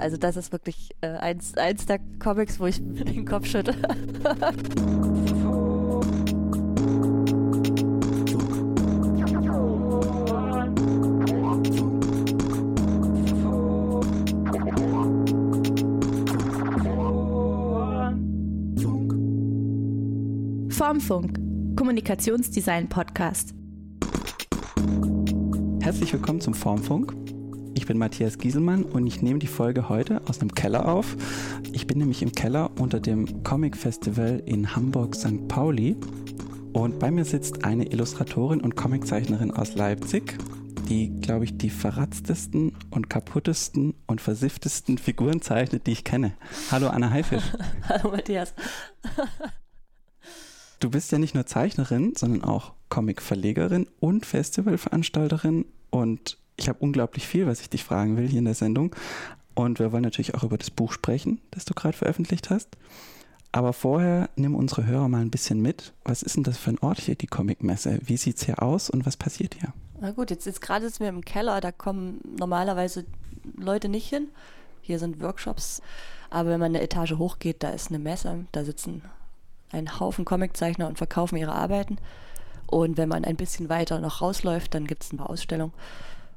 also 0.00 0.16
das 0.16 0.36
ist 0.36 0.52
wirklich 0.52 0.90
äh, 1.00 1.08
eins, 1.08 1.56
eins 1.56 1.86
der 1.86 2.00
Comics, 2.18 2.60
wo 2.60 2.66
ich 2.66 2.76
den 2.80 3.24
Kopf 3.24 3.46
schütte. 3.46 3.74
Formfunk, 20.70 21.38
Kommunikationsdesign 21.76 22.88
Podcast. 22.88 23.54
Herzlich 25.80 26.12
willkommen 26.12 26.40
zum 26.40 26.54
Formfunk. 26.54 27.25
Ich 27.76 27.86
bin 27.86 27.98
Matthias 27.98 28.38
Gieselmann 28.38 28.84
und 28.84 29.06
ich 29.06 29.20
nehme 29.20 29.38
die 29.38 29.46
Folge 29.46 29.90
heute 29.90 30.22
aus 30.26 30.40
einem 30.40 30.54
Keller 30.54 30.88
auf. 30.88 31.14
Ich 31.72 31.86
bin 31.86 31.98
nämlich 31.98 32.22
im 32.22 32.32
Keller 32.32 32.70
unter 32.80 33.00
dem 33.00 33.42
Comic 33.44 33.76
Festival 33.76 34.42
in 34.46 34.74
Hamburg 34.74 35.14
St. 35.14 35.46
Pauli 35.46 35.94
und 36.72 36.98
bei 36.98 37.10
mir 37.10 37.26
sitzt 37.26 37.66
eine 37.66 37.92
Illustratorin 37.92 38.62
und 38.62 38.76
Comiczeichnerin 38.76 39.50
aus 39.50 39.74
Leipzig, 39.74 40.38
die, 40.88 41.20
glaube 41.20 41.44
ich, 41.44 41.58
die 41.58 41.68
verratztesten 41.68 42.72
und 42.90 43.10
kaputtesten 43.10 43.92
und 44.06 44.22
versifftesten 44.22 44.96
Figuren 44.96 45.42
zeichnet, 45.42 45.86
die 45.86 45.92
ich 45.92 46.04
kenne. 46.04 46.32
Hallo 46.70 46.88
Anna 46.88 47.10
Haifisch. 47.10 47.44
Hallo 47.88 48.10
Matthias. 48.10 48.54
Du 50.78 50.90
bist 50.90 51.10
ja 51.10 51.18
nicht 51.18 51.34
nur 51.34 51.46
Zeichnerin, 51.46 52.12
sondern 52.16 52.44
auch 52.44 52.74
Comic-Verlegerin 52.90 53.86
und 53.98 54.26
Festivalveranstalterin 54.26 55.64
und 55.88 56.36
ich 56.56 56.68
habe 56.68 56.78
unglaublich 56.80 57.26
viel, 57.26 57.46
was 57.46 57.60
ich 57.60 57.70
dich 57.70 57.84
fragen 57.84 58.16
will 58.16 58.28
hier 58.28 58.38
in 58.38 58.44
der 58.44 58.54
Sendung. 58.54 58.94
Und 59.54 59.78
wir 59.78 59.92
wollen 59.92 60.02
natürlich 60.02 60.34
auch 60.34 60.42
über 60.42 60.58
das 60.58 60.70
Buch 60.70 60.92
sprechen, 60.92 61.40
das 61.50 61.64
du 61.64 61.74
gerade 61.74 61.96
veröffentlicht 61.96 62.50
hast. 62.50 62.76
Aber 63.52 63.72
vorher 63.72 64.28
nimm 64.36 64.54
unsere 64.54 64.84
Hörer 64.84 65.08
mal 65.08 65.22
ein 65.22 65.30
bisschen 65.30 65.62
mit. 65.62 65.94
Was 66.04 66.22
ist 66.22 66.36
denn 66.36 66.42
das 66.42 66.58
für 66.58 66.70
ein 66.70 66.78
Ort 66.80 67.00
hier, 67.00 67.14
die 67.14 67.26
Comicmesse? 67.26 68.00
Wie 68.02 68.18
sieht 68.18 68.36
es 68.36 68.44
hier 68.44 68.62
aus 68.62 68.90
und 68.90 69.06
was 69.06 69.16
passiert 69.16 69.54
hier? 69.54 69.72
Na 69.98 70.10
gut, 70.10 70.30
jetzt, 70.30 70.44
jetzt 70.44 70.60
gerade 70.60 70.88
sind 70.90 71.00
wir 71.00 71.08
im 71.08 71.24
Keller, 71.24 71.60
da 71.62 71.72
kommen 71.72 72.20
normalerweise 72.38 73.06
Leute 73.56 73.88
nicht 73.88 74.08
hin. 74.08 74.28
Hier 74.82 74.98
sind 74.98 75.22
Workshops. 75.22 75.80
Aber 76.28 76.50
wenn 76.50 76.60
man 76.60 76.74
eine 76.74 76.82
Etage 76.82 77.12
hochgeht, 77.12 77.62
da 77.62 77.70
ist 77.70 77.88
eine 77.88 77.98
Messe, 77.98 78.44
da 78.52 78.64
sitzen 78.64 79.02
ein 79.72 79.98
Haufen 79.98 80.24
Comiczeichner 80.24 80.86
und 80.86 80.98
verkaufen 80.98 81.36
ihre 81.36 81.52
Arbeiten. 81.52 81.96
Und 82.66 82.96
wenn 82.96 83.08
man 83.08 83.24
ein 83.24 83.36
bisschen 83.36 83.68
weiter 83.68 84.00
noch 84.00 84.20
rausläuft, 84.20 84.74
dann 84.74 84.86
gibt 84.86 85.04
es 85.04 85.12
ein 85.12 85.18
paar 85.18 85.30
Ausstellungen. 85.30 85.72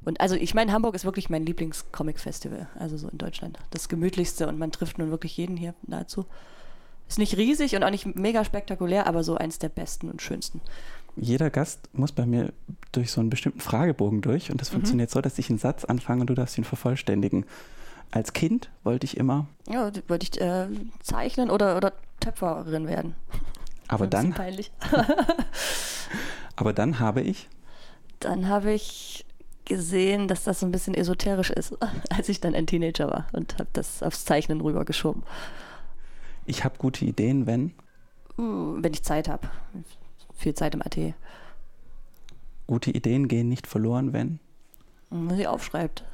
Und 0.04 0.20
also 0.20 0.34
ich 0.34 0.54
meine, 0.54 0.72
Hamburg 0.72 0.94
ist 0.94 1.04
wirklich 1.04 1.28
mein 1.28 1.44
Lieblings-Comic-Festival, 1.44 2.68
also 2.78 2.96
so 2.96 3.08
in 3.08 3.18
Deutschland. 3.18 3.58
Das 3.70 3.88
gemütlichste 3.88 4.48
und 4.48 4.58
man 4.58 4.72
trifft 4.72 4.98
nun 4.98 5.10
wirklich 5.10 5.36
jeden 5.36 5.56
hier 5.56 5.74
nahezu. 5.86 6.26
Ist 7.08 7.18
nicht 7.18 7.36
riesig 7.36 7.74
und 7.74 7.82
auch 7.82 7.90
nicht 7.90 8.06
mega 8.14 8.44
spektakulär, 8.44 9.06
aber 9.06 9.24
so 9.24 9.36
eins 9.36 9.58
der 9.58 9.68
besten 9.68 10.08
und 10.08 10.22
schönsten. 10.22 10.60
Jeder 11.16 11.50
Gast 11.50 11.88
muss 11.92 12.12
bei 12.12 12.24
mir 12.24 12.52
durch 12.92 13.10
so 13.10 13.20
einen 13.20 13.30
bestimmten 13.30 13.60
Fragebogen 13.60 14.20
durch 14.20 14.50
und 14.50 14.60
das 14.60 14.70
mhm. 14.70 14.74
funktioniert 14.74 15.10
so, 15.10 15.20
dass 15.20 15.38
ich 15.38 15.50
einen 15.50 15.58
Satz 15.58 15.84
anfange 15.84 16.22
und 16.22 16.28
du 16.28 16.34
darfst 16.34 16.56
ihn 16.56 16.64
vervollständigen. 16.64 17.44
Als 18.12 18.32
Kind 18.32 18.70
wollte 18.84 19.04
ich 19.04 19.16
immer. 19.16 19.46
Ja, 19.68 19.90
wollte 20.08 20.26
ich 20.30 20.40
äh, 20.40 20.68
zeichnen 21.00 21.50
oder, 21.50 21.76
oder 21.76 21.92
Töpferin 22.20 22.86
werden. 22.86 23.14
Aber 23.88 24.06
dann. 24.06 24.30
Peinlich. 24.30 24.70
aber 26.56 26.72
dann 26.72 27.00
habe 27.00 27.22
ich. 27.22 27.48
Dann 28.20 28.46
habe 28.46 28.72
ich 28.72 29.24
gesehen, 29.64 30.28
dass 30.28 30.44
das 30.44 30.60
so 30.60 30.66
ein 30.66 30.72
bisschen 30.72 30.94
esoterisch 30.94 31.50
ist, 31.50 31.76
als 32.10 32.28
ich 32.28 32.40
dann 32.40 32.54
ein 32.54 32.66
Teenager 32.66 33.10
war 33.10 33.26
und 33.32 33.54
habe 33.54 33.68
das 33.72 34.02
aufs 34.02 34.24
Zeichnen 34.24 34.60
rübergeschoben. 34.60 35.22
Ich 36.46 36.64
habe 36.64 36.78
gute 36.78 37.04
Ideen, 37.04 37.46
wenn? 37.46 37.72
Uh, 38.38 38.82
wenn 38.82 38.92
ich 38.92 39.02
Zeit 39.02 39.28
habe. 39.28 39.48
Viel 40.34 40.54
Zeit 40.54 40.74
im 40.74 40.82
AT. 40.82 40.96
Gute 42.66 42.90
Ideen 42.90 43.28
gehen 43.28 43.48
nicht 43.48 43.66
verloren, 43.66 44.12
wenn? 44.12 44.40
Wenn 45.10 45.26
man 45.26 45.36
sie 45.36 45.46
aufschreibt. 45.46 46.04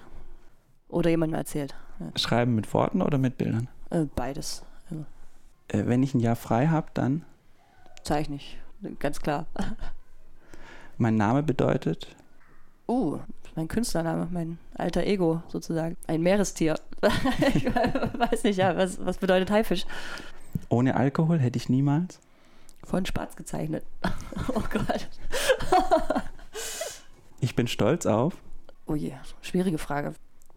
Oder 0.89 1.11
jemandem 1.11 1.39
erzählt. 1.39 1.75
Ja. 2.01 2.11
Schreiben 2.17 2.55
mit 2.55 2.73
Worten 2.75 3.03
oder 3.03 3.19
mit 3.19 3.39
Bildern? 3.39 3.69
Äh, 3.91 4.05
beides. 4.15 4.65
Also. 4.91 5.05
Äh, 5.69 5.87
wenn 5.87 6.03
ich 6.03 6.15
ein 6.15 6.21
Jahr 6.21 6.37
frei 6.37 6.69
habe, 6.69 6.89
dann? 6.95 7.25
Zeichne 8.03 8.37
ich. 8.37 8.59
Ganz 8.99 9.21
klar. 9.21 9.47
Mein 10.99 11.17
Name 11.17 11.43
bedeutet? 11.43 12.15
Uh, 12.89 13.19
mein 13.57 13.69
Künstlername, 13.69 14.29
mein 14.31 14.59
alter 14.75 15.05
Ego 15.05 15.43
sozusagen. 15.49 15.97
Ein 16.07 16.23
Meerestier. 16.23 16.79
ich 17.55 17.65
weiß 17.67 18.45
nicht, 18.45 18.59
ja, 18.59 18.77
was, 18.77 19.05
was 19.05 19.19
bedeutet 19.19 19.51
Haifisch? 19.51 19.87
Ohne 20.69 20.97
Alkohol 20.97 21.39
hätte 21.39 21.57
ich 21.57 21.69
niemals? 21.69 22.21
Von 22.85 23.05
Spatz 23.05 23.35
gezeichnet. 23.35 23.85
oh 24.55 24.63
Gott. 24.71 25.09
ich 27.41 27.57
bin 27.57 27.67
stolz 27.67 28.07
auf? 28.07 28.37
Oh 28.87 28.95
je, 28.95 29.13
schwierige 29.43 29.79
Frage. 29.79 30.15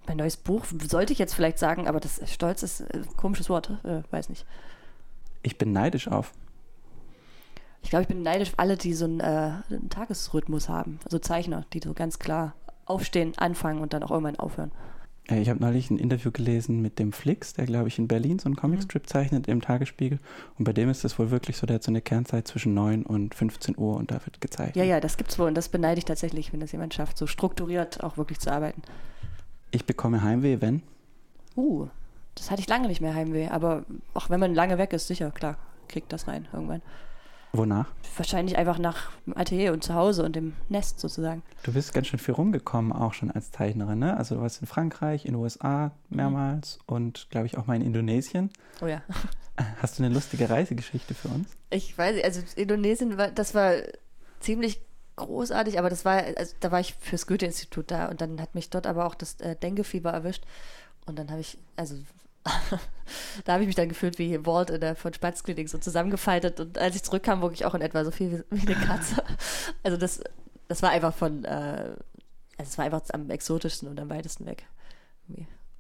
Mein 0.07 0.17
neues 0.17 0.37
Buch 0.37 0.65
sollte 0.87 1.13
ich 1.13 1.19
jetzt 1.19 1.33
vielleicht 1.33 1.59
sagen, 1.59 1.87
aber 1.87 1.99
das 1.99 2.21
Stolz 2.31 2.63
ist 2.63 2.81
ein 2.93 3.07
komisches 3.17 3.49
Wort. 3.49 3.71
Äh, 3.83 4.03
weiß 4.11 4.29
nicht. 4.29 4.45
Ich 5.41 5.57
bin 5.57 5.71
neidisch 5.71 6.07
auf. 6.07 6.33
Ich 7.81 7.89
glaube, 7.89 8.03
ich 8.03 8.07
bin 8.07 8.23
neidisch 8.23 8.49
auf 8.49 8.59
alle, 8.59 8.77
die 8.77 8.93
so 8.93 9.05
einen, 9.05 9.19
äh, 9.19 9.51
einen 9.69 9.89
Tagesrhythmus 9.89 10.69
haben. 10.69 10.99
Also 11.05 11.19
Zeichner, 11.19 11.65
die 11.73 11.79
so 11.83 11.93
ganz 11.93 12.19
klar 12.19 12.53
aufstehen, 12.85 13.33
anfangen 13.37 13.81
und 13.81 13.93
dann 13.93 14.03
auch 14.03 14.11
irgendwann 14.11 14.37
aufhören. 14.37 14.71
Ich 15.31 15.49
habe 15.49 15.59
neulich 15.59 15.91
ein 15.91 15.99
Interview 15.99 16.31
gelesen 16.31 16.81
mit 16.81 16.97
dem 16.97 17.13
Flix, 17.13 17.53
der, 17.53 17.65
glaube 17.65 17.87
ich, 17.87 17.99
in 17.99 18.07
Berlin 18.07 18.39
so 18.39 18.47
einen 18.47 18.55
Comicstrip 18.55 19.03
mhm. 19.03 19.07
zeichnet 19.07 19.47
im 19.47 19.61
Tagesspiegel. 19.61 20.19
Und 20.57 20.65
bei 20.65 20.73
dem 20.73 20.89
ist 20.89 21.05
es 21.05 21.19
wohl 21.19 21.29
wirklich 21.29 21.57
so, 21.57 21.67
der 21.67 21.75
hat 21.75 21.83
so 21.83 21.91
eine 21.91 22.01
Kernzeit 22.01 22.47
zwischen 22.47 22.73
9 22.73 23.03
und 23.03 23.35
15 23.35 23.77
Uhr 23.77 23.95
und 23.95 24.09
da 24.09 24.25
wird 24.25 24.41
gezeichnet. 24.41 24.75
Ja, 24.75 24.83
ja, 24.83 24.99
das 24.99 25.17
gibt's 25.17 25.37
wohl 25.37 25.47
und 25.47 25.55
das 25.55 25.69
beneide 25.69 25.99
ich 25.99 26.05
tatsächlich, 26.05 26.51
wenn 26.51 26.59
das 26.59 26.71
jemand 26.71 26.95
schafft, 26.95 27.17
so 27.17 27.27
strukturiert 27.27 28.03
auch 28.03 28.17
wirklich 28.17 28.39
zu 28.39 28.51
arbeiten. 28.51 28.81
Ich 29.69 29.85
bekomme 29.85 30.23
Heimweh, 30.23 30.61
wenn? 30.61 30.81
Uh, 31.55 31.87
das 32.33 32.49
hatte 32.49 32.61
ich 32.61 32.67
lange 32.67 32.87
nicht 32.87 33.01
mehr 33.01 33.13
Heimweh, 33.13 33.49
aber 33.49 33.85
auch 34.15 34.31
wenn 34.31 34.39
man 34.39 34.55
lange 34.55 34.79
weg 34.79 34.93
ist, 34.93 35.07
sicher, 35.07 35.29
klar, 35.29 35.57
kriegt 35.87 36.11
das 36.11 36.27
rein 36.27 36.47
irgendwann. 36.53 36.81
Wonach? 37.51 37.87
Wahrscheinlich 38.15 38.57
einfach 38.57 38.77
nach 38.77 39.11
dem 39.25 39.35
Atelier 39.37 39.73
und 39.73 39.83
zu 39.83 39.93
Hause 39.93 40.23
und 40.23 40.35
dem 40.35 40.53
Nest 40.67 40.99
sozusagen. 40.99 41.41
Du 41.63 41.73
bist 41.73 41.93
ganz 41.93 42.07
schön 42.07 42.19
viel 42.19 42.33
rumgekommen, 42.35 42.91
auch 42.91 43.13
schon 43.13 43.31
als 43.31 43.51
Zeichnerin, 43.51 43.99
ne? 43.99 44.17
Also 44.17 44.35
du 44.35 44.41
warst 44.41 44.61
in 44.61 44.67
Frankreich, 44.67 45.25
in 45.25 45.33
den 45.33 45.41
USA 45.41 45.91
mehrmals 46.09 46.79
mhm. 46.87 46.95
und 46.95 47.27
glaube 47.29 47.47
ich 47.47 47.57
auch 47.57 47.65
mal 47.65 47.75
in 47.75 47.81
Indonesien. 47.81 48.51
Oh 48.81 48.87
ja. 48.87 49.01
Hast 49.81 49.99
du 49.99 50.03
eine 50.03 50.13
lustige 50.13 50.49
Reisegeschichte 50.49 51.13
für 51.13 51.29
uns? 51.29 51.49
Ich 51.69 51.97
weiß 51.97 52.15
nicht, 52.15 52.25
also 52.25 52.41
Indonesien 52.55 53.17
war, 53.17 53.29
das 53.29 53.55
war 53.55 53.73
ziemlich 54.39 54.81
großartig, 55.15 55.79
aber 55.79 55.89
das 55.89 56.05
war, 56.05 56.23
also 56.37 56.55
da 56.59 56.71
war 56.71 56.79
ich 56.79 56.95
fürs 56.95 57.27
Goethe-Institut 57.27 57.91
da 57.91 58.07
und 58.07 58.21
dann 58.21 58.39
hat 58.41 58.55
mich 58.55 58.69
dort 58.69 58.87
aber 58.87 59.05
auch 59.05 59.15
das 59.15 59.39
äh, 59.41 59.55
Dengue-Fieber 59.55 60.11
erwischt. 60.11 60.45
Und 61.05 61.19
dann 61.19 61.29
habe 61.29 61.41
ich, 61.41 61.57
also 61.75 61.95
da 63.45 63.53
habe 63.53 63.63
ich 63.63 63.67
mich 63.67 63.75
dann 63.75 63.89
gefühlt 63.89 64.19
wie 64.19 64.45
Walt 64.45 64.69
in 64.69 64.81
der 64.81 64.95
von 64.95 65.13
Spatzklinik 65.13 65.69
so 65.69 65.77
zusammengefaltet 65.77 66.59
und 66.59 66.77
als 66.77 66.95
ich 66.95 67.03
zurückkam, 67.03 67.41
wog 67.41 67.53
ich 67.53 67.65
auch 67.65 67.75
in 67.75 67.81
etwa 67.81 68.03
so 68.03 68.11
viel 68.11 68.45
wie, 68.49 68.61
wie 68.61 68.73
eine 68.73 68.85
Katze. 68.85 69.23
Also 69.83 69.97
das, 69.97 70.21
das 70.67 70.81
war 70.81 70.89
einfach 70.89 71.13
von, 71.13 71.45
äh, 71.45 71.95
also 72.57 72.69
es 72.69 72.77
war 72.77 72.85
einfach 72.85 73.01
am 73.13 73.29
exotischsten 73.29 73.87
und 73.87 73.99
am 73.99 74.09
weitesten 74.09 74.45
weg. 74.45 74.65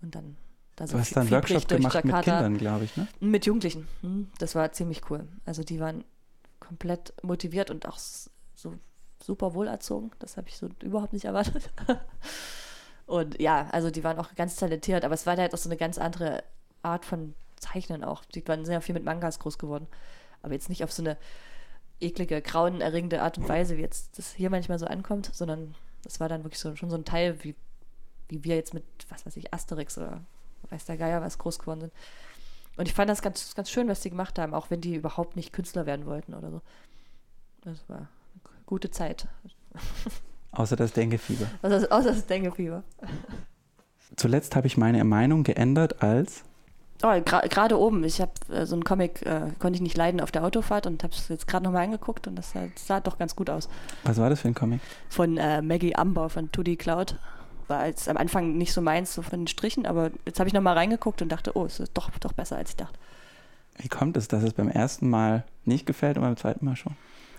Und 0.01 0.15
dann 0.15 0.37
da 0.75 0.87
so 0.87 0.93
Du 0.93 0.99
hast 0.99 1.15
dann 1.15 1.23
einen 1.23 1.31
Workshop 1.31 1.67
gemacht 1.67 1.93
Jakarta. 1.95 2.17
mit 2.17 2.23
Kindern, 2.23 2.57
glaube 2.57 2.85
ich, 2.85 2.95
ne? 2.95 3.07
Mit 3.19 3.45
Jugendlichen. 3.45 3.87
Hm, 4.01 4.29
das 4.37 4.55
war 4.55 4.71
ziemlich 4.71 5.09
cool. 5.09 5.27
Also 5.45 5.63
die 5.63 5.79
waren 5.79 6.03
komplett 6.59 7.13
motiviert 7.21 7.69
und 7.69 7.87
auch 7.87 7.97
so 7.97 8.73
super 9.21 9.53
wohlerzogen. 9.53 10.11
Das 10.19 10.37
habe 10.37 10.47
ich 10.47 10.57
so 10.57 10.69
überhaupt 10.81 11.13
nicht 11.13 11.25
erwartet. 11.25 11.69
Und 13.05 13.41
ja, 13.41 13.67
also 13.71 13.89
die 13.89 14.03
waren 14.03 14.19
auch 14.19 14.35
ganz 14.35 14.55
talentiert, 14.55 15.03
aber 15.03 15.15
es 15.15 15.25
war 15.25 15.35
halt 15.35 15.51
auch 15.55 15.57
so 15.57 15.67
eine 15.67 15.77
ganz 15.77 15.97
andere 15.97 16.43
Art 16.81 17.05
von 17.05 17.33
Zeichnen 17.57 18.03
auch. 18.03 18.23
Die 18.25 18.47
waren 18.47 18.65
sehr 18.65 18.81
viel 18.81 18.93
mit 18.93 19.03
Mangas 19.03 19.39
groß 19.39 19.57
geworden. 19.57 19.87
Aber 20.41 20.53
jetzt 20.53 20.69
nicht 20.69 20.83
auf 20.83 20.91
so 20.91 21.03
eine 21.03 21.17
eklige, 21.99 22.41
grauenerregende 22.41 23.21
Art 23.21 23.37
und 23.37 23.49
Weise, 23.49 23.77
wie 23.77 23.81
jetzt 23.81 24.17
das 24.17 24.33
hier 24.33 24.49
manchmal 24.49 24.79
so 24.79 24.85
ankommt, 24.85 25.29
sondern 25.33 25.75
es 26.05 26.19
war 26.19 26.29
dann 26.29 26.43
wirklich 26.43 26.59
so, 26.59 26.75
schon 26.75 26.89
so 26.89 26.95
ein 26.95 27.05
Teil, 27.05 27.43
wie, 27.43 27.55
wie 28.29 28.43
wir 28.43 28.55
jetzt 28.55 28.73
mit, 28.73 28.83
was 29.09 29.25
weiß 29.25 29.35
ich, 29.37 29.53
Asterix 29.53 29.97
oder 29.97 30.21
weiß 30.69 30.85
der 30.85 30.97
Geier 30.97 31.21
was 31.21 31.37
groß 31.37 31.59
geworden 31.59 31.81
sind. 31.81 31.93
Und 32.77 32.87
ich 32.87 32.93
fand 32.93 33.09
das 33.09 33.21
ganz, 33.21 33.55
ganz 33.55 33.69
schön, 33.69 33.89
was 33.89 33.99
die 34.01 34.09
gemacht 34.09 34.39
haben, 34.39 34.53
auch 34.53 34.69
wenn 34.69 34.79
die 34.79 34.95
überhaupt 34.95 35.35
nicht 35.35 35.51
Künstler 35.51 35.85
werden 35.85 36.05
wollten 36.05 36.33
oder 36.33 36.49
so. 36.49 36.61
Das 37.61 37.77
war 37.89 37.97
eine 37.97 38.07
gute 38.65 38.89
Zeit. 38.89 39.27
Außer 40.51 40.75
das 40.75 40.93
Denkefieber. 40.93 41.47
Außer, 41.61 41.91
außer 41.91 42.11
das 42.11 42.25
Denkefieber. 42.25 42.83
Zuletzt 44.15 44.55
habe 44.55 44.65
ich 44.65 44.77
meine 44.77 45.03
Meinung 45.03 45.43
geändert 45.43 46.01
als. 46.01 46.43
Oh, 47.01 47.21
gerade 47.21 47.79
oben. 47.79 48.03
Ich 48.03 48.19
habe 48.19 48.31
äh, 48.51 48.65
so 48.65 48.75
einen 48.75 48.83
Comic, 48.83 49.25
äh, 49.25 49.51
konnte 49.59 49.77
ich 49.77 49.81
nicht 49.81 49.95
leiden 49.95 50.19
auf 50.19 50.31
der 50.31 50.43
Autofahrt 50.43 50.85
und 50.85 51.01
habe 51.03 51.13
es 51.13 51.29
jetzt 51.29 51.47
gerade 51.47 51.63
nochmal 51.63 51.85
angeguckt 51.85 52.27
und 52.27 52.35
das 52.35 52.51
sah, 52.51 52.67
das 52.73 52.87
sah, 52.87 52.99
doch 52.99 53.17
ganz 53.17 53.35
gut 53.37 53.49
aus. 53.49 53.69
Was 54.03 54.17
war 54.17 54.29
das 54.29 54.41
für 54.41 54.49
ein 54.49 54.53
Comic? 54.55 54.81
Von 55.07 55.37
äh, 55.37 55.61
Maggie 55.61 55.95
Amber 55.95 56.29
von 56.29 56.49
2D 56.49 56.77
Cloud. 56.77 57.15
war 57.69 57.85
jetzt 57.87 58.09
am 58.09 58.17
Anfang 58.17 58.57
nicht 58.57 58.73
so 58.73 58.81
meins, 58.81 59.13
so 59.13 59.21
von 59.21 59.41
den 59.41 59.47
Strichen, 59.47 59.85
aber 59.85 60.11
jetzt 60.25 60.39
habe 60.39 60.49
ich 60.49 60.53
nochmal 60.53 60.75
reingeguckt 60.75 61.21
und 61.21 61.29
dachte, 61.31 61.55
oh, 61.55 61.65
es 61.65 61.79
ist 61.79 61.91
doch, 61.93 62.09
doch 62.19 62.33
besser, 62.33 62.57
als 62.57 62.71
ich 62.71 62.75
dachte. 62.75 62.99
Wie 63.77 63.87
kommt 63.87 64.17
es, 64.17 64.27
dass 64.27 64.43
es 64.43 64.51
beim 64.53 64.67
ersten 64.69 65.09
Mal 65.09 65.45
nicht 65.63 65.85
gefällt 65.85 66.17
und 66.17 66.23
beim 66.23 66.35
zweiten 66.35 66.65
Mal 66.65 66.75
schon? 66.75 66.97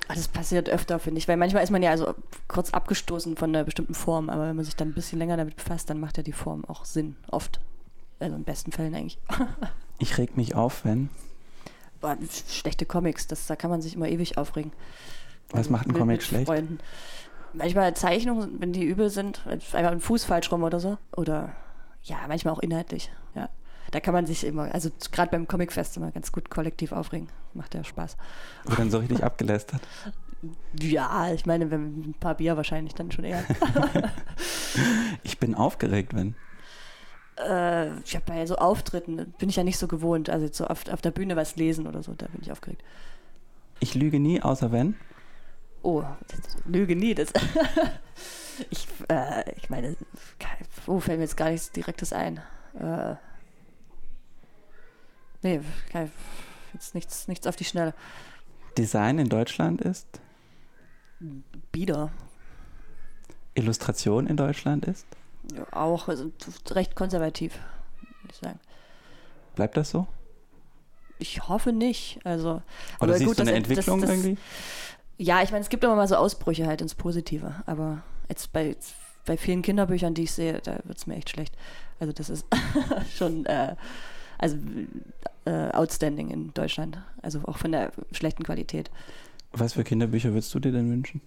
Ach, 0.08 0.14
Das 0.14 0.26
passiert 0.28 0.70
öfter, 0.70 0.98
finde 0.98 1.18
ich, 1.18 1.28
weil 1.28 1.36
manchmal 1.36 1.62
ist 1.62 1.70
man 1.70 1.82
ja 1.82 1.90
also 1.90 2.14
kurz 2.48 2.70
abgestoßen 2.70 3.36
von 3.36 3.50
einer 3.50 3.64
bestimmten 3.64 3.94
Form, 3.94 4.30
aber 4.30 4.48
wenn 4.48 4.56
man 4.56 4.64
sich 4.64 4.74
dann 4.74 4.88
ein 4.88 4.94
bisschen 4.94 5.18
länger 5.18 5.36
damit 5.36 5.56
befasst, 5.56 5.90
dann 5.90 6.00
macht 6.00 6.16
ja 6.16 6.22
die 6.22 6.32
Form 6.32 6.64
auch 6.64 6.86
Sinn, 6.86 7.16
oft. 7.30 7.60
Also 8.20 8.36
in 8.36 8.44
besten 8.44 8.72
Fällen 8.72 8.94
eigentlich. 8.94 9.18
Ich 10.02 10.16
reg 10.16 10.34
mich 10.34 10.54
auf, 10.54 10.86
wenn. 10.86 11.10
Boah, 12.00 12.16
schlechte 12.48 12.86
Comics, 12.86 13.26
das, 13.26 13.46
da 13.46 13.54
kann 13.54 13.68
man 13.68 13.82
sich 13.82 13.96
immer 13.96 14.08
ewig 14.08 14.38
aufregen. 14.38 14.72
Was 15.50 15.68
macht 15.68 15.86
ein 15.86 15.92
Comic 15.92 16.22
schlecht? 16.22 16.46
Freunden. 16.46 16.78
Manchmal 17.52 17.94
Zeichnungen, 17.94 18.62
wenn 18.62 18.72
die 18.72 18.82
übel 18.82 19.10
sind, 19.10 19.46
einfach 19.46 19.90
ein 19.90 20.00
Fuß 20.00 20.24
falsch 20.24 20.50
rum 20.50 20.62
oder 20.62 20.80
so. 20.80 20.96
Oder 21.14 21.54
ja, 22.02 22.16
manchmal 22.28 22.54
auch 22.54 22.60
inhaltlich. 22.60 23.12
Ja. 23.34 23.50
Da 23.90 24.00
kann 24.00 24.14
man 24.14 24.24
sich 24.24 24.44
immer, 24.44 24.72
also 24.72 24.88
gerade 25.12 25.32
beim 25.32 25.46
Comicfest 25.46 25.98
immer 25.98 26.10
ganz 26.12 26.32
gut 26.32 26.48
kollektiv 26.48 26.92
aufregen. 26.92 27.28
Macht 27.52 27.74
ja 27.74 27.84
Spaß. 27.84 28.16
Wird 28.64 28.78
dann 28.78 28.90
so 28.90 28.98
richtig 28.98 29.22
abgelästert. 29.22 29.82
Ja, 30.80 31.30
ich 31.34 31.44
meine, 31.44 31.70
wenn 31.70 32.00
ein 32.00 32.14
paar 32.18 32.36
Bier 32.36 32.56
wahrscheinlich 32.56 32.94
dann 32.94 33.12
schon 33.12 33.24
eher. 33.24 33.44
Ich 35.22 35.38
bin 35.38 35.54
aufgeregt, 35.54 36.14
wenn. 36.14 36.34
Äh, 37.48 37.98
ich 38.00 38.14
habe 38.14 38.24
bei 38.26 38.46
so 38.46 38.56
Auftritten, 38.56 39.34
bin 39.38 39.48
ich 39.48 39.56
ja 39.56 39.64
nicht 39.64 39.78
so 39.78 39.88
gewohnt. 39.88 40.30
Also 40.30 40.46
jetzt 40.46 40.58
so 40.58 40.66
auf, 40.66 40.88
auf 40.88 41.00
der 41.00 41.10
Bühne 41.10 41.36
was 41.36 41.56
lesen 41.56 41.86
oder 41.86 42.02
so, 42.02 42.14
da 42.14 42.26
bin 42.26 42.40
ich 42.42 42.52
aufgeregt. 42.52 42.82
Ich 43.80 43.94
lüge 43.94 44.20
nie, 44.20 44.42
außer 44.42 44.72
wenn. 44.72 44.94
Oh, 45.82 46.04
Lüge 46.66 46.94
nie. 46.94 47.14
Das 47.14 47.32
ich, 48.70 48.86
äh, 49.08 49.50
ich 49.56 49.70
meine, 49.70 49.96
oh, 50.86 51.00
fällt 51.00 51.18
mir 51.18 51.24
jetzt 51.24 51.36
gar 51.36 51.50
nichts 51.50 51.72
Direktes 51.72 52.12
ein. 52.12 52.40
Äh, 52.78 53.14
nee, 55.42 55.60
jetzt 56.74 56.94
nichts, 56.94 57.28
nichts 57.28 57.46
auf 57.46 57.56
die 57.56 57.64
Schnelle. 57.64 57.94
Design 58.76 59.18
in 59.18 59.28
Deutschland 59.28 59.80
ist. 59.80 60.20
Bieder. 61.72 62.12
Illustration 63.54 64.26
in 64.26 64.36
Deutschland 64.36 64.84
ist. 64.84 65.06
Auch 65.72 66.08
also, 66.08 66.30
recht 66.70 66.94
konservativ, 66.96 67.54
würde 68.22 68.32
ich 68.32 68.38
sagen. 68.38 68.58
Bleibt 69.54 69.76
das 69.76 69.90
so? 69.90 70.06
Ich 71.18 71.48
hoffe 71.48 71.72
nicht. 71.72 72.18
Also, 72.24 72.50
Oder 72.50 72.62
aber 73.00 73.14
siehst 73.14 73.28
gut, 73.28 73.38
du 73.38 73.42
eine 73.42 73.50
das- 73.50 73.58
Entwicklung 73.58 74.00
das, 74.00 74.10
das, 74.10 74.18
irgendwie? 74.18 74.40
Ja, 75.18 75.42
ich 75.42 75.50
meine, 75.50 75.62
es 75.62 75.68
gibt 75.68 75.84
immer 75.84 75.96
mal 75.96 76.08
so 76.08 76.16
Ausbrüche 76.16 76.66
halt 76.66 76.80
ins 76.80 76.94
Positive, 76.94 77.54
aber 77.66 78.02
jetzt 78.28 78.52
bei, 78.52 78.74
bei 79.26 79.36
vielen 79.36 79.60
Kinderbüchern, 79.60 80.14
die 80.14 80.22
ich 80.22 80.32
sehe, 80.32 80.60
da 80.62 80.78
wird 80.84 80.96
es 80.96 81.06
mir 81.06 81.16
echt 81.16 81.28
schlecht. 81.30 81.54
Also 81.98 82.12
das 82.14 82.30
ist 82.30 82.46
schon 83.14 83.44
äh, 83.44 83.76
also 84.38 84.56
äh, 85.44 85.68
outstanding 85.72 86.30
in 86.30 86.54
Deutschland, 86.54 86.98
also 87.20 87.42
auch 87.44 87.58
von 87.58 87.72
der 87.72 87.92
schlechten 88.12 88.42
Qualität. 88.42 88.90
Was 89.52 89.74
für 89.74 89.84
Kinderbücher 89.84 90.32
würdest 90.32 90.54
du 90.54 90.60
dir 90.60 90.72
denn 90.72 90.90
wünschen? 90.90 91.20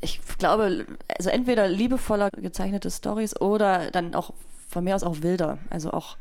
Ich 0.00 0.20
glaube, 0.38 0.86
also 1.16 1.30
entweder 1.30 1.68
liebevoller 1.68 2.30
gezeichnete 2.30 2.90
Stories 2.90 3.40
oder 3.40 3.90
dann 3.90 4.14
auch 4.14 4.32
von 4.68 4.84
mir 4.84 4.96
aus 4.96 5.02
auch 5.02 5.22
wilder, 5.22 5.58
also 5.70 5.90
auch 5.92 6.16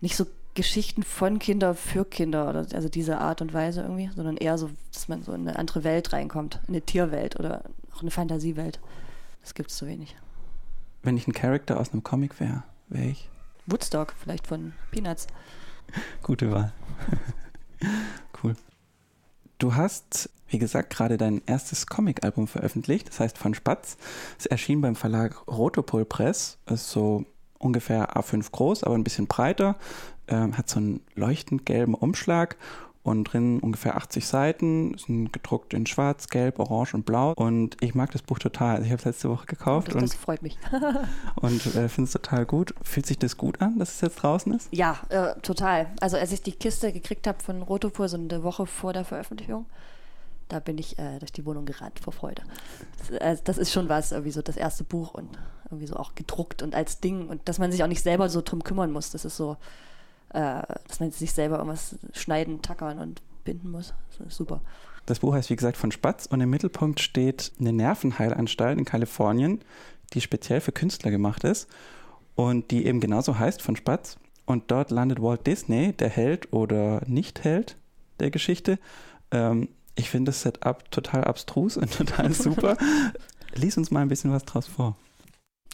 nicht 0.00 0.16
so 0.16 0.26
Geschichten 0.54 1.02
von 1.02 1.38
Kinder 1.38 1.74
für 1.74 2.04
Kinder 2.04 2.48
oder 2.48 2.66
also 2.74 2.88
diese 2.88 3.18
Art 3.18 3.40
und 3.40 3.54
Weise 3.54 3.82
irgendwie, 3.82 4.10
sondern 4.14 4.36
eher 4.36 4.58
so, 4.58 4.70
dass 4.92 5.08
man 5.08 5.22
so 5.22 5.32
in 5.32 5.46
eine 5.46 5.58
andere 5.58 5.84
Welt 5.84 6.12
reinkommt, 6.12 6.60
in 6.66 6.74
eine 6.74 6.82
Tierwelt 6.82 7.38
oder 7.38 7.62
auch 7.94 8.02
eine 8.02 8.10
Fantasiewelt. 8.10 8.80
Das 9.42 9.54
gibt 9.54 9.70
es 9.70 9.76
zu 9.76 9.86
wenig. 9.86 10.16
Wenn 11.02 11.16
ich 11.16 11.26
ein 11.26 11.32
Charakter 11.32 11.78
aus 11.78 11.92
einem 11.92 12.02
Comic 12.02 12.40
wäre, 12.40 12.64
wäre 12.88 13.06
ich. 13.06 13.28
Woodstock 13.66 14.14
vielleicht 14.20 14.46
von 14.46 14.72
Peanuts. 14.90 15.28
Gute 16.22 16.50
Wahl. 16.50 16.72
cool. 18.42 18.56
Du 19.60 19.74
hast, 19.74 20.30
wie 20.48 20.58
gesagt, 20.58 20.88
gerade 20.88 21.18
dein 21.18 21.42
erstes 21.44 21.86
Comic-Album 21.86 22.48
veröffentlicht, 22.48 23.10
das 23.10 23.20
heißt 23.20 23.36
von 23.36 23.52
Spatz. 23.52 23.98
Es 24.38 24.46
erschien 24.46 24.80
beim 24.80 24.96
Verlag 24.96 25.46
Rotopol 25.46 26.06
Press, 26.06 26.56
ist 26.64 26.90
so 26.90 27.26
ungefähr 27.58 28.16
A5 28.16 28.50
groß, 28.50 28.84
aber 28.84 28.94
ein 28.94 29.04
bisschen 29.04 29.26
breiter, 29.26 29.76
ähm, 30.28 30.56
hat 30.56 30.70
so 30.70 30.78
einen 30.78 31.02
leuchtend 31.14 31.66
gelben 31.66 31.92
Umschlag 31.92 32.56
und 33.02 33.24
drin 33.24 33.60
ungefähr 33.60 33.96
80 33.96 34.26
Seiten, 34.26 34.96
sind 34.98 35.32
gedruckt 35.32 35.72
in 35.72 35.86
schwarz, 35.86 36.28
gelb, 36.28 36.58
orange 36.58 36.94
und 36.94 37.06
blau 37.06 37.32
und 37.32 37.76
ich 37.80 37.94
mag 37.94 38.10
das 38.12 38.22
Buch 38.22 38.38
total. 38.38 38.76
Also 38.76 38.84
ich 38.84 38.90
habe 38.90 38.98
es 38.98 39.04
letzte 39.06 39.30
Woche 39.30 39.46
gekauft 39.46 39.88
das, 39.88 39.94
und, 39.94 40.02
das 40.02 40.14
freut 40.14 40.42
mich. 40.42 40.58
und 41.36 41.66
äh, 41.74 41.88
finde 41.88 42.08
es 42.08 42.12
total 42.12 42.44
gut. 42.44 42.74
Fühlt 42.82 43.06
sich 43.06 43.18
das 43.18 43.36
gut 43.36 43.60
an, 43.62 43.78
dass 43.78 43.94
es 43.94 44.00
jetzt 44.02 44.16
draußen 44.16 44.52
ist? 44.52 44.68
Ja, 44.70 44.98
äh, 45.08 45.38
total. 45.40 45.86
Also 46.00 46.18
als 46.18 46.32
ich 46.32 46.42
die 46.42 46.52
Kiste 46.52 46.92
gekriegt 46.92 47.26
habe 47.26 47.42
von 47.42 47.62
Rotopur, 47.62 48.08
so 48.08 48.18
eine 48.18 48.42
Woche 48.42 48.66
vor 48.66 48.92
der 48.92 49.04
Veröffentlichung, 49.04 49.66
da 50.48 50.60
bin 50.60 50.76
ich 50.78 50.98
äh, 50.98 51.18
durch 51.20 51.32
die 51.32 51.46
Wohnung 51.46 51.64
gerannt 51.64 52.00
vor 52.00 52.12
Freude. 52.12 52.42
Das, 52.98 53.10
äh, 53.10 53.36
das 53.42 53.56
ist 53.56 53.72
schon 53.72 53.88
was, 53.88 54.12
irgendwie 54.12 54.32
so 54.32 54.42
das 54.42 54.56
erste 54.56 54.84
Buch 54.84 55.14
und 55.14 55.38
irgendwie 55.64 55.86
so 55.86 55.96
auch 55.96 56.14
gedruckt 56.14 56.62
und 56.62 56.74
als 56.74 57.00
Ding 57.00 57.28
und 57.28 57.48
dass 57.48 57.58
man 57.58 57.70
sich 57.70 57.82
auch 57.82 57.88
nicht 57.88 58.02
selber 58.02 58.28
so 58.28 58.42
drum 58.42 58.62
kümmern 58.62 58.90
muss. 58.92 59.10
Das 59.10 59.24
ist 59.24 59.36
so, 59.36 59.56
äh, 60.30 60.62
dass 60.86 61.00
man 61.00 61.10
sich 61.10 61.32
selber 61.32 61.56
irgendwas 61.58 61.96
schneiden, 62.12 62.62
tackern 62.62 62.98
und 62.98 63.22
binden 63.44 63.70
muss. 63.70 63.94
Das 64.18 64.28
ist 64.28 64.36
super. 64.36 64.60
Das 65.06 65.20
Buch 65.20 65.34
heißt, 65.34 65.50
wie 65.50 65.56
gesagt, 65.56 65.76
von 65.76 65.92
Spatz 65.92 66.26
und 66.26 66.40
im 66.40 66.50
Mittelpunkt 66.50 67.00
steht 67.00 67.52
eine 67.58 67.72
Nervenheilanstalt 67.72 68.78
in 68.78 68.84
Kalifornien, 68.84 69.60
die 70.12 70.20
speziell 70.20 70.60
für 70.60 70.72
Künstler 70.72 71.10
gemacht 71.10 71.44
ist 71.44 71.68
und 72.36 72.70
die 72.70 72.86
eben 72.86 73.00
genauso 73.00 73.38
heißt 73.38 73.62
von 73.62 73.76
Spatz. 73.76 74.18
Und 74.46 74.70
dort 74.70 74.90
landet 74.90 75.22
Walt 75.22 75.46
Disney, 75.46 75.92
der 75.92 76.08
Held 76.08 76.52
oder 76.52 77.02
Nicht-Held 77.06 77.76
der 78.18 78.30
Geschichte. 78.30 78.78
Ähm, 79.30 79.68
ich 79.94 80.10
finde 80.10 80.30
das 80.30 80.42
Setup 80.42 80.90
total 80.90 81.24
abstrus 81.24 81.76
und 81.76 81.92
total 81.96 82.32
super. 82.32 82.76
Lies 83.54 83.76
uns 83.76 83.90
mal 83.90 84.00
ein 84.00 84.08
bisschen 84.08 84.32
was 84.32 84.44
draus 84.44 84.66
vor. 84.66 84.96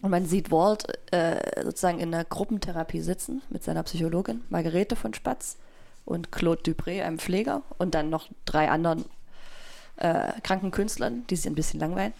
Und 0.02 0.10
man 0.10 0.26
sieht 0.26 0.50
Walt 0.50 0.84
äh, 1.12 1.62
sozusagen 1.62 2.00
in 2.00 2.12
einer 2.12 2.24
Gruppentherapie 2.24 3.00
sitzen 3.00 3.42
mit 3.48 3.64
seiner 3.64 3.82
Psychologin 3.82 4.44
Margarete 4.50 4.94
von 4.94 5.14
Spatz 5.14 5.56
und 6.04 6.30
Claude 6.30 6.62
Dupré, 6.62 7.02
einem 7.02 7.18
Pfleger, 7.18 7.62
und 7.78 7.94
dann 7.94 8.10
noch 8.10 8.28
drei 8.44 8.70
anderen 8.70 9.06
äh, 9.96 10.32
kranken 10.42 10.70
Künstlern, 10.70 11.26
die 11.28 11.36
sich 11.36 11.46
ein 11.46 11.54
bisschen 11.54 11.80
langweilen. 11.80 12.12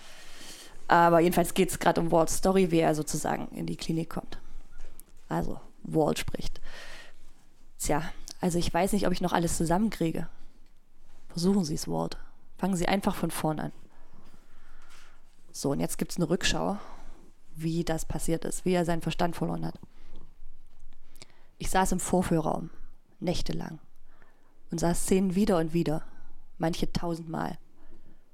Aber 0.89 1.21
jedenfalls 1.21 1.55
geht 1.55 1.71
es 1.71 1.79
gerade 1.79 2.01
um 2.01 2.11
Walts 2.11 2.37
Story, 2.37 2.71
wie 2.71 2.79
er 2.79 2.95
sozusagen 2.95 3.49
in 3.55 3.67
die 3.67 3.77
Klinik 3.77 4.11
kommt. 4.11 4.39
Also, 5.29 5.61
Walt 5.83 6.19
spricht. 6.19 6.61
Tja, 7.79 8.03
also 8.41 8.59
ich 8.59 8.73
weiß 8.73 8.93
nicht, 8.93 9.07
ob 9.07 9.13
ich 9.13 9.21
noch 9.21 9.33
alles 9.33 9.57
zusammenkriege. 9.57 10.29
Versuchen 11.29 11.65
Sie 11.65 11.75
es, 11.75 11.89
Walt. 11.89 12.17
Fangen 12.57 12.77
Sie 12.77 12.89
einfach 12.89 13.15
von 13.15 13.31
vorn 13.31 13.61
an. 13.61 13.73
So, 15.53 15.71
und 15.71 15.81
jetzt 15.81 15.99
gibt 15.99 16.13
es 16.13 16.17
eine 16.17 16.31
Rückschau 16.31 16.79
wie 17.57 17.85
das 17.85 18.05
passiert 18.05 18.45
ist, 18.45 18.65
wie 18.65 18.75
er 18.75 18.85
seinen 18.85 19.03
Verstand 19.03 19.35
verloren 19.35 19.65
hat. 19.65 19.79
Ich 21.59 21.71
saß 21.71 21.93
im 21.93 22.01
Vorführraum, 22.01 22.71
nächtelang, 23.19 23.79
und 24.71 24.79
sah 24.79 24.95
Szenen 24.95 25.35
wieder 25.35 25.59
und 25.59 25.73
wieder, 25.73 26.05
manche 26.59 26.93
tausendmal, 26.93 27.59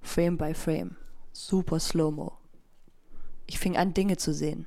Frame 0.01 0.37
by 0.37 0.55
Frame, 0.55 0.97
super 1.33 1.79
slow-mo. 1.79 2.37
Ich 3.47 3.59
fing 3.59 3.77
an, 3.77 3.95
Dinge 3.95 4.17
zu 4.17 4.35
sehen. 4.35 4.67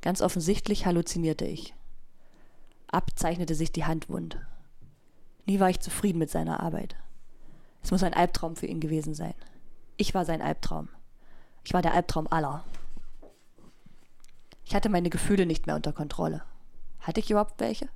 Ganz 0.00 0.22
offensichtlich 0.22 0.86
halluzinierte 0.86 1.44
ich. 1.44 1.74
Abzeichnete 2.86 3.54
sich 3.54 3.72
die 3.72 3.84
Handwund. 3.84 4.38
Nie 5.46 5.58
war 5.58 5.70
ich 5.70 5.80
zufrieden 5.80 6.18
mit 6.18 6.30
seiner 6.30 6.60
Arbeit. 6.60 6.96
Es 7.82 7.90
muss 7.90 8.02
ein 8.02 8.14
Albtraum 8.14 8.54
für 8.54 8.66
ihn 8.66 8.80
gewesen 8.80 9.14
sein. 9.14 9.34
Ich 9.96 10.14
war 10.14 10.24
sein 10.24 10.42
Albtraum. 10.42 10.88
Ich 11.64 11.74
war 11.74 11.82
der 11.82 11.94
Albtraum 11.94 12.30
aller. 12.30 12.64
Ich 14.68 14.74
hatte 14.74 14.90
meine 14.90 15.08
Gefühle 15.08 15.46
nicht 15.46 15.66
mehr 15.66 15.76
unter 15.76 15.94
Kontrolle. 15.94 16.42
Hatte 17.00 17.20
ich 17.20 17.30
überhaupt 17.30 17.58
welche? 17.58 17.88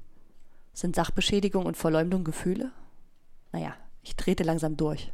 Sind 0.72 0.96
Sachbeschädigung 0.96 1.66
und 1.66 1.76
Verleumdung 1.76 2.24
Gefühle? 2.24 2.72
Naja, 3.52 3.74
ich 4.02 4.16
drehte 4.16 4.42
langsam 4.42 4.78
durch. 4.78 5.12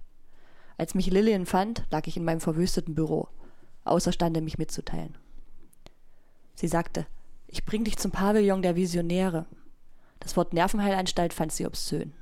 Als 0.77 0.95
mich 0.95 1.11
Lillian 1.11 1.47
fand, 1.47 1.85
lag 1.91 2.07
ich 2.07 2.17
in 2.17 2.25
meinem 2.25 2.39
verwüsteten 2.39 2.95
Büro, 2.95 3.27
außerstande 3.83 4.41
mich 4.41 4.57
mitzuteilen. 4.59 5.19
Sie 6.55 6.69
sagte, 6.69 7.09
ich 7.49 7.65
bring 7.65 7.83
dich 7.83 7.97
zum 7.97 8.13
Pavillon 8.13 8.63
der 8.63 8.77
Visionäre. 8.77 9.45
Das 10.21 10.37
Wort 10.37 10.53
Nervenheilanstalt 10.53 11.35
fand 11.35 11.51
sie 11.51 11.67
obszön. 11.67 12.13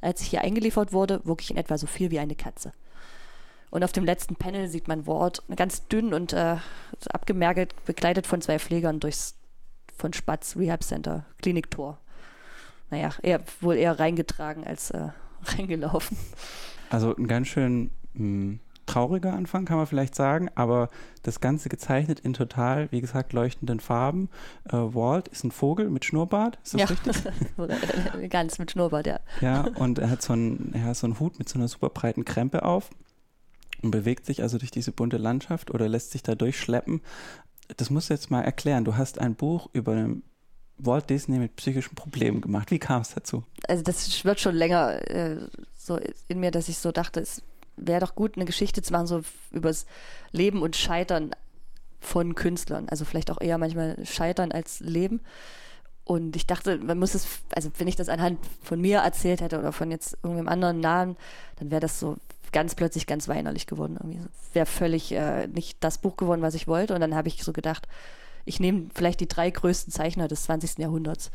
Als 0.00 0.20
ich 0.20 0.28
hier 0.28 0.42
eingeliefert 0.42 0.92
wurde, 0.92 1.20
wog 1.24 1.42
ich 1.42 1.50
in 1.50 1.56
etwa 1.56 1.76
so 1.78 1.88
viel 1.88 2.12
wie 2.12 2.20
eine 2.20 2.36
Katze. 2.36 2.72
Und 3.70 3.84
auf 3.84 3.92
dem 3.92 4.04
letzten 4.04 4.36
Panel 4.36 4.68
sieht 4.68 4.88
man 4.88 5.06
Ward 5.06 5.42
ganz 5.54 5.86
dünn 5.86 6.12
und 6.12 6.32
äh, 6.32 6.56
abgemergelt, 7.10 7.74
bekleidet 7.86 8.26
von 8.26 8.40
zwei 8.40 8.58
Pflegern 8.58 9.00
durchs 9.00 9.36
von 9.96 10.12
Spatz 10.12 10.56
Rehab 10.56 10.82
Center 10.82 11.24
Kliniktor. 11.40 11.98
Naja, 12.90 13.10
eher, 13.22 13.40
wohl 13.60 13.76
eher 13.76 14.00
reingetragen 14.00 14.64
als 14.64 14.90
äh, 14.90 15.08
reingelaufen. 15.44 16.16
Also 16.88 17.14
ein 17.14 17.28
ganz 17.28 17.46
schön 17.46 17.90
mh, 18.14 18.58
trauriger 18.86 19.34
Anfang, 19.34 19.66
kann 19.66 19.76
man 19.76 19.86
vielleicht 19.86 20.16
sagen, 20.16 20.48
aber 20.56 20.88
das 21.22 21.40
Ganze 21.40 21.68
gezeichnet 21.68 22.18
in 22.18 22.32
total, 22.32 22.90
wie 22.90 23.00
gesagt, 23.00 23.32
leuchtenden 23.32 23.78
Farben. 23.78 24.28
Äh, 24.68 24.72
Walt 24.72 25.28
ist 25.28 25.44
ein 25.44 25.52
Vogel 25.52 25.90
mit 25.90 26.04
Schnurrbart, 26.04 26.58
ist 26.64 26.74
das 26.74 26.80
ja. 26.80 26.86
richtig? 26.86 27.22
Ganz 28.30 28.58
mit 28.58 28.72
Schnurrbart, 28.72 29.06
ja. 29.06 29.20
Ja, 29.40 29.68
und 29.76 30.00
er 30.00 30.10
hat 30.10 30.22
so 30.22 30.32
einen, 30.32 30.72
er 30.74 30.84
hat 30.86 30.96
so 30.96 31.06
einen 31.06 31.20
Hut 31.20 31.38
mit 31.38 31.48
so 31.48 31.58
einer 31.58 31.68
super 31.68 31.90
breiten 31.90 32.24
Krempe 32.24 32.64
auf 32.64 32.90
und 33.82 33.90
bewegt 33.90 34.26
sich 34.26 34.42
also 34.42 34.58
durch 34.58 34.70
diese 34.70 34.92
bunte 34.92 35.16
Landschaft 35.16 35.70
oder 35.70 35.88
lässt 35.88 36.10
sich 36.10 36.22
da 36.22 36.34
durchschleppen. 36.34 37.00
Das 37.76 37.90
musst 37.90 38.10
du 38.10 38.14
jetzt 38.14 38.30
mal 38.30 38.42
erklären. 38.42 38.84
Du 38.84 38.96
hast 38.96 39.18
ein 39.18 39.34
Buch 39.34 39.68
über 39.72 40.08
Walt 40.78 41.10
Disney 41.10 41.38
mit 41.38 41.56
psychischen 41.56 41.94
Problemen 41.94 42.40
gemacht. 42.40 42.70
Wie 42.70 42.78
kam 42.78 43.02
es 43.02 43.14
dazu? 43.14 43.44
Also 43.68 43.82
das 43.82 44.24
wird 44.24 44.40
schon 44.40 44.54
länger 44.54 45.10
äh, 45.10 45.36
so 45.76 45.98
in 46.28 46.40
mir, 46.40 46.50
dass 46.50 46.68
ich 46.68 46.78
so 46.78 46.92
dachte, 46.92 47.20
es 47.20 47.42
wäre 47.76 48.00
doch 48.00 48.14
gut, 48.14 48.36
eine 48.36 48.44
Geschichte 48.44 48.82
zu 48.82 48.92
machen, 48.92 49.06
so 49.06 49.22
übers 49.50 49.86
Leben 50.32 50.62
und 50.62 50.76
Scheitern 50.76 51.30
von 52.00 52.34
Künstlern. 52.34 52.88
Also 52.88 53.04
vielleicht 53.04 53.30
auch 53.30 53.40
eher 53.40 53.58
manchmal 53.58 54.04
Scheitern 54.04 54.52
als 54.52 54.80
Leben. 54.80 55.20
Und 56.04 56.34
ich 56.34 56.46
dachte, 56.46 56.78
man 56.78 56.98
muss 56.98 57.14
es, 57.14 57.26
also 57.54 57.70
wenn 57.78 57.86
ich 57.86 57.96
das 57.96 58.08
anhand 58.08 58.40
von 58.62 58.80
mir 58.80 58.98
erzählt 58.98 59.40
hätte 59.40 59.58
oder 59.58 59.72
von 59.72 59.90
jetzt 59.90 60.16
irgendeinem 60.22 60.48
anderen 60.48 60.80
Namen, 60.80 61.16
dann 61.56 61.70
wäre 61.70 61.80
das 61.80 62.00
so 62.00 62.16
ganz 62.52 62.74
plötzlich 62.74 63.06
ganz 63.06 63.28
weinerlich 63.28 63.66
geworden. 63.66 64.28
Wäre 64.52 64.66
völlig 64.66 65.12
äh, 65.12 65.46
nicht 65.48 65.78
das 65.80 65.98
Buch 65.98 66.16
geworden, 66.16 66.42
was 66.42 66.54
ich 66.54 66.68
wollte. 66.68 66.94
Und 66.94 67.00
dann 67.00 67.14
habe 67.14 67.28
ich 67.28 67.42
so 67.42 67.52
gedacht, 67.52 67.86
ich 68.44 68.60
nehme 68.60 68.88
vielleicht 68.94 69.20
die 69.20 69.28
drei 69.28 69.50
größten 69.50 69.92
Zeichner 69.92 70.28
des 70.28 70.44
20. 70.44 70.78
Jahrhunderts. 70.78 71.30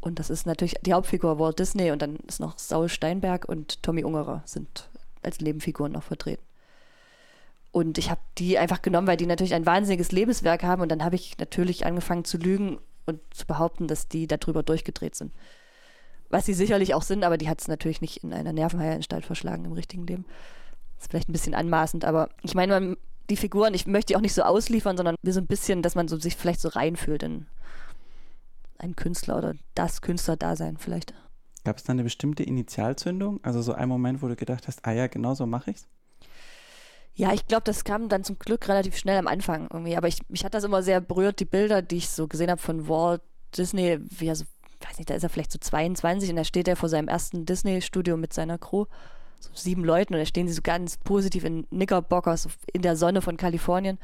Und 0.00 0.18
das 0.18 0.30
ist 0.30 0.46
natürlich 0.46 0.76
die 0.82 0.92
Hauptfigur 0.92 1.38
Walt 1.38 1.58
Disney 1.58 1.90
und 1.90 2.00
dann 2.00 2.16
ist 2.28 2.40
noch 2.40 2.58
Saul 2.58 2.88
Steinberg 2.88 3.48
und 3.48 3.82
Tommy 3.82 4.04
Ungerer 4.04 4.42
sind 4.44 4.88
als 5.22 5.40
Nebenfiguren 5.40 5.92
noch 5.92 6.04
vertreten. 6.04 6.42
Und 7.72 7.98
ich 7.98 8.10
habe 8.10 8.20
die 8.38 8.58
einfach 8.58 8.80
genommen, 8.80 9.06
weil 9.06 9.16
die 9.16 9.26
natürlich 9.26 9.54
ein 9.54 9.66
wahnsinniges 9.66 10.12
Lebenswerk 10.12 10.62
haben. 10.62 10.82
Und 10.82 10.88
dann 10.90 11.04
habe 11.04 11.16
ich 11.16 11.36
natürlich 11.38 11.84
angefangen 11.84 12.24
zu 12.24 12.38
lügen 12.38 12.78
und 13.06 13.20
zu 13.34 13.46
behaupten, 13.46 13.88
dass 13.88 14.08
die 14.08 14.26
darüber 14.26 14.62
durchgedreht 14.62 15.14
sind. 15.14 15.32
Was 16.30 16.46
sie 16.46 16.54
sicherlich 16.54 16.94
auch 16.94 17.02
sind, 17.02 17.24
aber 17.24 17.38
die 17.38 17.48
hat 17.48 17.60
es 17.60 17.68
natürlich 17.68 18.00
nicht 18.00 18.22
in 18.22 18.32
einer 18.32 18.52
Nervenheilanstalt 18.52 19.24
verschlagen 19.24 19.64
im 19.64 19.72
richtigen 19.72 20.06
Leben. 20.06 20.24
Das 20.96 21.04
ist 21.04 21.10
vielleicht 21.10 21.28
ein 21.28 21.32
bisschen 21.32 21.54
anmaßend, 21.54 22.04
aber 22.04 22.28
ich 22.42 22.54
meine, 22.54 22.72
man 22.72 22.96
die 23.30 23.36
Figuren, 23.36 23.74
ich 23.74 23.86
möchte 23.86 24.12
die 24.12 24.16
auch 24.16 24.22
nicht 24.22 24.34
so 24.34 24.42
ausliefern, 24.42 24.96
sondern 24.96 25.16
so 25.22 25.40
ein 25.40 25.46
bisschen, 25.46 25.82
dass 25.82 25.94
man 25.94 26.08
so 26.08 26.18
sich 26.18 26.36
vielleicht 26.36 26.60
so 26.60 26.68
reinfühlt 26.68 27.22
in 27.22 27.46
einen 28.78 28.96
Künstler 28.96 29.38
oder 29.38 29.54
das 29.74 30.00
Künstlerdasein 30.00 30.78
vielleicht. 30.78 31.14
Gab 31.64 31.76
es 31.76 31.84
da 31.84 31.92
eine 31.92 32.04
bestimmte 32.04 32.44
Initialzündung? 32.44 33.40
Also 33.42 33.60
so 33.60 33.72
ein 33.72 33.88
Moment, 33.88 34.22
wo 34.22 34.28
du 34.28 34.36
gedacht 34.36 34.66
hast, 34.68 34.86
ah 34.86 34.92
ja, 34.92 35.08
genau 35.08 35.34
so 35.34 35.46
mache 35.46 35.72
ich's? 35.72 35.86
Ja, 37.14 37.32
ich 37.32 37.46
glaube, 37.48 37.64
das 37.64 37.82
kam 37.82 38.08
dann 38.08 38.22
zum 38.22 38.38
Glück 38.38 38.68
relativ 38.68 38.96
schnell 38.96 39.18
am 39.18 39.26
Anfang 39.26 39.68
irgendwie. 39.72 39.96
Aber 39.96 40.06
ich, 40.06 40.20
mich 40.28 40.44
hat 40.44 40.54
das 40.54 40.62
immer 40.62 40.82
sehr 40.84 41.00
berührt, 41.00 41.40
die 41.40 41.44
Bilder, 41.44 41.82
die 41.82 41.96
ich 41.96 42.08
so 42.08 42.28
gesehen 42.28 42.50
habe 42.50 42.60
von 42.60 42.88
Walt 42.88 43.22
Disney, 43.56 43.98
wie 44.00 44.28
er 44.28 44.36
so, 44.36 44.44
weiß 44.86 44.98
nicht, 44.98 45.10
da 45.10 45.14
ist 45.14 45.22
er 45.22 45.28
vielleicht 45.28 45.52
so 45.52 45.58
22 45.58 46.30
und 46.30 46.36
da 46.36 46.44
steht 46.44 46.68
er 46.68 46.76
vor 46.76 46.88
seinem 46.88 47.08
ersten 47.08 47.46
Disney-Studio 47.46 48.16
mit 48.16 48.32
seiner 48.32 48.58
Crew 48.58 48.86
so 49.40 49.50
sieben 49.54 49.84
Leuten 49.84 50.14
und 50.14 50.20
da 50.20 50.26
stehen 50.26 50.48
sie 50.48 50.54
so 50.54 50.62
ganz 50.62 50.96
positiv 50.98 51.44
in 51.44 51.66
Knickerbockers 51.68 52.48
in 52.72 52.82
der 52.82 52.96
Sonne 52.96 53.22
von 53.22 53.36
Kalifornien 53.36 53.98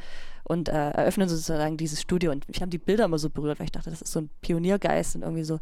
und 0.44 0.68
äh, 0.68 0.90
eröffnen 0.90 1.28
sozusagen 1.28 1.76
dieses 1.76 2.00
Studio 2.00 2.30
und 2.30 2.46
mich 2.48 2.60
haben 2.62 2.70
die 2.70 2.78
Bilder 2.78 3.06
immer 3.06 3.18
so 3.18 3.30
berührt, 3.30 3.58
weil 3.58 3.66
ich 3.66 3.72
dachte, 3.72 3.90
das 3.90 4.02
ist 4.02 4.12
so 4.12 4.20
ein 4.20 4.30
Pioniergeist 4.42 5.16
und 5.16 5.22
irgendwie 5.22 5.44
so 5.44 5.58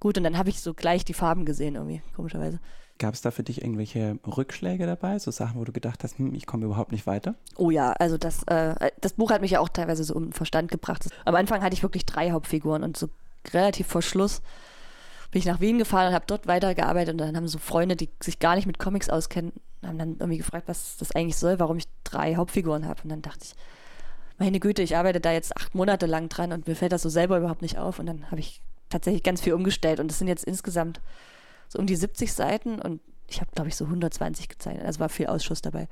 gut 0.00 0.16
und 0.16 0.24
dann 0.24 0.38
habe 0.38 0.48
ich 0.48 0.60
so 0.60 0.74
gleich 0.74 1.04
die 1.04 1.14
Farben 1.14 1.44
gesehen 1.44 1.74
irgendwie, 1.74 2.02
komischerweise. 2.14 2.60
Gab 2.98 3.12
es 3.12 3.20
da 3.20 3.30
für 3.30 3.42
dich 3.42 3.60
irgendwelche 3.60 4.18
Rückschläge 4.26 4.86
dabei, 4.86 5.18
so 5.18 5.30
Sachen, 5.30 5.60
wo 5.60 5.64
du 5.64 5.72
gedacht 5.72 6.02
hast, 6.02 6.18
hm, 6.18 6.34
ich 6.34 6.46
komme 6.46 6.64
überhaupt 6.64 6.92
nicht 6.92 7.06
weiter? 7.06 7.34
Oh 7.56 7.70
ja, 7.70 7.92
also 7.92 8.16
das, 8.16 8.42
äh, 8.44 8.90
das 9.02 9.12
Buch 9.12 9.30
hat 9.30 9.42
mich 9.42 9.50
ja 9.50 9.60
auch 9.60 9.68
teilweise 9.68 10.02
so 10.02 10.14
um 10.14 10.32
Verstand 10.32 10.70
gebracht. 10.70 11.06
Am 11.26 11.34
Anfang 11.34 11.62
hatte 11.62 11.74
ich 11.74 11.82
wirklich 11.82 12.06
drei 12.06 12.30
Hauptfiguren 12.30 12.82
und 12.82 12.96
so 12.96 13.08
relativ 13.54 13.86
vor 13.86 14.02
Schluss 14.02 14.42
bin 15.30 15.40
ich 15.40 15.46
nach 15.46 15.60
Wien 15.60 15.78
gefahren 15.78 16.08
und 16.08 16.14
habe 16.14 16.24
dort 16.26 16.46
weitergearbeitet 16.46 17.12
und 17.12 17.18
dann 17.18 17.36
haben 17.36 17.48
so 17.48 17.58
Freunde, 17.58 17.96
die 17.96 18.08
sich 18.22 18.38
gar 18.38 18.54
nicht 18.54 18.66
mit 18.66 18.78
Comics 18.78 19.10
auskennen, 19.10 19.52
haben 19.84 19.98
dann 19.98 20.16
irgendwie 20.18 20.38
gefragt, 20.38 20.68
was 20.68 20.96
das 20.96 21.12
eigentlich 21.12 21.36
soll, 21.36 21.58
warum 21.58 21.76
ich 21.78 21.86
drei 22.04 22.36
Hauptfiguren 22.36 22.86
habe. 22.86 23.02
Und 23.02 23.10
dann 23.10 23.22
dachte 23.22 23.40
ich, 23.42 23.54
meine 24.38 24.60
Güte, 24.60 24.82
ich 24.82 24.96
arbeite 24.96 25.20
da 25.20 25.32
jetzt 25.32 25.56
acht 25.56 25.74
Monate 25.74 26.06
lang 26.06 26.28
dran 26.28 26.52
und 26.52 26.66
mir 26.66 26.76
fällt 26.76 26.92
das 26.92 27.02
so 27.02 27.08
selber 27.08 27.38
überhaupt 27.38 27.62
nicht 27.62 27.78
auf. 27.78 27.98
Und 27.98 28.06
dann 28.06 28.30
habe 28.30 28.40
ich 28.40 28.62
tatsächlich 28.88 29.22
ganz 29.22 29.40
viel 29.40 29.54
umgestellt 29.54 30.00
und 30.00 30.10
es 30.10 30.18
sind 30.18 30.28
jetzt 30.28 30.44
insgesamt 30.44 31.00
so 31.68 31.78
um 31.78 31.86
die 31.86 31.96
70 31.96 32.32
Seiten 32.32 32.80
und 32.80 33.00
ich 33.28 33.40
habe, 33.40 33.50
glaube 33.54 33.68
ich, 33.68 33.76
so 33.76 33.86
120 33.86 34.48
gezeichnet. 34.48 34.86
Also 34.86 35.00
war 35.00 35.08
viel 35.08 35.26
Ausschuss 35.26 35.62
dabei. 35.62 35.88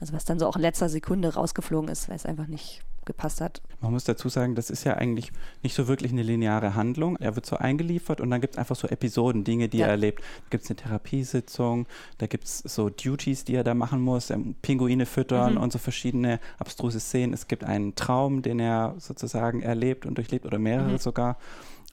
Also 0.00 0.14
was 0.14 0.24
dann 0.24 0.38
so 0.38 0.46
auch 0.46 0.56
in 0.56 0.62
letzter 0.62 0.88
Sekunde 0.88 1.34
rausgeflogen 1.34 1.88
ist, 1.88 2.08
weil 2.08 2.16
es 2.16 2.26
einfach 2.26 2.46
nicht 2.46 2.82
gepasst 3.04 3.40
hat. 3.40 3.60
Man 3.80 3.92
muss 3.92 4.04
dazu 4.04 4.28
sagen, 4.28 4.54
das 4.54 4.70
ist 4.70 4.84
ja 4.84 4.94
eigentlich 4.94 5.32
nicht 5.62 5.74
so 5.74 5.88
wirklich 5.88 6.12
eine 6.12 6.22
lineare 6.22 6.74
Handlung. 6.74 7.16
Er 7.16 7.34
wird 7.34 7.46
so 7.46 7.56
eingeliefert 7.56 8.20
und 8.20 8.30
dann 8.30 8.40
gibt 8.40 8.54
es 8.54 8.58
einfach 8.58 8.76
so 8.76 8.88
Episoden, 8.88 9.44
Dinge, 9.44 9.68
die 9.68 9.78
ja. 9.78 9.86
er 9.86 9.92
erlebt. 9.92 10.20
Da 10.20 10.50
gibt 10.50 10.64
es 10.64 10.70
eine 10.70 10.76
Therapiesitzung, 10.76 11.86
da 12.18 12.26
gibt 12.26 12.44
es 12.44 12.58
so 12.58 12.88
Duties, 12.90 13.44
die 13.44 13.54
er 13.54 13.64
da 13.64 13.74
machen 13.74 14.00
muss, 14.00 14.30
ähm, 14.30 14.54
Pinguine 14.62 15.06
füttern 15.06 15.54
mhm. 15.54 15.60
und 15.60 15.72
so 15.72 15.78
verschiedene 15.78 16.40
abstruse 16.58 17.00
Szenen. 17.00 17.32
Es 17.32 17.48
gibt 17.48 17.64
einen 17.64 17.94
Traum, 17.94 18.42
den 18.42 18.60
er 18.60 18.94
sozusagen 18.98 19.62
erlebt 19.62 20.06
und 20.06 20.16
durchlebt 20.16 20.46
oder 20.46 20.58
mehrere 20.58 20.92
mhm. 20.92 20.98
sogar. 20.98 21.36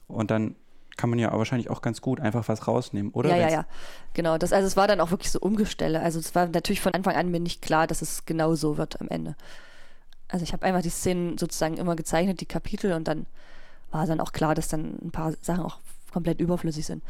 Und 0.06 0.30
dann 0.30 0.54
kann 0.98 1.08
man 1.08 1.18
ja 1.18 1.32
wahrscheinlich 1.32 1.70
auch 1.70 1.80
ganz 1.80 2.02
gut 2.02 2.20
einfach 2.20 2.48
was 2.48 2.68
rausnehmen, 2.68 3.12
oder? 3.12 3.30
Ja, 3.30 3.36
ja, 3.36 3.48
ja. 3.48 3.64
Genau. 4.12 4.36
Das, 4.36 4.52
also 4.52 4.66
es 4.66 4.76
war 4.76 4.86
dann 4.86 5.00
auch 5.00 5.10
wirklich 5.10 5.30
so 5.30 5.38
Umgestelle. 5.38 6.02
Also 6.02 6.18
es 6.18 6.34
war 6.34 6.46
natürlich 6.48 6.82
von 6.82 6.92
Anfang 6.92 7.14
an 7.14 7.30
mir 7.30 7.40
nicht 7.40 7.62
klar, 7.62 7.86
dass 7.86 8.02
es 8.02 8.26
genau 8.26 8.54
so 8.54 8.76
wird 8.76 9.00
am 9.00 9.08
Ende. 9.08 9.36
Also 10.28 10.42
ich 10.42 10.52
habe 10.52 10.66
einfach 10.66 10.82
die 10.82 10.90
Szenen 10.90 11.38
sozusagen 11.38 11.78
immer 11.78 11.96
gezeichnet, 11.96 12.40
die 12.42 12.46
Kapitel, 12.46 12.92
und 12.92 13.08
dann 13.08 13.26
war 13.90 14.06
dann 14.06 14.20
auch 14.20 14.32
klar, 14.32 14.54
dass 14.54 14.68
dann 14.68 14.98
ein 15.02 15.10
paar 15.10 15.32
Sachen 15.40 15.64
auch 15.64 15.78
komplett 16.12 16.40
überflüssig 16.40 16.84
sind. 16.84 17.02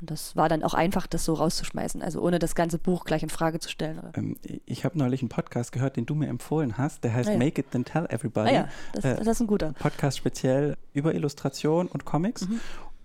Und 0.00 0.10
das 0.10 0.34
war 0.34 0.48
dann 0.48 0.62
auch 0.62 0.74
einfach, 0.74 1.06
das 1.06 1.24
so 1.24 1.34
rauszuschmeißen, 1.34 2.02
also 2.02 2.20
ohne 2.20 2.38
das 2.38 2.54
ganze 2.54 2.78
Buch 2.78 3.04
gleich 3.04 3.22
in 3.22 3.28
Frage 3.28 3.60
zu 3.60 3.68
stellen. 3.68 4.00
Ähm, 4.14 4.36
ich 4.64 4.84
habe 4.84 4.98
neulich 4.98 5.20
einen 5.20 5.28
Podcast 5.28 5.72
gehört, 5.72 5.96
den 5.96 6.06
du 6.06 6.14
mir 6.14 6.28
empfohlen 6.28 6.78
hast, 6.78 7.04
der 7.04 7.12
heißt 7.14 7.28
ah, 7.28 7.32
ja. 7.32 7.38
Make 7.38 7.60
It 7.60 7.70
Then 7.70 7.84
Tell 7.84 8.06
Everybody. 8.06 8.50
Ah, 8.50 8.52
ja, 8.52 8.68
das, 8.94 9.04
äh, 9.04 9.16
das, 9.16 9.26
ist 9.26 9.40
ein 9.40 9.46
guter. 9.46 9.74
Podcast 9.78 10.16
speziell 10.18 10.76
über 10.94 11.14
Illustration 11.14 11.86
und 11.86 12.04
Comics. 12.04 12.48
Mhm. 12.48 12.60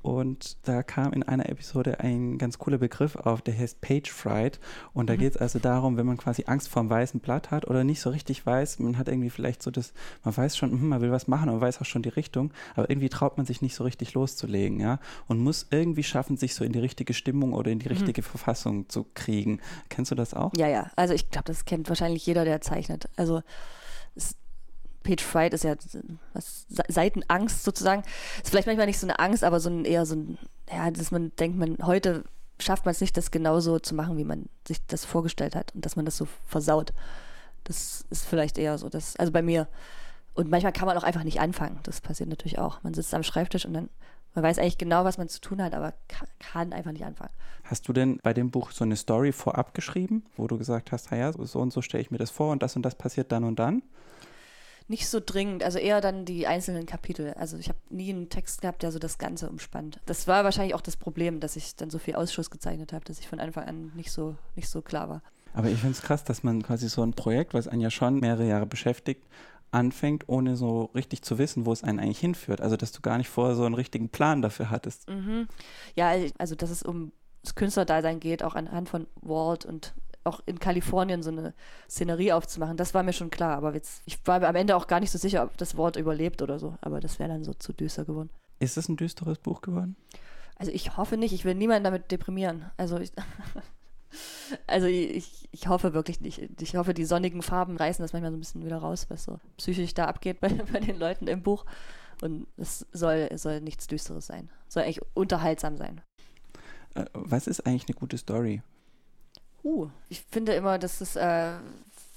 Und 0.06 0.58
da 0.68 0.84
kam 0.84 1.14
in 1.14 1.24
einer 1.24 1.50
Episode 1.50 2.00
ein 2.00 2.38
ganz 2.38 2.60
cooler 2.60 2.78
Begriff 2.78 3.16
auf, 3.16 3.42
der 3.42 3.58
heißt 3.58 3.82
Page 3.82 4.12
Fright. 4.12 4.60
Und 4.94 5.10
da 5.10 5.14
mhm. 5.14 5.18
geht 5.18 5.34
es 5.34 5.42
also 5.42 5.58
darum, 5.58 5.98
wenn 5.98 6.06
man 6.06 6.18
quasi 6.18 6.44
Angst 6.46 6.70
vor 6.70 6.82
einem 6.82 6.92
weißen 6.92 7.22
Blatt 7.22 7.50
hat 7.50 7.66
oder 7.66 7.84
nicht 7.84 8.02
so 8.02 8.12
richtig 8.12 8.46
weiß, 8.46 8.78
man 8.78 9.00
hat 9.00 9.08
irgendwie 9.08 9.32
vielleicht 9.32 9.64
so 9.64 9.72
das, 9.72 9.94
man 10.24 10.38
weiß 10.38 10.58
schon, 10.58 10.70
hm, 10.70 10.90
man 10.90 11.02
will 11.02 11.12
was 11.12 11.28
machen, 11.28 11.50
man 11.50 11.60
weiß 11.60 11.82
auch 11.82 11.86
schon 11.86 12.04
die 12.04 12.10
Richtung, 12.10 12.54
aber 12.76 12.88
irgendwie 12.88 13.10
traut 13.10 13.38
man 13.38 13.48
sich 13.48 13.64
nicht 13.64 13.74
so 13.74 13.84
richtig 13.84 14.14
loszulegen, 14.14 14.80
ja. 14.80 15.00
Und 15.28 15.40
muss 15.40 15.66
irgendwie 15.72 16.04
schaffen, 16.04 16.38
sich 16.38 16.54
so 16.54 16.64
in 16.64 16.72
die 16.72 16.80
richtige 16.80 17.16
Stimmung 17.16 17.54
oder 17.54 17.72
in 17.72 17.80
die 17.80 17.90
mhm. 17.90 17.96
richtige 17.96 18.22
mhm. 18.22 18.26
Verfassung 18.26 18.90
zu 18.90 19.08
kriegen. 19.16 19.60
Kennst 19.90 20.12
du 20.12 20.16
das 20.16 20.36
auch? 20.36 20.52
Ja, 20.56 20.68
ja. 20.68 20.92
Also 20.96 21.16
ich 21.16 21.32
glaube, 21.32 21.46
das 21.46 21.66
kennt 21.66 21.90
wahrscheinlich 21.90 22.28
jeder, 22.28 22.46
der 22.46 22.62
zeichnet. 22.62 23.10
Also 23.16 23.42
Page 25.06 25.24
Fright 25.24 25.54
ist 25.54 25.64
ja 25.64 25.76
was, 26.34 26.66
Seitenangst 26.88 27.64
sozusagen. 27.64 28.04
Ist 28.44 28.50
vielleicht 28.50 28.68
manchmal 28.68 28.88
nicht 28.88 29.00
so 29.00 29.06
eine 29.06 29.20
Angst, 29.20 29.44
aber 29.44 29.60
so 29.60 29.70
ein 29.70 29.86
eher 29.86 30.06
so 30.06 30.16
ein, 30.16 30.38
ja, 30.70 30.90
dass 30.92 31.12
man 31.12 31.32
denkt, 31.38 31.58
man 31.58 31.78
heute 31.86 32.26
schafft 32.60 32.86
man 32.86 32.92
es 32.92 33.02
nicht, 33.02 33.16
das 33.18 33.32
genauso 33.32 33.80
zu 33.80 33.96
machen, 33.96 34.18
wie 34.18 34.24
man 34.24 34.46
sich 34.68 34.86
das 34.88 35.06
vorgestellt 35.06 35.56
hat 35.56 35.74
und 35.76 35.86
dass 35.86 35.96
man 35.96 36.06
das 36.06 36.18
so 36.18 36.28
versaut. 36.48 36.94
Das 37.66 38.06
ist 38.10 38.26
vielleicht 38.26 38.58
eher 38.58 38.78
so. 38.78 38.90
Das, 38.90 39.16
also 39.18 39.32
bei 39.32 39.42
mir. 39.42 39.68
Und 40.34 40.50
manchmal 40.50 40.74
kann 40.74 40.88
man 40.88 40.98
auch 40.98 41.04
einfach 41.04 41.24
nicht 41.24 41.40
anfangen. 41.40 41.80
Das 41.84 42.02
passiert 42.02 42.30
natürlich 42.30 42.60
auch. 42.60 42.84
Man 42.84 42.94
sitzt 42.94 43.14
am 43.14 43.24
Schreibtisch 43.24 43.66
und 43.66 43.74
dann, 43.74 43.90
man 44.34 44.44
weiß 44.44 44.60
eigentlich 44.60 44.78
genau, 44.78 45.06
was 45.06 45.18
man 45.18 45.30
zu 45.30 45.40
tun 45.40 45.62
hat, 45.62 45.74
aber 45.74 45.94
kann, 46.08 46.28
kann 46.40 46.74
einfach 46.74 46.92
nicht 46.92 47.06
anfangen. 47.06 47.32
Hast 47.64 47.88
du 47.88 47.94
denn 47.94 48.20
bei 48.22 48.34
dem 48.34 48.52
Buch 48.52 48.72
so 48.72 48.84
eine 48.84 48.96
Story 48.96 49.32
vorab 49.32 49.74
geschrieben, 49.74 50.26
wo 50.36 50.48
du 50.48 50.58
gesagt 50.58 50.92
hast, 50.92 51.12
naja, 51.12 51.32
so 51.34 51.60
und 51.60 51.72
so 51.72 51.82
stelle 51.82 52.02
ich 52.02 52.12
mir 52.12 52.18
das 52.18 52.32
vor 52.32 52.52
und 52.52 52.62
das 52.62 52.76
und 52.76 52.84
das 52.84 52.96
passiert 52.96 53.32
dann 53.32 53.44
und 53.44 53.60
dann? 53.60 53.82
Nicht 54.88 55.08
so 55.08 55.20
dringend, 55.24 55.64
also 55.64 55.80
eher 55.80 56.00
dann 56.02 56.26
die 56.26 56.46
einzelnen 56.48 56.86
Kapitel. 56.86 57.34
Also 57.34 57.58
ich 57.58 57.70
habe 57.70 57.80
nie 57.90 58.12
einen 58.12 58.30
Text 58.30 58.62
gehabt, 58.62 58.84
der 58.84 58.92
so 58.92 59.00
das 59.00 59.18
Ganze 59.18 59.50
umspannt. 59.50 60.00
Das 60.06 60.28
war 60.28 60.44
wahrscheinlich 60.44 60.76
auch 60.76 60.82
das 60.82 60.98
Problem, 60.98 61.40
dass 61.40 61.56
ich 61.56 61.76
dann 61.76 61.90
so 61.90 61.98
viel 61.98 62.16
Ausschuss 62.16 62.52
gezeichnet 62.52 62.94
habe, 62.94 63.04
dass 63.06 63.20
ich 63.20 63.28
von 63.28 63.40
Anfang 63.40 63.66
an 63.66 63.92
nicht 63.96 64.12
so, 64.12 64.36
nicht 64.56 64.70
so 64.70 64.82
klar 64.82 65.10
war. 65.10 65.22
Aber 65.54 65.70
ich 65.70 65.80
finde 65.80 65.94
es 65.94 66.02
krass, 66.02 66.24
dass 66.24 66.44
man 66.44 66.62
quasi 66.62 66.90
so 66.90 67.02
ein 67.02 67.14
Projekt, 67.14 67.54
was 67.54 67.68
einen 67.68 67.82
ja 67.82 67.90
schon 67.90 68.20
mehrere 68.20 68.48
Jahre 68.48 68.66
beschäftigt, 68.66 69.24
anfängt, 69.72 70.26
ohne 70.28 70.56
so 70.56 70.86
richtig 70.96 71.22
zu 71.24 71.38
wissen, 71.38 71.66
wo 71.66 71.74
es 71.74 71.84
einen 71.84 72.00
eigentlich 72.00 72.20
hinführt. 72.20 72.62
Also 72.62 72.78
dass 72.78 72.92
du 72.92 73.02
gar 73.02 73.18
nicht 73.18 73.30
vorher 73.30 73.56
so 73.56 73.66
einen 73.66 73.76
richtigen 73.76 74.10
Plan 74.10 74.42
dafür 74.42 74.70
hattest. 74.70 75.10
Mhm. 75.10 75.48
Ja, 75.96 76.14
also 76.38 76.56
dass 76.56 76.70
es 76.70 76.84
um 76.84 77.12
das 77.44 77.56
Künstlerdasein 77.56 78.20
geht, 78.20 78.44
auch 78.44 78.56
anhand 78.56 78.90
von 78.90 79.08
Walt 79.22 79.66
und 79.66 79.94
auch 80.26 80.42
in 80.46 80.60
Kalifornien 80.60 81.24
so 81.24 81.30
eine 81.30 81.54
Szenerie 81.90 82.34
aufzumachen, 82.34 82.78
das 82.78 82.94
war 82.94 83.04
mir 83.04 83.14
schon 83.14 83.30
klar. 83.30 83.58
Aber 83.58 83.74
jetzt, 83.74 84.02
ich 84.06 84.18
war 84.26 84.40
mir 84.40 84.48
am 84.48 84.56
Ende 84.56 84.76
auch 84.76 84.88
gar 84.88 85.00
nicht 85.00 85.12
so 85.12 85.18
sicher, 85.18 85.44
ob 85.44 85.58
das 85.58 85.78
Wort 85.78 85.96
überlebt 85.96 86.42
oder 86.42 86.60
so. 86.60 86.78
Aber 86.82 87.00
das 87.00 87.20
wäre 87.20 87.30
dann 87.30 87.44
so 87.44 87.54
zu 87.54 87.74
düster 87.74 88.06
geworden. 88.06 88.30
Ist 88.60 88.78
es 88.78 88.90
ein 88.90 88.98
düsteres 88.98 89.38
Buch 89.38 89.62
geworden? 89.62 89.96
Also 90.58 90.72
ich 90.72 90.98
hoffe 90.98 91.18
nicht. 91.18 91.34
Ich 91.34 91.46
will 91.46 91.56
niemanden 91.56 91.84
damit 91.84 92.12
deprimieren. 92.12 92.66
Also 92.78 92.98
ich 92.98 93.12
Also 94.68 94.88
ich, 94.88 95.50
ich 95.52 95.68
hoffe 95.68 95.94
wirklich 95.94 96.22
nicht. 96.22 96.62
Ich 96.62 96.76
hoffe, 96.76 96.94
die 96.94 97.06
sonnigen 97.06 97.42
Farben 97.42 97.78
reißen 97.78 98.04
das 98.04 98.14
manchmal 98.14 98.32
so 98.32 98.38
ein 98.38 98.42
bisschen 98.42 98.66
wieder 98.66 98.78
raus, 98.78 99.08
was 99.10 99.24
so 99.24 99.40
psychisch 99.58 99.94
da 99.94 100.06
abgeht 100.06 100.40
bei, 100.40 100.50
bei 100.72 100.80
den 100.80 100.98
Leuten 100.98 101.28
im 101.28 101.42
Buch. 101.42 101.66
Und 102.22 102.48
es 102.58 102.86
soll, 102.94 103.30
soll 103.36 103.62
nichts 103.62 103.88
Düsteres 103.88 104.28
sein. 104.28 104.50
Soll 104.68 104.84
eigentlich 104.84 105.02
unterhaltsam 105.14 105.78
sein. 105.78 106.02
Äh, 106.94 107.06
was 107.14 107.48
ist 107.48 107.66
eigentlich 107.66 107.88
eine 107.88 107.96
gute 107.96 108.18
Story? 108.18 108.62
Uh, 109.66 109.90
ich 110.10 110.22
finde 110.30 110.54
immer, 110.54 110.78
dass 110.78 111.02
es 111.02 111.16
äh, 111.16 111.54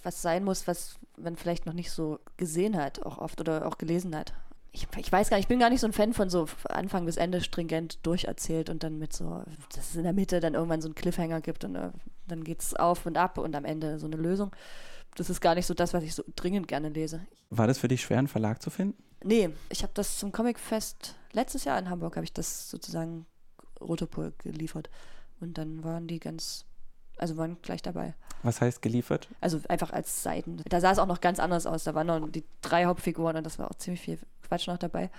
was 0.02 0.20
sein 0.20 0.44
muss, 0.44 0.66
was 0.66 0.98
man 1.16 1.36
vielleicht 1.36 1.64
noch 1.64 1.72
nicht 1.72 1.90
so 1.90 2.20
gesehen 2.36 2.76
hat, 2.76 3.04
auch 3.06 3.16
oft 3.16 3.40
oder 3.40 3.66
auch 3.66 3.78
gelesen 3.78 4.14
hat. 4.14 4.34
Ich, 4.70 4.86
ich 4.98 5.10
weiß 5.10 5.30
gar 5.30 5.38
nicht, 5.38 5.44
ich 5.44 5.48
bin 5.48 5.58
gar 5.58 5.70
nicht 5.70 5.80
so 5.80 5.86
ein 5.86 5.94
Fan 5.94 6.12
von 6.12 6.28
so 6.28 6.46
Anfang 6.64 7.06
bis 7.06 7.16
Ende 7.16 7.40
stringent 7.40 8.04
durcherzählt 8.06 8.68
und 8.68 8.82
dann 8.82 8.98
mit 8.98 9.14
so, 9.14 9.42
dass 9.74 9.90
es 9.90 9.96
in 9.96 10.02
der 10.02 10.12
Mitte 10.12 10.40
dann 10.40 10.52
irgendwann 10.52 10.82
so 10.82 10.88
einen 10.88 10.94
Cliffhanger 10.94 11.40
gibt 11.40 11.64
und 11.64 11.74
uh, 11.74 11.90
dann 12.26 12.44
geht 12.44 12.60
es 12.60 12.74
auf 12.74 13.06
und 13.06 13.16
ab 13.16 13.38
und 13.38 13.56
am 13.56 13.64
Ende 13.64 13.98
so 13.98 14.06
eine 14.06 14.16
Lösung. 14.16 14.54
Das 15.16 15.30
ist 15.30 15.40
gar 15.40 15.54
nicht 15.54 15.66
so 15.66 15.72
das, 15.72 15.94
was 15.94 16.04
ich 16.04 16.14
so 16.14 16.22
dringend 16.36 16.68
gerne 16.68 16.90
lese. 16.90 17.26
War 17.48 17.66
das 17.66 17.78
für 17.78 17.88
dich 17.88 18.02
schwer, 18.02 18.18
einen 18.18 18.28
Verlag 18.28 18.60
zu 18.60 18.68
finden? 18.68 19.02
Nee, 19.24 19.48
ich 19.70 19.82
habe 19.82 19.92
das 19.94 20.18
zum 20.18 20.32
Comicfest 20.32 21.14
letztes 21.32 21.64
Jahr 21.64 21.78
in 21.78 21.88
Hamburg, 21.88 22.16
habe 22.16 22.24
ich 22.24 22.32
das 22.34 22.68
sozusagen 22.68 23.24
Rotopol 23.80 24.34
geliefert. 24.38 24.90
Und 25.40 25.56
dann 25.56 25.82
waren 25.82 26.06
die 26.06 26.20
ganz, 26.20 26.66
also 27.20 27.36
waren 27.36 27.56
gleich 27.62 27.82
dabei. 27.82 28.14
Was 28.42 28.60
heißt 28.60 28.82
geliefert? 28.82 29.28
Also 29.40 29.60
einfach 29.68 29.92
als 29.92 30.22
Seiten. 30.22 30.62
Da 30.68 30.80
sah 30.80 30.92
es 30.92 30.98
auch 30.98 31.06
noch 31.06 31.20
ganz 31.20 31.40
anders 31.40 31.66
aus. 31.66 31.84
Da 31.84 31.94
waren 31.94 32.06
noch 32.06 32.28
die 32.28 32.44
drei 32.62 32.84
Hauptfiguren 32.86 33.36
und 33.36 33.44
das 33.44 33.58
war 33.58 33.70
auch 33.70 33.74
ziemlich 33.74 34.00
viel 34.00 34.18
Quatsch 34.42 34.68
noch 34.68 34.78
dabei. 34.78 35.10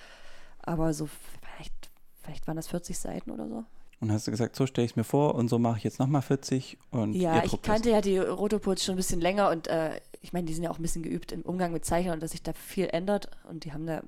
Aber 0.62 0.94
so 0.94 1.08
vielleicht, 1.42 1.90
vielleicht 2.22 2.48
waren 2.48 2.56
das 2.56 2.68
40 2.68 2.98
Seiten 2.98 3.32
oder 3.32 3.48
so. 3.48 3.64
Und 4.02 4.12
hast 4.14 4.28
du 4.28 4.32
gesagt, 4.32 4.56
so 4.56 4.66
stelle 4.66 4.86
ich 4.86 4.92
es 4.92 4.96
mir 4.96 5.04
vor 5.04 5.36
und 5.36 5.50
so 5.50 5.60
mache 5.60 5.78
ich 5.80 5.84
jetzt 5.84 6.00
nochmal 6.00 6.22
40 6.22 6.78
und 6.92 7.14
Ja, 7.14 7.44
ich 7.44 7.62
kannte 7.62 7.90
das. 7.90 7.96
ja 7.96 8.02
die 8.02 8.18
Rotopols 8.18 8.84
schon 8.84 8.94
ein 8.94 8.98
bisschen 8.98 9.20
länger 9.20 9.50
und 9.50 9.68
äh, 9.68 10.00
ich 10.22 10.32
meine, 10.32 10.46
die 10.46 10.54
sind 10.54 10.64
ja 10.64 10.70
auch 10.72 10.80
ein 10.80 10.82
bisschen 10.82 11.04
geübt 11.04 11.34
im 11.34 11.42
Umgang 11.42 11.74
mit 11.74 11.84
Zeichnern 11.84 12.14
und 12.16 12.24
dass 12.24 12.32
sich 12.32 12.42
da 12.42 12.54
viel 12.54 12.88
ändert 12.88 13.30
und 13.50 13.66
die 13.66 13.74
haben 13.74 13.86
da 13.86 14.02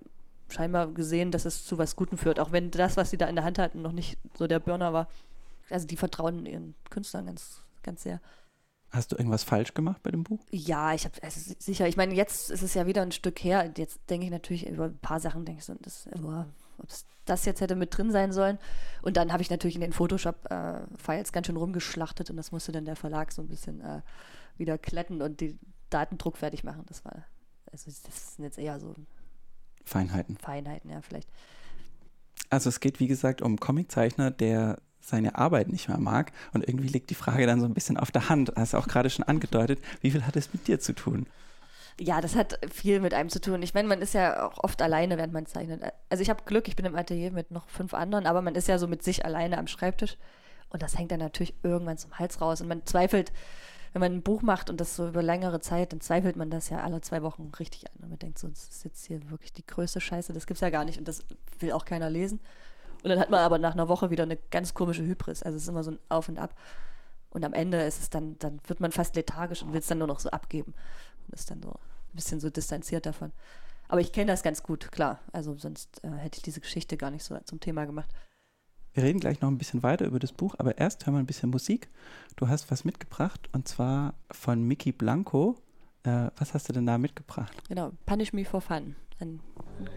scheinbar 0.47 0.87
gesehen, 0.87 1.31
dass 1.31 1.43
es 1.45 1.65
zu 1.65 1.77
was 1.77 1.97
Gutem 1.97 2.17
führt, 2.17 2.39
auch 2.39 2.53
wenn 2.53 2.71
das, 2.71 2.95
was 2.95 3.09
sie 3.09 3.17
da 3.17 3.25
in 3.27 3.35
der 3.35 3.43
Hand 3.43 3.59
hatten, 3.59 3.81
noch 3.81 3.91
nicht 3.91 4.17
so 4.37 4.47
der 4.47 4.59
Burner 4.59 4.93
war. 4.93 5.07
Also 5.69 5.87
die 5.87 5.97
vertrauen 5.97 6.45
ihren 6.45 6.75
Künstlern 6.89 7.25
ganz, 7.25 7.61
ganz 7.83 8.03
sehr. 8.03 8.21
Hast 8.91 9.11
du 9.11 9.15
irgendwas 9.15 9.43
falsch 9.43 9.73
gemacht 9.73 10.03
bei 10.03 10.11
dem 10.11 10.23
Buch? 10.23 10.41
Ja, 10.51 10.93
ich 10.93 11.05
habe 11.05 11.15
also 11.23 11.53
sicher. 11.59 11.87
Ich 11.87 11.95
meine, 11.95 12.13
jetzt 12.13 12.51
ist 12.51 12.61
es 12.61 12.73
ja 12.73 12.85
wieder 12.87 13.01
ein 13.01 13.13
Stück 13.13 13.41
her. 13.41 13.71
Jetzt 13.77 14.01
denke 14.09 14.25
ich 14.25 14.31
natürlich 14.31 14.67
über 14.67 14.85
ein 14.85 14.99
paar 14.99 15.21
Sachen, 15.21 15.45
denke 15.45 15.59
ich 15.59 15.65
so, 15.65 15.75
das, 15.79 16.09
boah, 16.19 16.45
ob 16.77 16.87
das 17.25 17.45
jetzt 17.45 17.61
hätte 17.61 17.77
mit 17.77 17.95
drin 17.97 18.11
sein 18.11 18.33
sollen. 18.33 18.59
Und 19.01 19.15
dann 19.15 19.31
habe 19.31 19.41
ich 19.41 19.49
natürlich 19.49 19.75
in 19.75 19.81
den 19.81 19.93
Photoshop-Files 19.93 21.29
äh, 21.29 21.31
ganz 21.31 21.47
schön 21.47 21.55
rumgeschlachtet 21.55 22.29
und 22.29 22.35
das 22.35 22.51
musste 22.51 22.73
dann 22.73 22.83
der 22.83 22.97
Verlag 22.97 23.31
so 23.31 23.41
ein 23.41 23.47
bisschen 23.47 23.79
äh, 23.79 24.01
wieder 24.57 24.77
kletten 24.77 25.21
und 25.21 25.39
die 25.39 25.57
Datendruck 25.89 26.37
fertig 26.37 26.65
machen. 26.65 26.83
Das 26.87 27.05
war, 27.05 27.25
also 27.71 27.89
das 27.89 28.35
sind 28.35 28.43
jetzt 28.43 28.57
eher 28.57 28.79
so 28.79 28.95
Feinheiten. 29.85 30.37
Feinheiten, 30.37 30.89
ja, 30.89 31.01
vielleicht. 31.01 31.29
Also 32.49 32.67
es 32.69 32.81
geht, 32.81 32.99
wie 32.99 33.07
gesagt, 33.07 33.41
um 33.41 33.57
Comiczeichner, 33.57 34.31
der 34.31 34.81
seine 35.01 35.35
Arbeit 35.35 35.69
nicht 35.69 35.89
mehr 35.89 35.97
mag. 35.97 36.31
Und 36.53 36.67
irgendwie 36.67 36.87
liegt 36.87 37.09
die 37.09 37.15
Frage 37.15 37.45
dann 37.45 37.59
so 37.59 37.65
ein 37.65 37.73
bisschen 37.73 37.97
auf 37.97 38.11
der 38.11 38.29
Hand. 38.29 38.53
Hast 38.55 38.73
du 38.73 38.77
auch 38.77 38.87
gerade 38.87 39.09
schon 39.09 39.25
angedeutet. 39.25 39.79
Wie 40.01 40.11
viel 40.11 40.25
hat 40.25 40.35
es 40.35 40.53
mit 40.53 40.67
dir 40.67 40.79
zu 40.79 40.93
tun? 40.93 41.27
Ja, 41.99 42.21
das 42.21 42.35
hat 42.35 42.59
viel 42.71 42.99
mit 42.99 43.13
einem 43.13 43.29
zu 43.29 43.41
tun. 43.41 43.61
Ich 43.61 43.73
meine, 43.73 43.87
man 43.87 44.01
ist 44.01 44.13
ja 44.13 44.47
auch 44.47 44.63
oft 44.63 44.81
alleine, 44.81 45.17
während 45.17 45.33
man 45.33 45.45
zeichnet. 45.45 45.81
Also 46.09 46.21
ich 46.21 46.29
habe 46.29 46.43
Glück, 46.45 46.67
ich 46.67 46.75
bin 46.75 46.85
im 46.85 46.95
Atelier 46.95 47.31
mit 47.31 47.51
noch 47.51 47.67
fünf 47.69 47.93
anderen, 47.93 48.25
aber 48.25 48.41
man 48.41 48.55
ist 48.55 48.67
ja 48.67 48.77
so 48.77 48.87
mit 48.87 49.03
sich 49.03 49.25
alleine 49.25 49.57
am 49.57 49.67
Schreibtisch. 49.67 50.17
Und 50.69 50.81
das 50.81 50.97
hängt 50.97 51.11
dann 51.11 51.19
natürlich 51.19 51.53
irgendwann 51.63 51.97
zum 51.97 52.17
Hals 52.17 52.39
raus. 52.39 52.61
Und 52.61 52.69
man 52.69 52.85
zweifelt, 52.85 53.33
wenn 53.93 53.99
man 53.99 54.13
ein 54.13 54.21
Buch 54.21 54.41
macht 54.41 54.69
und 54.69 54.79
das 54.79 54.95
so 54.95 55.07
über 55.07 55.21
längere 55.21 55.59
Zeit, 55.59 55.91
dann 55.91 55.99
zweifelt 55.99 56.37
man 56.37 56.49
das 56.49 56.69
ja 56.69 56.79
alle 56.79 57.01
zwei 57.01 57.21
Wochen 57.23 57.51
richtig 57.59 57.87
an. 57.87 58.03
Und 58.03 58.09
man 58.09 58.19
denkt 58.19 58.39
so, 58.39 58.47
das 58.47 58.69
ist 58.69 58.83
jetzt 58.85 59.05
hier 59.05 59.29
wirklich 59.29 59.51
die 59.51 59.65
größte 59.65 59.99
Scheiße, 59.99 60.33
das 60.33 60.47
gibt 60.47 60.57
es 60.57 60.61
ja 60.61 60.69
gar 60.69 60.85
nicht 60.85 60.97
und 60.97 61.07
das 61.07 61.25
will 61.59 61.73
auch 61.73 61.85
keiner 61.85 62.09
lesen. 62.09 62.39
Und 63.03 63.09
dann 63.09 63.19
hat 63.19 63.29
man 63.29 63.39
aber 63.39 63.57
nach 63.57 63.73
einer 63.73 63.87
Woche 63.87 64.11
wieder 64.11 64.23
eine 64.23 64.37
ganz 64.51 64.73
komische 64.73 65.03
Hybris. 65.03 65.43
Also 65.43 65.55
es 65.57 65.63
ist 65.63 65.69
immer 65.69 65.83
so 65.83 65.91
ein 65.91 65.99
Auf 66.09 66.29
und 66.29 66.37
Ab. 66.37 66.55
Und 67.31 67.45
am 67.45 67.53
Ende 67.53 67.81
ist 67.81 68.01
es 68.01 68.09
dann, 68.09 68.37
dann 68.39 68.59
wird 68.67 68.79
man 68.79 68.91
fast 68.91 69.15
lethargisch 69.15 69.63
und 69.63 69.73
will 69.73 69.79
es 69.79 69.87
dann 69.87 69.97
nur 69.97 70.07
noch 70.07 70.19
so 70.19 70.29
abgeben. 70.29 70.73
Und 71.27 71.33
ist 71.33 71.49
dann 71.49 71.63
so 71.63 71.69
ein 71.69 72.15
bisschen 72.15 72.39
so 72.39 72.49
distanziert 72.49 73.05
davon. 73.05 73.31
Aber 73.87 74.01
ich 74.01 74.11
kenne 74.11 74.31
das 74.31 74.43
ganz 74.43 74.63
gut, 74.63 74.91
klar. 74.91 75.19
Also 75.31 75.57
sonst 75.57 76.03
äh, 76.03 76.11
hätte 76.11 76.37
ich 76.37 76.43
diese 76.43 76.61
Geschichte 76.61 76.97
gar 76.97 77.11
nicht 77.11 77.23
so 77.23 77.37
zum 77.45 77.59
Thema 77.59 77.85
gemacht. 77.85 78.09
Wir 78.93 79.03
reden 79.03 79.19
gleich 79.21 79.39
noch 79.41 79.49
ein 79.49 79.57
bisschen 79.57 79.83
weiter 79.83 80.05
über 80.05 80.19
das 80.19 80.33
Buch, 80.33 80.55
aber 80.57 80.77
erst 80.77 81.05
hören 81.05 81.15
wir 81.15 81.19
ein 81.19 81.25
bisschen 81.25 81.49
Musik. 81.49 81.89
Du 82.35 82.49
hast 82.49 82.69
was 82.71 82.83
mitgebracht 82.83 83.49
und 83.53 83.67
zwar 83.67 84.13
von 84.31 84.63
Mickey 84.63 84.91
Blanco. 84.91 85.57
Äh, 86.03 86.29
was 86.37 86.53
hast 86.53 86.67
du 86.67 86.73
denn 86.73 86.85
da 86.85 86.97
mitgebracht? 86.97 87.53
Genau, 87.69 87.91
Punish 88.05 88.33
Me 88.33 88.43
for 88.43 88.59
Fun. 88.59 88.95
Ein, 89.19 89.39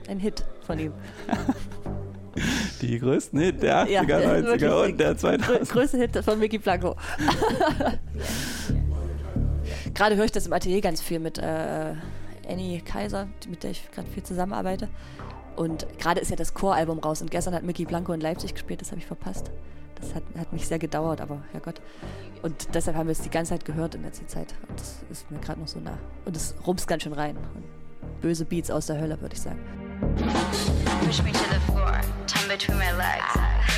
ein 0.08 0.20
Hit 0.20 0.44
von 0.62 0.78
ihm. 0.78 0.92
Die 2.80 2.98
größten 2.98 3.38
Hit 3.40 3.62
der 3.62 3.86
80er, 3.86 3.88
ja, 3.88 4.02
90er 4.02 4.84
und 4.84 5.00
der 5.00 5.16
2000er. 5.16 5.72
Größte 5.72 5.98
Hit 5.98 6.16
von 6.24 6.38
Mickey 6.38 6.58
Blanco. 6.58 6.96
gerade 9.94 10.16
höre 10.16 10.24
ich 10.24 10.32
das 10.32 10.46
im 10.46 10.52
Atelier 10.52 10.80
ganz 10.80 11.00
viel 11.00 11.20
mit 11.20 11.38
äh, 11.38 11.94
Annie 12.48 12.80
Kaiser, 12.80 13.28
mit 13.48 13.62
der 13.62 13.70
ich 13.70 13.90
gerade 13.90 14.08
viel 14.08 14.22
zusammenarbeite. 14.22 14.88
Und 15.56 15.86
gerade 15.98 16.20
ist 16.20 16.30
ja 16.30 16.36
das 16.36 16.52
Choralbum 16.52 16.98
raus 16.98 17.22
und 17.22 17.30
gestern 17.30 17.54
hat 17.54 17.62
Mickey 17.62 17.84
Blanco 17.84 18.12
in 18.12 18.20
Leipzig 18.20 18.54
gespielt, 18.54 18.80
das 18.80 18.90
habe 18.90 19.00
ich 19.00 19.06
verpasst. 19.06 19.50
Das 20.00 20.14
hat, 20.14 20.24
hat, 20.36 20.52
mich 20.52 20.66
sehr 20.66 20.80
gedauert, 20.80 21.20
aber 21.20 21.42
Herrgott. 21.52 21.80
Und 22.42 22.74
deshalb 22.74 22.96
haben 22.96 23.06
wir 23.06 23.12
es 23.12 23.20
die 23.20 23.30
ganze 23.30 23.50
Zeit 23.50 23.64
gehört 23.64 23.94
in 23.94 24.02
letzter 24.02 24.26
Zeit. 24.26 24.54
Und 24.68 24.78
das 24.78 24.96
ist 25.10 25.30
mir 25.30 25.38
gerade 25.38 25.60
noch 25.60 25.68
so 25.68 25.78
nah. 25.78 25.96
Und 26.24 26.36
es 26.36 26.54
rumst 26.66 26.88
ganz 26.88 27.04
schön 27.04 27.12
rein. 27.12 27.36
Und 27.36 28.20
böse 28.20 28.44
Beats 28.44 28.70
aus 28.70 28.86
der 28.86 29.00
Hölle, 29.00 29.20
würde 29.20 29.34
ich 29.34 29.40
sagen. 29.40 29.60
Push 30.00 31.22
me 31.22 31.32
to 31.32 31.50
the 31.50 31.60
floor, 31.66 32.00
time 32.26 32.48
between 32.48 32.78
my 32.78 32.92
legs. 32.92 33.24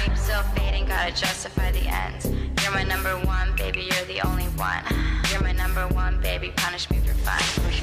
Dream 0.05 0.17
still 0.17 0.43
fading, 0.55 0.87
gotta 0.87 1.13
justify 1.15 1.71
the 1.73 1.87
ends. 1.87 2.27
You're 2.63 2.73
my 2.73 2.85
number 2.85 3.15
one, 3.27 3.55
baby, 3.57 3.83
you're 3.91 4.07
the 4.07 4.27
only 4.27 4.45
one. 4.57 4.83
You're 5.31 5.43
my 5.43 5.53
number 5.53 5.87
one, 5.89 6.21
baby, 6.21 6.53
punish 6.57 6.89
me 6.91 6.99
for 7.01 7.15
fun. 7.15 7.39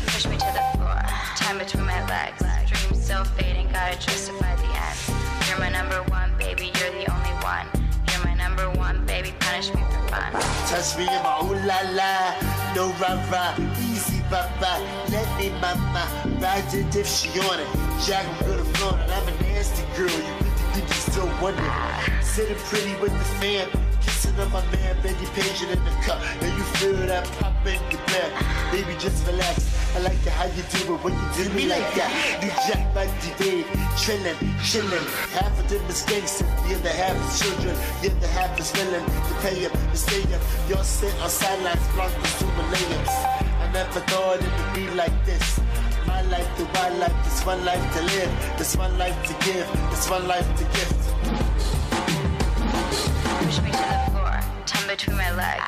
Push 0.07 0.25
me 0.27 0.37
to 0.37 0.51
the 0.57 0.77
floor, 0.77 1.01
time 1.35 1.59
between 1.59 1.85
my 1.85 2.01
legs. 2.07 2.41
Dream 2.69 2.99
still 2.99 3.23
fading, 3.23 3.69
gotta 3.71 3.99
justify 3.99 4.55
the 4.55 4.69
ends. 4.87 5.11
You're 5.47 5.59
my 5.59 5.69
number 5.69 6.01
one, 6.09 6.31
baby, 6.39 6.71
you're 6.79 6.91
the 6.91 7.11
only 7.13 7.35
one. 7.43 7.67
You're 8.09 8.23
my 8.25 8.33
number 8.33 8.69
one, 8.79 9.05
baby, 9.05 9.33
punish 9.39 9.73
me 9.73 9.81
for 9.91 10.07
fun. 10.07 10.31
Touch 10.67 10.97
me 10.97 11.03
in 11.03 11.21
my 11.21 11.39
ooh 11.43 11.53
la 11.67 11.81
la, 11.93 12.33
no 12.73 12.89
rah 12.99 13.21
rah, 13.29 13.53
baba, 14.33 14.81
let 15.11 15.29
me 15.37 15.49
mama, 15.61 16.09
ride 16.41 16.73
it 16.73 16.95
if 16.95 17.05
she 17.05 17.29
on 17.45 17.59
it. 17.59 17.69
Jack, 18.03 18.25
I'm 18.25 18.49
gonna 18.49 18.65
flaunt 18.73 18.99
it, 19.01 19.09
I'm 19.13 19.27
a 19.27 19.31
nasty 19.43 19.85
girl, 19.95 20.09
you 20.09 20.33
really 20.41 20.57
think 20.73 20.87
you 20.89 21.01
still 21.05 21.29
wonder. 21.39 21.71
Sitting 22.23 22.57
pretty 22.65 22.95
with 22.99 23.13
the 23.13 23.25
fam, 23.37 23.69
kissing 24.01 24.33
on 24.39 24.51
my 24.51 24.65
man, 24.73 24.97
Betty 25.03 25.27
Page 25.37 25.61
in 25.61 25.69
the 25.69 25.91
cup, 26.01 26.19
and 26.41 26.51
you 26.57 26.63
feel 26.81 26.97
that 27.05 27.29
pop 27.37 27.53
in 27.67 27.77
your 27.93 28.01
back. 28.09 28.31
Baby, 28.71 28.97
just 28.97 29.23
relax. 29.27 29.69
I 29.95 29.99
like 29.99 30.17
it 30.25 30.33
how 30.33 30.49
you 30.57 30.63
do 30.73 30.95
it 30.95 31.03
when 31.05 31.13
you 31.13 31.27
do 31.37 31.53
me 31.53 31.67
like 31.67 31.85
that. 31.93 32.09
New 32.41 32.49
Jack 32.65 32.91
Bundy 32.95 33.31
Dave, 33.37 33.67
chillin', 34.01 34.33
chillin'. 34.65 35.05
Half 35.37 35.59
of 35.59 35.69
them 35.69 35.85
is 35.85 36.01
gangster, 36.09 36.45
the 36.65 36.73
other 36.73 36.89
half 36.89 37.13
is 37.21 37.37
children, 37.37 37.75
the 38.01 38.09
other 38.09 38.27
half 38.33 38.59
is 38.59 38.71
villain. 38.71 39.05
To 39.05 39.33
pay 39.45 39.63
up, 39.67 39.73
to 39.73 39.95
stay 39.95 40.23
up, 40.33 40.41
y'all 40.67 40.83
sit 40.83 41.13
on 41.21 41.29
sidelines, 41.29 41.85
blocked 41.93 42.17
to 42.39 42.45
millenniums. 42.57 43.13
I 43.13 43.42
never 43.73 44.01
thought 44.01 44.37
it 44.39 44.43
would 44.43 44.73
be 44.75 44.87
like 44.95 45.25
this. 45.25 45.59
My 46.05 46.21
life, 46.29 46.47
the 46.57 46.65
wild 46.75 46.99
life, 46.99 47.23
this 47.23 47.43
one 47.43 47.65
life 47.65 47.83
to 47.95 48.01
live, 48.03 48.31
this 48.57 48.77
one 48.77 48.95
life 48.99 49.17
to 49.25 49.33
give, 49.45 49.67
this 49.89 50.07
one 50.09 50.27
life 50.27 50.47
to 50.59 50.63
gift. 50.77 50.99
Push 53.41 53.61
me 53.65 53.71
to 53.71 53.85
the 53.93 53.99
floor, 54.11 54.39
tongue 54.67 54.87
between 54.87 55.17
my 55.17 55.31
legs. 55.33 55.65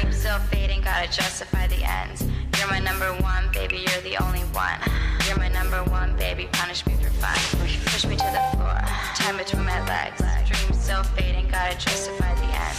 Dream 0.00 0.12
still 0.12 0.38
fading, 0.50 0.80
gotta 0.80 1.10
justify 1.12 1.66
the 1.66 1.84
ends. 1.84 2.24
You're 2.56 2.68
my 2.68 2.78
number 2.78 3.12
one, 3.20 3.44
baby, 3.52 3.84
you're 3.86 4.00
the 4.00 4.16
only 4.24 4.44
one. 4.56 4.80
You're 5.26 5.36
my 5.36 5.48
number 5.48 5.84
one, 5.90 6.16
baby, 6.16 6.48
punish 6.52 6.86
me 6.86 6.94
for 6.94 7.10
fun. 7.20 7.36
Push 7.60 8.06
me 8.06 8.16
to 8.16 8.30
the 8.32 8.56
floor, 8.56 8.80
time 9.14 9.36
between 9.36 9.66
my 9.66 9.80
legs. 9.86 10.22
Dreams 10.48 10.82
still 10.82 11.02
fading, 11.02 11.48
gotta 11.48 11.76
justify 11.76 12.34
the 12.34 12.48
ends. 12.48 12.71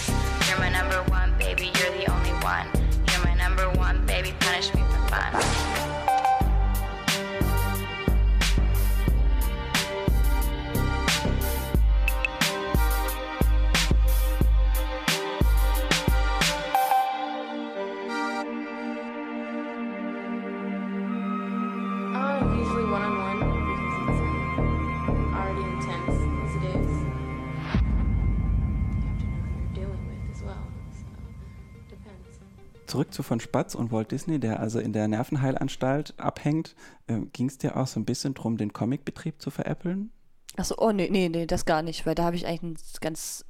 Von 33.34 33.39
Spatz 33.39 33.74
und 33.74 33.91
Walt 33.91 34.12
Disney, 34.12 34.39
der 34.39 34.60
also 34.60 34.78
in 34.78 34.93
der 34.93 35.08
Nervenheilanstalt 35.08 36.13
abhängt. 36.19 36.76
Äh, 37.08 37.22
Ging 37.34 37.48
es 37.48 37.58
dir 37.58 37.76
auch 37.76 37.88
so 37.88 38.00
ein 38.00 38.06
bisschen 38.06 38.36
darum, 38.36 38.58
den 38.58 38.74
Comicbetrieb 38.74 39.41
zu 39.41 39.50
veräppeln? 39.50 40.12
Achso, 40.56 40.76
oh 40.78 40.91
nee, 40.91 41.10
nee, 41.10 41.30
nee, 41.30 41.48
das 41.48 41.65
gar 41.65 41.82
nicht, 41.82 42.06
weil 42.06 42.13
da 42.13 42.26
habe 42.26 42.36
ich 42.36 42.46
eigentlich 42.46 42.62
eine 42.62 43.00
ganz 43.02 43.43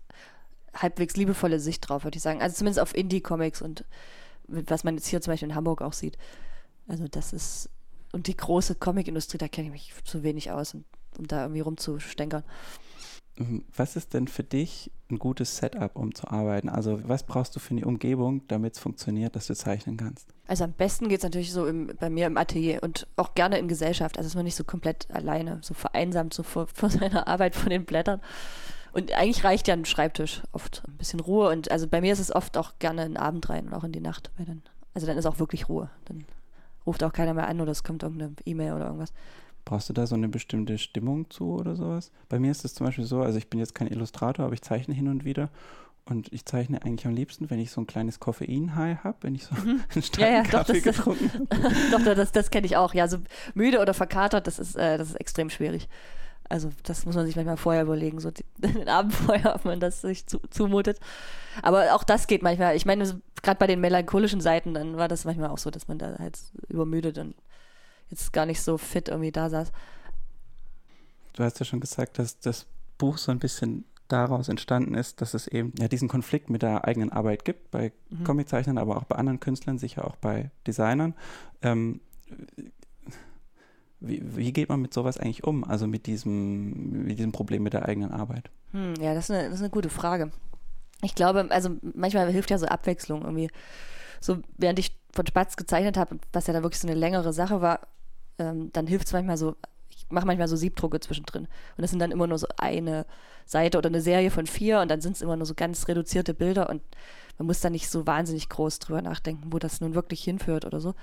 halbwegs 0.73 1.17
liebevolle 1.17 1.59
Sicht 1.59 1.89
drauf, 1.89 2.05
würde 2.05 2.15
ich 2.15 2.23
sagen. 2.23 2.41
Also 2.41 2.55
zumindest 2.55 2.79
auf 2.79 2.95
Indie-Comics 2.95 3.61
und 3.61 3.83
was 4.47 4.85
man 4.85 4.95
jetzt 4.95 5.07
hier 5.07 5.19
zum 5.19 5.33
Beispiel 5.33 5.49
in 5.49 5.55
Hamburg 5.55 5.81
auch 5.81 5.91
sieht. 5.91 6.17
Also 6.87 7.09
das 7.09 7.33
ist, 7.33 7.69
und 8.13 8.27
die 8.27 8.37
große 8.37 8.75
Comicindustrie, 8.75 9.37
da 9.37 9.49
kenne 9.49 9.67
ich 9.67 9.73
mich 9.73 9.93
zu 10.05 10.23
wenig 10.23 10.49
aus, 10.51 10.75
um, 10.75 10.85
um 11.17 11.27
da 11.27 11.41
irgendwie 11.41 11.59
rumzustänkern. 11.59 12.45
Was 13.75 13.95
ist 13.95 14.13
denn 14.13 14.27
für 14.27 14.43
dich 14.43 14.91
ein 15.09 15.17
gutes 15.17 15.57
Setup, 15.57 15.95
um 15.95 16.13
zu 16.13 16.27
arbeiten? 16.27 16.69
Also 16.69 16.99
was 17.07 17.23
brauchst 17.23 17.55
du 17.55 17.59
für 17.59 17.71
eine 17.71 17.85
Umgebung, 17.85 18.47
damit 18.47 18.75
es 18.75 18.79
funktioniert, 18.79 19.35
dass 19.35 19.47
du 19.47 19.55
zeichnen 19.55 19.97
kannst? 19.97 20.29
Also 20.47 20.65
am 20.65 20.73
besten 20.73 21.09
geht 21.09 21.19
es 21.19 21.23
natürlich 21.23 21.51
so 21.51 21.65
im, 21.65 21.91
bei 21.99 22.09
mir 22.09 22.27
im 22.27 22.37
Atelier 22.37 22.83
und 22.83 23.07
auch 23.15 23.33
gerne 23.33 23.57
in 23.57 23.67
Gesellschaft. 23.67 24.17
Also 24.17 24.29
dass 24.29 24.35
man 24.35 24.45
nicht 24.45 24.55
so 24.55 24.63
komplett 24.63 25.09
alleine, 25.09 25.59
so 25.61 25.73
vereinsamt 25.73 26.33
so 26.33 26.43
vor, 26.43 26.67
vor 26.73 26.89
seiner 26.89 27.27
Arbeit 27.27 27.55
von 27.55 27.69
den 27.69 27.85
Blättern. 27.85 28.21
Und 28.91 29.11
eigentlich 29.13 29.43
reicht 29.43 29.67
ja 29.67 29.73
ein 29.73 29.85
Schreibtisch 29.85 30.43
oft 30.51 30.83
ein 30.87 30.97
bisschen 30.97 31.19
Ruhe. 31.19 31.49
Und 31.49 31.71
also 31.71 31.87
bei 31.87 32.01
mir 32.01 32.13
ist 32.13 32.19
es 32.19 32.33
oft 32.33 32.57
auch 32.57 32.73
gerne 32.77 33.01
ein 33.01 33.17
Abend 33.17 33.49
rein 33.49 33.67
und 33.67 33.73
auch 33.73 33.83
in 33.83 33.91
die 33.91 33.99
Nacht. 33.99 34.31
Weil 34.37 34.45
dann, 34.45 34.61
also 34.93 35.07
dann 35.07 35.17
ist 35.17 35.25
auch 35.25 35.39
wirklich 35.39 35.67
Ruhe. 35.69 35.89
Dann 36.05 36.25
ruft 36.85 37.03
auch 37.03 37.13
keiner 37.13 37.33
mehr 37.33 37.47
an 37.47 37.61
oder 37.61 37.71
es 37.71 37.83
kommt 37.83 38.03
irgendeine 38.03 38.35
E-Mail 38.45 38.73
oder 38.73 38.85
irgendwas. 38.85 39.13
Brauchst 39.65 39.89
du 39.89 39.93
da 39.93 40.05
so 40.05 40.15
eine 40.15 40.27
bestimmte 40.27 40.77
Stimmung 40.77 41.29
zu 41.29 41.53
oder 41.53 41.75
sowas? 41.75 42.11
Bei 42.29 42.39
mir 42.39 42.51
ist 42.51 42.65
es 42.65 42.73
zum 42.73 42.85
Beispiel 42.85 43.05
so, 43.05 43.21
also 43.21 43.37
ich 43.37 43.49
bin 43.49 43.59
jetzt 43.59 43.75
kein 43.75 43.87
Illustrator, 43.87 44.45
aber 44.45 44.53
ich 44.53 44.61
zeichne 44.61 44.93
hin 44.93 45.07
und 45.07 45.23
wieder. 45.23 45.49
Und 46.05 46.33
ich 46.33 46.45
zeichne 46.45 46.83
eigentlich 46.83 47.07
am 47.07 47.13
liebsten, 47.13 47.49
wenn 47.49 47.59
ich 47.59 47.71
so 47.71 47.79
ein 47.79 47.87
kleines 47.87 48.19
Koffein-High 48.19 49.05
habe, 49.05 49.17
wenn 49.21 49.35
ich 49.35 49.45
so 49.45 49.55
mhm. 49.55 49.81
einen 49.93 50.03
starken 50.03 50.33
ja, 50.33 50.37
ja, 50.39 50.43
Kaffee 50.43 50.73
doch, 50.73 50.83
das, 50.83 50.95
getrunken 50.95 51.47
doch, 51.91 52.03
das, 52.03 52.31
das 52.33 52.51
kenne 52.51 52.65
ich 52.65 52.75
auch. 52.75 52.93
Ja, 52.93 53.07
so 53.07 53.19
müde 53.53 53.79
oder 53.79 53.93
verkatert, 53.93 54.47
das 54.47 54.59
ist, 54.59 54.75
äh, 54.75 54.97
das 54.97 55.09
ist 55.09 55.15
extrem 55.15 55.49
schwierig. 55.49 55.87
Also 56.49 56.71
das 56.83 57.05
muss 57.05 57.15
man 57.15 57.25
sich 57.25 57.37
manchmal 57.37 57.55
vorher 57.55 57.83
überlegen, 57.83 58.19
so 58.19 58.31
den 58.57 58.89
Abend 58.89 59.13
vorher, 59.13 59.55
ob 59.55 59.63
man 59.63 59.79
das 59.79 60.01
sich 60.01 60.27
zu, 60.27 60.39
zumutet. 60.49 60.99
Aber 61.61 61.95
auch 61.95 62.03
das 62.03 62.27
geht 62.27 62.43
manchmal. 62.43 62.75
Ich 62.75 62.85
meine, 62.85 63.21
gerade 63.41 63.57
bei 63.57 63.67
den 63.67 63.79
melancholischen 63.79 64.41
Seiten, 64.41 64.73
dann 64.73 64.97
war 64.97 65.07
das 65.07 65.23
manchmal 65.23 65.51
auch 65.51 65.57
so, 65.57 65.71
dass 65.71 65.87
man 65.87 65.99
da 65.99 66.17
halt 66.19 66.37
übermüdet 66.67 67.17
und 67.17 67.33
jetzt 68.13 68.33
gar 68.33 68.45
nicht 68.45 68.61
so 68.61 68.77
fit 68.77 69.09
irgendwie 69.09 69.31
da 69.31 69.49
saß. 69.49 69.71
Du 71.33 71.43
hast 71.43 71.59
ja 71.59 71.65
schon 71.65 71.79
gesagt, 71.79 72.19
dass 72.19 72.39
das 72.39 72.67
Buch 72.97 73.17
so 73.17 73.31
ein 73.31 73.39
bisschen 73.39 73.85
daraus 74.07 74.49
entstanden 74.49 74.93
ist, 74.93 75.21
dass 75.21 75.33
es 75.33 75.47
eben 75.47 75.73
ja 75.79 75.87
diesen 75.87 76.07
Konflikt 76.07 76.49
mit 76.49 76.61
der 76.61 76.85
eigenen 76.85 77.11
Arbeit 77.11 77.45
gibt, 77.45 77.71
bei 77.71 77.91
mhm. 78.09 78.23
Comiczeichnern, 78.23 78.77
aber 78.77 78.97
auch 78.97 79.05
bei 79.05 79.15
anderen 79.15 79.39
Künstlern, 79.39 79.79
sicher 79.79 80.05
auch 80.05 80.15
bei 80.17 80.51
Designern. 80.67 81.15
Ähm, 81.61 82.01
wie, 83.99 84.21
wie, 84.35 84.51
geht 84.51 84.69
man 84.69 84.81
mit 84.81 84.93
sowas 84.93 85.17
eigentlich 85.17 85.45
um? 85.45 85.63
Also 85.63 85.87
mit 85.87 86.05
diesem, 86.05 87.05
mit 87.05 87.17
diesem 87.17 87.31
Problem 87.31 87.63
mit 87.63 87.73
der 87.73 87.87
eigenen 87.87 88.11
Arbeit? 88.11 88.49
Hm, 88.71 88.95
ja, 88.99 89.13
das 89.13 89.29
ist, 89.29 89.31
eine, 89.31 89.45
das 89.45 89.55
ist 89.55 89.61
eine 89.61 89.69
gute 89.69 89.89
Frage. 89.89 90.31
Ich 91.01 91.15
glaube, 91.15 91.47
also 91.49 91.71
manchmal 91.81 92.31
hilft 92.31 92.51
ja 92.51 92.57
so 92.57 92.65
Abwechslung 92.65 93.23
irgendwie. 93.23 93.49
So, 94.19 94.37
während 94.57 94.79
ich 94.79 94.97
von 95.13 95.25
Spatz 95.25 95.55
gezeichnet 95.55 95.97
habe, 95.97 96.17
was 96.31 96.47
ja 96.47 96.53
da 96.53 96.63
wirklich 96.63 96.79
so 96.79 96.87
eine 96.87 96.97
längere 96.97 97.33
Sache 97.33 97.61
war, 97.61 97.87
ähm, 98.39 98.71
dann 98.73 98.87
hilft 98.87 99.07
es 99.07 99.13
manchmal 99.13 99.37
so, 99.37 99.55
ich 99.89 100.05
mache 100.09 100.25
manchmal 100.25 100.47
so 100.47 100.55
Siebdrucke 100.55 100.99
zwischendrin. 100.99 101.43
Und 101.43 101.81
das 101.81 101.89
sind 101.91 101.99
dann 101.99 102.11
immer 102.11 102.27
nur 102.27 102.37
so 102.37 102.47
eine 102.57 103.05
Seite 103.45 103.77
oder 103.77 103.89
eine 103.89 104.01
Serie 104.01 104.31
von 104.31 104.47
vier 104.47 104.79
und 104.81 104.89
dann 104.89 105.01
sind 105.01 105.15
es 105.15 105.21
immer 105.21 105.35
nur 105.35 105.45
so 105.45 105.53
ganz 105.53 105.87
reduzierte 105.87 106.33
Bilder 106.33 106.69
und 106.69 106.81
man 107.37 107.47
muss 107.47 107.61
da 107.61 107.69
nicht 107.69 107.89
so 107.89 108.05
wahnsinnig 108.05 108.49
groß 108.49 108.79
drüber 108.79 109.01
nachdenken, 109.01 109.51
wo 109.51 109.59
das 109.59 109.81
nun 109.81 109.95
wirklich 109.95 110.23
hinführt 110.23 110.65
oder 110.65 110.79
so. 110.79 110.93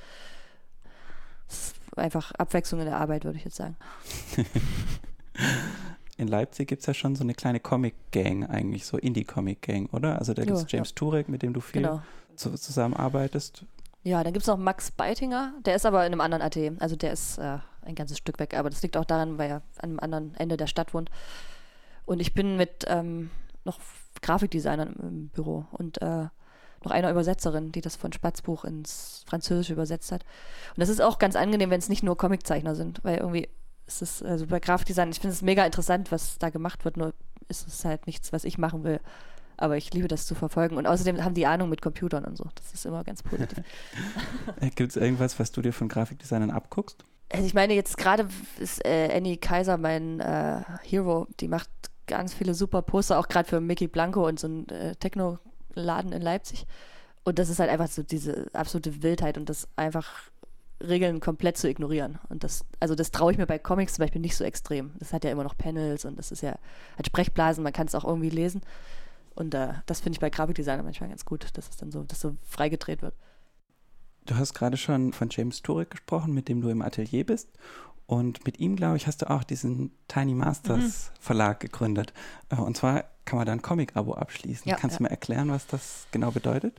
Das 1.48 1.58
ist 1.58 1.98
einfach 1.98 2.32
Abwechslung 2.32 2.80
in 2.80 2.86
der 2.86 2.98
Arbeit, 2.98 3.24
würde 3.24 3.38
ich 3.38 3.44
jetzt 3.44 3.56
sagen. 3.56 3.76
in 6.16 6.28
Leipzig 6.28 6.68
gibt 6.68 6.80
es 6.80 6.86
ja 6.86 6.94
schon 6.94 7.16
so 7.16 7.24
eine 7.24 7.34
kleine 7.34 7.58
Comic-Gang, 7.58 8.46
eigentlich 8.46 8.86
so 8.86 8.96
Indie-Comic-Gang, 8.96 9.88
oder? 9.90 10.18
Also 10.18 10.34
da 10.34 10.44
gibt 10.44 10.56
es 10.56 10.66
James 10.68 10.90
ja. 10.90 10.94
Turek, 10.94 11.28
mit 11.28 11.42
dem 11.42 11.52
du 11.52 11.60
viel 11.60 11.82
genau. 11.82 12.02
zu, 12.36 12.54
zusammenarbeitest. 12.54 13.64
Ja, 14.02 14.24
dann 14.24 14.32
gibt 14.32 14.42
es 14.42 14.48
noch 14.48 14.56
Max 14.56 14.90
Beitinger, 14.90 15.52
der 15.64 15.74
ist 15.74 15.84
aber 15.84 16.06
in 16.06 16.12
einem 16.12 16.20
anderen 16.20 16.42
AT. 16.42 16.56
Also 16.80 16.96
der 16.96 17.12
ist 17.12 17.38
äh, 17.38 17.58
ein 17.82 17.94
ganzes 17.94 18.18
Stück 18.18 18.38
weg, 18.38 18.54
aber 18.56 18.70
das 18.70 18.82
liegt 18.82 18.96
auch 18.96 19.04
daran, 19.04 19.36
weil 19.38 19.50
er 19.50 19.62
an 19.76 19.90
einem 19.90 20.00
anderen 20.00 20.34
Ende 20.36 20.56
der 20.56 20.66
Stadt 20.66 20.94
wohnt. 20.94 21.10
Und 22.06 22.20
ich 22.20 22.32
bin 22.32 22.56
mit 22.56 22.84
ähm, 22.88 23.30
noch 23.64 23.78
Grafikdesignern 24.22 24.94
im 25.00 25.28
Büro 25.28 25.66
und 25.72 26.00
äh, 26.00 26.28
noch 26.82 26.90
einer 26.92 27.10
Übersetzerin, 27.10 27.72
die 27.72 27.82
das 27.82 27.96
von 27.96 28.12
Spatzbuch 28.12 28.64
ins 28.64 29.22
Französische 29.26 29.74
übersetzt 29.74 30.12
hat. 30.12 30.24
Und 30.70 30.80
das 30.80 30.88
ist 30.88 31.02
auch 31.02 31.18
ganz 31.18 31.36
angenehm, 31.36 31.70
wenn 31.70 31.78
es 31.78 31.90
nicht 31.90 32.02
nur 32.02 32.16
Comiczeichner 32.16 32.74
sind, 32.74 33.04
weil 33.04 33.18
irgendwie 33.18 33.48
ist 33.86 34.02
es, 34.02 34.22
also 34.22 34.46
bei 34.46 34.60
Grafikdesign, 34.60 35.10
ich 35.10 35.20
finde 35.20 35.34
es 35.34 35.42
mega 35.42 35.64
interessant, 35.64 36.10
was 36.10 36.38
da 36.38 36.48
gemacht 36.48 36.84
wird, 36.84 36.96
nur 36.96 37.12
ist 37.48 37.66
es 37.66 37.84
halt 37.84 38.06
nichts, 38.06 38.32
was 38.32 38.44
ich 38.44 38.56
machen 38.56 38.84
will. 38.84 39.00
Aber 39.60 39.76
ich 39.76 39.92
liebe 39.92 40.08
das 40.08 40.26
zu 40.26 40.34
verfolgen. 40.34 40.76
Und 40.76 40.86
außerdem 40.86 41.22
haben 41.22 41.34
die 41.34 41.46
Ahnung 41.46 41.68
mit 41.68 41.82
Computern 41.82 42.24
und 42.24 42.36
so. 42.36 42.44
Das 42.54 42.72
ist 42.72 42.86
immer 42.86 43.04
ganz 43.04 43.22
positiv. 43.22 43.62
Gibt 44.74 44.90
es 44.90 44.96
irgendwas, 44.96 45.38
was 45.38 45.52
du 45.52 45.60
dir 45.60 45.72
von 45.72 45.88
Grafikdesignern 45.88 46.50
abguckst? 46.50 47.04
Also 47.30 47.44
ich 47.44 47.54
meine, 47.54 47.74
jetzt 47.74 47.96
gerade 47.96 48.26
ist 48.58 48.84
äh, 48.84 49.10
Annie 49.14 49.36
Kaiser 49.36 49.76
mein 49.76 50.20
äh, 50.20 50.62
Hero. 50.82 51.28
Die 51.40 51.48
macht 51.48 51.70
ganz 52.06 52.32
viele 52.32 52.54
super 52.54 52.82
Poster, 52.82 53.18
auch 53.18 53.28
gerade 53.28 53.48
für 53.48 53.60
Mickey 53.60 53.86
Blanco 53.86 54.26
und 54.26 54.40
so 54.40 54.48
ein 54.48 54.68
äh, 54.70 54.96
Techno-Laden 54.96 56.12
in 56.12 56.22
Leipzig. 56.22 56.66
Und 57.22 57.38
das 57.38 57.50
ist 57.50 57.60
halt 57.60 57.70
einfach 57.70 57.88
so 57.88 58.02
diese 58.02 58.46
absolute 58.54 59.02
Wildheit 59.02 59.36
und 59.36 59.48
das 59.50 59.68
einfach 59.76 60.30
Regeln 60.82 61.20
komplett 61.20 61.58
zu 61.58 61.68
ignorieren. 61.68 62.18
Und 62.28 62.42
das, 62.42 62.64
also 62.80 62.94
das 62.94 63.10
traue 63.10 63.32
ich 63.32 63.38
mir 63.38 63.46
bei 63.46 63.58
Comics 63.58 63.94
zum 63.94 64.02
Beispiel 64.02 64.22
nicht 64.22 64.36
so 64.36 64.44
extrem. 64.44 64.92
Das 64.98 65.12
hat 65.12 65.24
ja 65.24 65.30
immer 65.30 65.44
noch 65.44 65.56
Panels 65.56 66.04
und 66.04 66.18
das 66.18 66.32
ist 66.32 66.42
ja 66.42 66.56
halt 66.96 67.06
Sprechblasen, 67.06 67.62
man 67.62 67.72
kann 67.72 67.86
es 67.86 67.94
auch 67.94 68.04
irgendwie 68.04 68.30
lesen. 68.30 68.62
Und 69.40 69.54
äh, 69.54 69.72
das 69.86 70.00
finde 70.00 70.16
ich 70.16 70.20
bei 70.20 70.28
Grafikdesigner 70.28 70.82
manchmal 70.82 71.08
ganz 71.08 71.24
gut, 71.24 71.46
dass 71.56 71.70
es 71.70 71.76
dann 71.78 71.90
so, 71.90 72.02
dass 72.02 72.20
so 72.20 72.36
freigedreht 72.42 73.00
wird. 73.00 73.14
Du 74.26 74.36
hast 74.36 74.52
gerade 74.52 74.76
schon 74.76 75.14
von 75.14 75.28
James 75.30 75.62
Turek 75.62 75.92
gesprochen, 75.92 76.34
mit 76.34 76.48
dem 76.48 76.60
du 76.60 76.68
im 76.68 76.82
Atelier 76.82 77.24
bist. 77.24 77.48
Und 78.06 78.44
mit 78.44 78.60
ihm, 78.60 78.76
glaube 78.76 78.98
ich, 78.98 79.06
hast 79.06 79.22
du 79.22 79.30
auch 79.30 79.42
diesen 79.42 79.92
Tiny 80.08 80.34
Masters 80.34 81.10
mhm. 81.10 81.20
Verlag 81.20 81.60
gegründet. 81.60 82.12
Äh, 82.50 82.56
und 82.56 82.76
zwar 82.76 83.04
kann 83.24 83.38
man 83.38 83.46
da 83.46 83.52
ein 83.52 83.62
Comic-Abo 83.62 84.12
abschließen. 84.12 84.68
Ja, 84.68 84.76
Kannst 84.76 84.94
ja. 84.94 84.98
du 84.98 85.02
mir 85.04 85.10
erklären, 85.10 85.48
was 85.48 85.66
das 85.66 86.06
genau 86.10 86.32
bedeutet? 86.32 86.78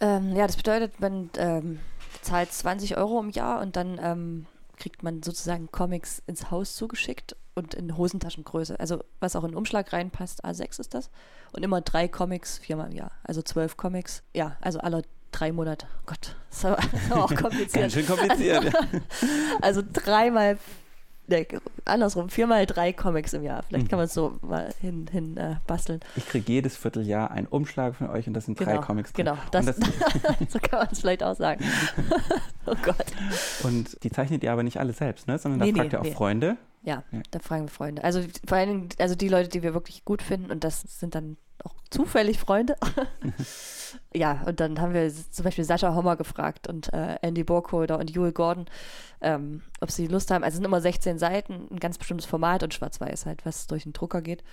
Ähm, 0.00 0.36
ja, 0.36 0.46
das 0.46 0.56
bedeutet, 0.56 1.00
man 1.00 1.30
ähm, 1.38 1.80
zahlt 2.20 2.52
20 2.52 2.98
Euro 2.98 3.18
im 3.18 3.30
Jahr 3.30 3.62
und 3.62 3.76
dann 3.76 3.98
ähm, 4.02 4.46
kriegt 4.76 5.02
man 5.02 5.22
sozusagen 5.22 5.70
Comics 5.72 6.22
ins 6.26 6.50
Haus 6.50 6.76
zugeschickt 6.76 7.34
und 7.54 7.74
in 7.74 7.96
Hosentaschengröße. 7.96 8.78
Also 8.80 9.02
was 9.20 9.36
auch 9.36 9.44
in 9.44 9.52
den 9.52 9.56
Umschlag 9.56 9.92
reinpasst, 9.92 10.44
A6 10.44 10.80
ist 10.80 10.94
das. 10.94 11.10
Und 11.52 11.62
immer 11.62 11.80
drei 11.80 12.08
Comics, 12.08 12.58
viermal 12.58 12.90
im 12.90 12.96
Jahr. 12.96 13.12
Also 13.22 13.42
zwölf 13.42 13.76
Comics. 13.76 14.22
Ja, 14.34 14.56
also 14.60 14.80
alle 14.80 15.02
drei 15.30 15.52
Monate. 15.52 15.86
Gott, 16.06 16.36
das 16.50 16.58
ist 16.58 16.64
aber, 16.64 16.78
auch 17.24 17.34
kompliziert. 17.34 17.72
Ganz 17.72 17.92
schön 17.92 18.06
kompliziert. 18.06 18.74
Also, 18.74 18.98
also 19.60 19.82
dreimal 19.92 20.58
nee, 21.26 21.46
andersrum, 21.84 22.28
viermal 22.28 22.66
drei 22.66 22.92
Comics 22.92 23.32
im 23.32 23.42
Jahr. 23.42 23.62
Vielleicht 23.62 23.86
mhm. 23.86 23.88
kann 23.88 23.98
man 23.98 24.06
es 24.06 24.14
so 24.14 24.38
mal 24.42 24.72
hin, 24.80 25.06
hin 25.10 25.36
äh, 25.36 25.56
basteln. 25.66 26.00
Ich 26.16 26.26
kriege 26.26 26.50
jedes 26.52 26.76
Vierteljahr 26.76 27.30
einen 27.30 27.46
Umschlag 27.46 27.96
von 27.96 28.08
euch 28.10 28.26
und 28.26 28.34
das 28.34 28.46
sind 28.46 28.58
genau, 28.58 28.72
drei 28.72 28.78
Comics. 28.78 29.12
Drin. 29.12 29.26
Genau, 29.26 29.38
das, 29.50 29.66
das 29.66 29.76
so 30.48 30.58
kann 30.58 30.80
man 30.80 30.88
es 30.90 31.00
vielleicht 31.00 31.22
auch 31.22 31.36
sagen. 31.36 31.64
oh 32.66 32.74
Gott. 32.82 33.06
Und 33.62 34.02
die 34.02 34.10
zeichnet 34.10 34.42
ihr 34.42 34.52
aber 34.52 34.62
nicht 34.62 34.78
alle 34.78 34.92
selbst, 34.92 35.26
ne? 35.26 35.38
sondern 35.38 35.60
da 35.60 35.66
nee, 35.66 35.72
fragt 35.72 35.92
nee, 35.92 35.96
ihr 35.96 36.00
auch 36.00 36.04
nee. 36.04 36.12
Freunde. 36.12 36.56
Ja, 36.82 37.02
ja, 37.12 37.22
da 37.30 37.38
fragen 37.38 37.64
wir 37.64 37.70
Freunde. 37.70 38.04
Also 38.04 38.20
vor 38.46 38.58
allen 38.58 38.68
Dingen, 38.68 38.88
also 38.98 39.14
die 39.14 39.28
Leute, 39.28 39.48
die 39.48 39.62
wir 39.62 39.72
wirklich 39.72 40.04
gut 40.04 40.20
finden 40.20 40.50
und 40.50 40.64
das 40.64 40.82
sind 40.82 41.14
dann 41.14 41.38
auch 41.64 41.74
zufällig 41.90 42.38
Freunde. 42.38 42.76
ja, 44.14 44.42
und 44.46 44.60
dann 44.60 44.80
haben 44.80 44.94
wir 44.94 45.10
zum 45.12 45.44
Beispiel 45.44 45.64
Sascha 45.64 45.94
Hommer 45.94 46.16
gefragt 46.16 46.68
und 46.68 46.92
äh, 46.92 47.16
Andy 47.22 47.44
Burkholder 47.44 47.98
und 47.98 48.10
Joel 48.10 48.32
Gordon, 48.32 48.66
ähm, 49.20 49.62
ob 49.80 49.90
sie 49.90 50.06
Lust 50.06 50.30
haben. 50.30 50.44
Also 50.44 50.54
es 50.54 50.56
sind 50.56 50.66
immer 50.66 50.80
16 50.80 51.18
Seiten, 51.18 51.68
ein 51.70 51.80
ganz 51.80 51.98
bestimmtes 51.98 52.26
Format 52.26 52.62
und 52.62 52.74
schwarz-weiß 52.74 53.26
halt, 53.26 53.44
was 53.46 53.66
durch 53.66 53.84
den 53.84 53.92
Drucker 53.92 54.22
geht. 54.22 54.44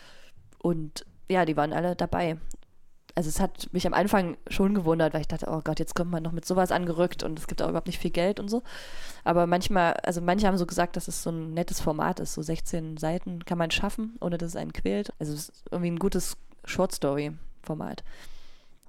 Und 0.59 1.05
ja, 1.29 1.45
die 1.45 1.57
waren 1.57 1.73
alle 1.73 1.95
dabei. 1.95 2.37
Also 3.15 3.27
es 3.27 3.39
hat 3.39 3.67
mich 3.73 3.85
am 3.85 3.93
Anfang 3.93 4.37
schon 4.47 4.73
gewundert, 4.73 5.13
weil 5.13 5.21
ich 5.21 5.27
dachte, 5.27 5.47
oh 5.49 5.61
Gott, 5.63 5.79
jetzt 5.79 5.95
kommt 5.95 6.11
man 6.11 6.23
noch 6.23 6.31
mit 6.31 6.45
sowas 6.45 6.71
angerückt 6.71 7.23
und 7.23 7.37
es 7.37 7.47
gibt 7.47 7.61
auch 7.61 7.67
überhaupt 7.67 7.87
nicht 7.87 7.99
viel 7.99 8.11
Geld 8.11 8.39
und 8.39 8.49
so. 8.49 8.63
Aber 9.23 9.47
manchmal, 9.47 9.93
also 10.03 10.21
manche 10.21 10.47
haben 10.47 10.57
so 10.57 10.65
gesagt, 10.65 10.95
dass 10.95 11.07
es 11.07 11.21
so 11.23 11.29
ein 11.29 11.53
nettes 11.53 11.81
Format 11.81 12.19
ist, 12.19 12.33
so 12.33 12.41
16 12.41 12.97
Seiten 12.97 13.43
kann 13.43 13.57
man 13.57 13.71
schaffen, 13.71 14.15
ohne 14.21 14.37
dass 14.37 14.49
es 14.49 14.55
einen 14.55 14.71
quält. 14.71 15.13
Also 15.19 15.33
es 15.33 15.49
ist 15.49 15.63
irgendwie 15.71 15.91
ein 15.91 15.99
gutes 15.99 16.37
Short 16.65 16.93
Story 16.93 17.31
Format. 17.63 18.03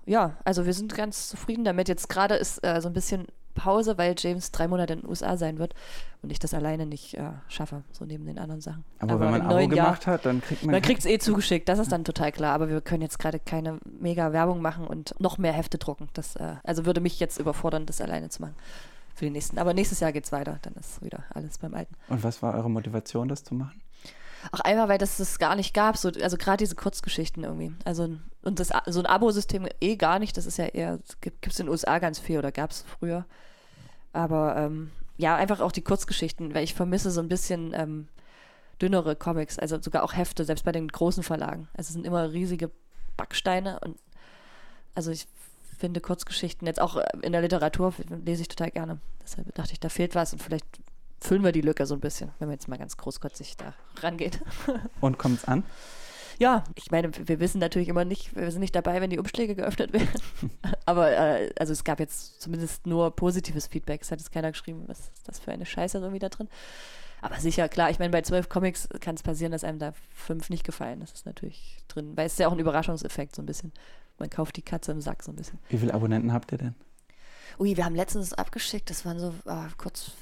Ja, 0.04 0.36
also 0.44 0.66
wir 0.66 0.74
sind 0.74 0.94
ganz 0.94 1.28
zufrieden 1.28 1.64
damit. 1.64 1.88
Jetzt 1.88 2.08
gerade 2.08 2.34
ist 2.34 2.64
äh, 2.64 2.80
so 2.80 2.88
ein 2.88 2.92
bisschen 2.92 3.26
Pause, 3.54 3.98
weil 3.98 4.14
James 4.16 4.50
drei 4.50 4.66
Monate 4.66 4.94
in 4.94 5.00
den 5.00 5.08
USA 5.08 5.36
sein 5.36 5.58
wird 5.58 5.74
und 6.22 6.30
ich 6.30 6.38
das 6.38 6.54
alleine 6.54 6.86
nicht 6.86 7.14
äh, 7.14 7.30
schaffe, 7.48 7.82
so 7.92 8.04
neben 8.04 8.24
den 8.26 8.38
anderen 8.38 8.60
Sachen. 8.60 8.84
Aber, 8.98 9.12
aber 9.12 9.20
wenn 9.20 9.30
man 9.30 9.40
ein 9.42 9.46
Abo 9.46 9.68
gemacht 9.68 10.06
Jahr, 10.06 10.14
hat, 10.14 10.26
dann 10.26 10.40
kriegt 10.40 10.64
man. 10.64 10.72
Man 10.72 10.82
kriegt 10.82 11.00
es 11.00 11.06
eh 11.06 11.18
zugeschickt, 11.18 11.68
das 11.68 11.78
ist 11.78 11.92
dann 11.92 12.04
total 12.04 12.32
klar. 12.32 12.54
Aber 12.54 12.68
wir 12.68 12.80
können 12.80 13.02
jetzt 13.02 13.18
gerade 13.18 13.38
keine 13.38 13.78
mega 13.84 14.32
Werbung 14.32 14.62
machen 14.62 14.86
und 14.86 15.14
noch 15.20 15.38
mehr 15.38 15.52
Hefte 15.52 15.78
drucken. 15.78 16.08
Das 16.14 16.36
äh, 16.36 16.54
also 16.64 16.86
würde 16.86 17.00
mich 17.00 17.20
jetzt 17.20 17.38
überfordern, 17.38 17.86
das 17.86 18.00
alleine 18.00 18.30
zu 18.30 18.42
machen. 18.42 18.54
Für 19.14 19.26
die 19.26 19.30
nächsten. 19.30 19.58
Aber 19.58 19.74
nächstes 19.74 20.00
Jahr 20.00 20.12
geht 20.12 20.24
es 20.24 20.32
weiter, 20.32 20.58
dann 20.62 20.72
ist 20.74 21.02
wieder 21.02 21.24
alles 21.34 21.58
beim 21.58 21.74
Alten. 21.74 21.94
Und 22.08 22.24
was 22.24 22.42
war 22.42 22.54
eure 22.54 22.70
Motivation, 22.70 23.28
das 23.28 23.44
zu 23.44 23.54
machen? 23.54 23.81
Auch 24.50 24.60
einfach, 24.60 24.88
weil 24.88 24.98
das 24.98 25.20
es 25.20 25.38
gar 25.38 25.54
nicht 25.54 25.72
gab, 25.72 25.96
so, 25.96 26.10
also 26.20 26.36
gerade 26.36 26.58
diese 26.58 26.74
Kurzgeschichten 26.74 27.44
irgendwie. 27.44 27.72
Also 27.84 28.16
und 28.42 28.58
das 28.58 28.70
so 28.86 29.00
ein 29.00 29.06
Abo-System 29.06 29.68
eh 29.80 29.96
gar 29.96 30.18
nicht, 30.18 30.36
das 30.36 30.46
ist 30.46 30.58
ja 30.58 30.66
eher, 30.66 30.98
gibt 31.20 31.46
es 31.46 31.60
in 31.60 31.66
den 31.66 31.70
USA 31.70 31.98
ganz 32.00 32.18
viel 32.18 32.38
oder 32.38 32.50
gab 32.50 32.72
es 32.72 32.82
früher. 32.82 33.24
Aber 34.12 34.56
ähm, 34.56 34.90
ja, 35.16 35.36
einfach 35.36 35.60
auch 35.60 35.72
die 35.72 35.82
Kurzgeschichten, 35.82 36.54
weil 36.54 36.64
ich 36.64 36.74
vermisse 36.74 37.10
so 37.10 37.20
ein 37.20 37.28
bisschen 37.28 37.72
ähm, 37.74 38.08
dünnere 38.80 39.14
Comics, 39.14 39.58
also 39.58 39.80
sogar 39.80 40.02
auch 40.02 40.16
Hefte, 40.16 40.44
selbst 40.44 40.64
bei 40.64 40.72
den 40.72 40.88
großen 40.88 41.22
Verlagen. 41.22 41.68
Also 41.74 41.88
es 41.88 41.94
sind 41.94 42.06
immer 42.06 42.32
riesige 42.32 42.70
Backsteine 43.16 43.78
und 43.80 43.96
also 44.94 45.10
ich 45.10 45.28
finde 45.78 46.00
Kurzgeschichten 46.00 46.66
jetzt 46.66 46.80
auch 46.80 47.00
in 47.22 47.32
der 47.32 47.42
Literatur 47.42 47.94
lese 48.24 48.42
ich 48.42 48.48
total 48.48 48.70
gerne. 48.70 48.98
Deshalb 49.22 49.54
dachte 49.54 49.72
ich, 49.72 49.80
da 49.80 49.88
fehlt 49.88 50.14
was 50.14 50.32
und 50.32 50.42
vielleicht 50.42 50.66
füllen 51.22 51.44
wir 51.44 51.52
die 51.52 51.60
Lücke 51.60 51.86
so 51.86 51.94
ein 51.94 52.00
bisschen, 52.00 52.30
wenn 52.38 52.48
man 52.48 52.54
jetzt 52.54 52.68
mal 52.68 52.78
ganz 52.78 52.96
großkotzig 52.96 53.56
da 53.56 53.74
rangeht. 54.00 54.40
Und 55.00 55.18
kommt 55.18 55.38
es 55.38 55.44
an? 55.44 55.62
Ja, 56.38 56.64
ich 56.74 56.90
meine, 56.90 57.10
wir 57.14 57.40
wissen 57.40 57.60
natürlich 57.60 57.88
immer 57.88 58.04
nicht, 58.04 58.34
wir 58.34 58.50
sind 58.50 58.60
nicht 58.60 58.74
dabei, 58.74 59.00
wenn 59.00 59.10
die 59.10 59.18
Umschläge 59.18 59.54
geöffnet 59.54 59.92
werden. 59.92 60.20
Aber 60.86 61.12
äh, 61.12 61.52
also 61.58 61.72
es 61.72 61.84
gab 61.84 62.00
jetzt 62.00 62.40
zumindest 62.40 62.86
nur 62.86 63.14
positives 63.14 63.68
Feedback. 63.68 64.02
Es 64.02 64.10
hat 64.10 64.18
jetzt 64.18 64.32
keiner 64.32 64.50
geschrieben, 64.50 64.84
was 64.86 65.00
ist 65.00 65.28
das 65.28 65.38
für 65.38 65.52
eine 65.52 65.66
Scheiße 65.66 65.98
irgendwie 65.98 66.18
da 66.18 66.28
drin. 66.28 66.48
Aber 67.20 67.36
sicher, 67.36 67.68
klar, 67.68 67.90
ich 67.90 68.00
meine, 68.00 68.10
bei 68.10 68.22
zwölf 68.22 68.48
Comics 68.48 68.88
kann 69.00 69.14
es 69.14 69.22
passieren, 69.22 69.52
dass 69.52 69.62
einem 69.62 69.78
da 69.78 69.92
fünf 70.12 70.50
nicht 70.50 70.64
gefallen. 70.64 70.98
Das 71.00 71.12
ist 71.12 71.26
natürlich 71.26 71.78
drin. 71.86 72.16
Weil 72.16 72.26
es 72.26 72.32
ist 72.32 72.38
ja 72.40 72.48
auch 72.48 72.52
ein 72.52 72.58
Überraschungseffekt 72.58 73.36
so 73.36 73.42
ein 73.42 73.46
bisschen. 73.46 73.72
Man 74.18 74.28
kauft 74.28 74.56
die 74.56 74.62
Katze 74.62 74.90
im 74.90 75.00
Sack 75.00 75.22
so 75.22 75.30
ein 75.30 75.36
bisschen. 75.36 75.60
Wie 75.68 75.78
viele 75.78 75.94
Abonnenten 75.94 76.32
habt 76.32 76.50
ihr 76.50 76.58
denn? 76.58 76.74
Ui, 77.60 77.76
wir 77.76 77.84
haben 77.84 77.94
letztens 77.94 78.32
abgeschickt, 78.32 78.90
das 78.90 79.04
waren 79.04 79.20
so 79.20 79.32
ah, 79.46 79.68
kurz 79.76 80.12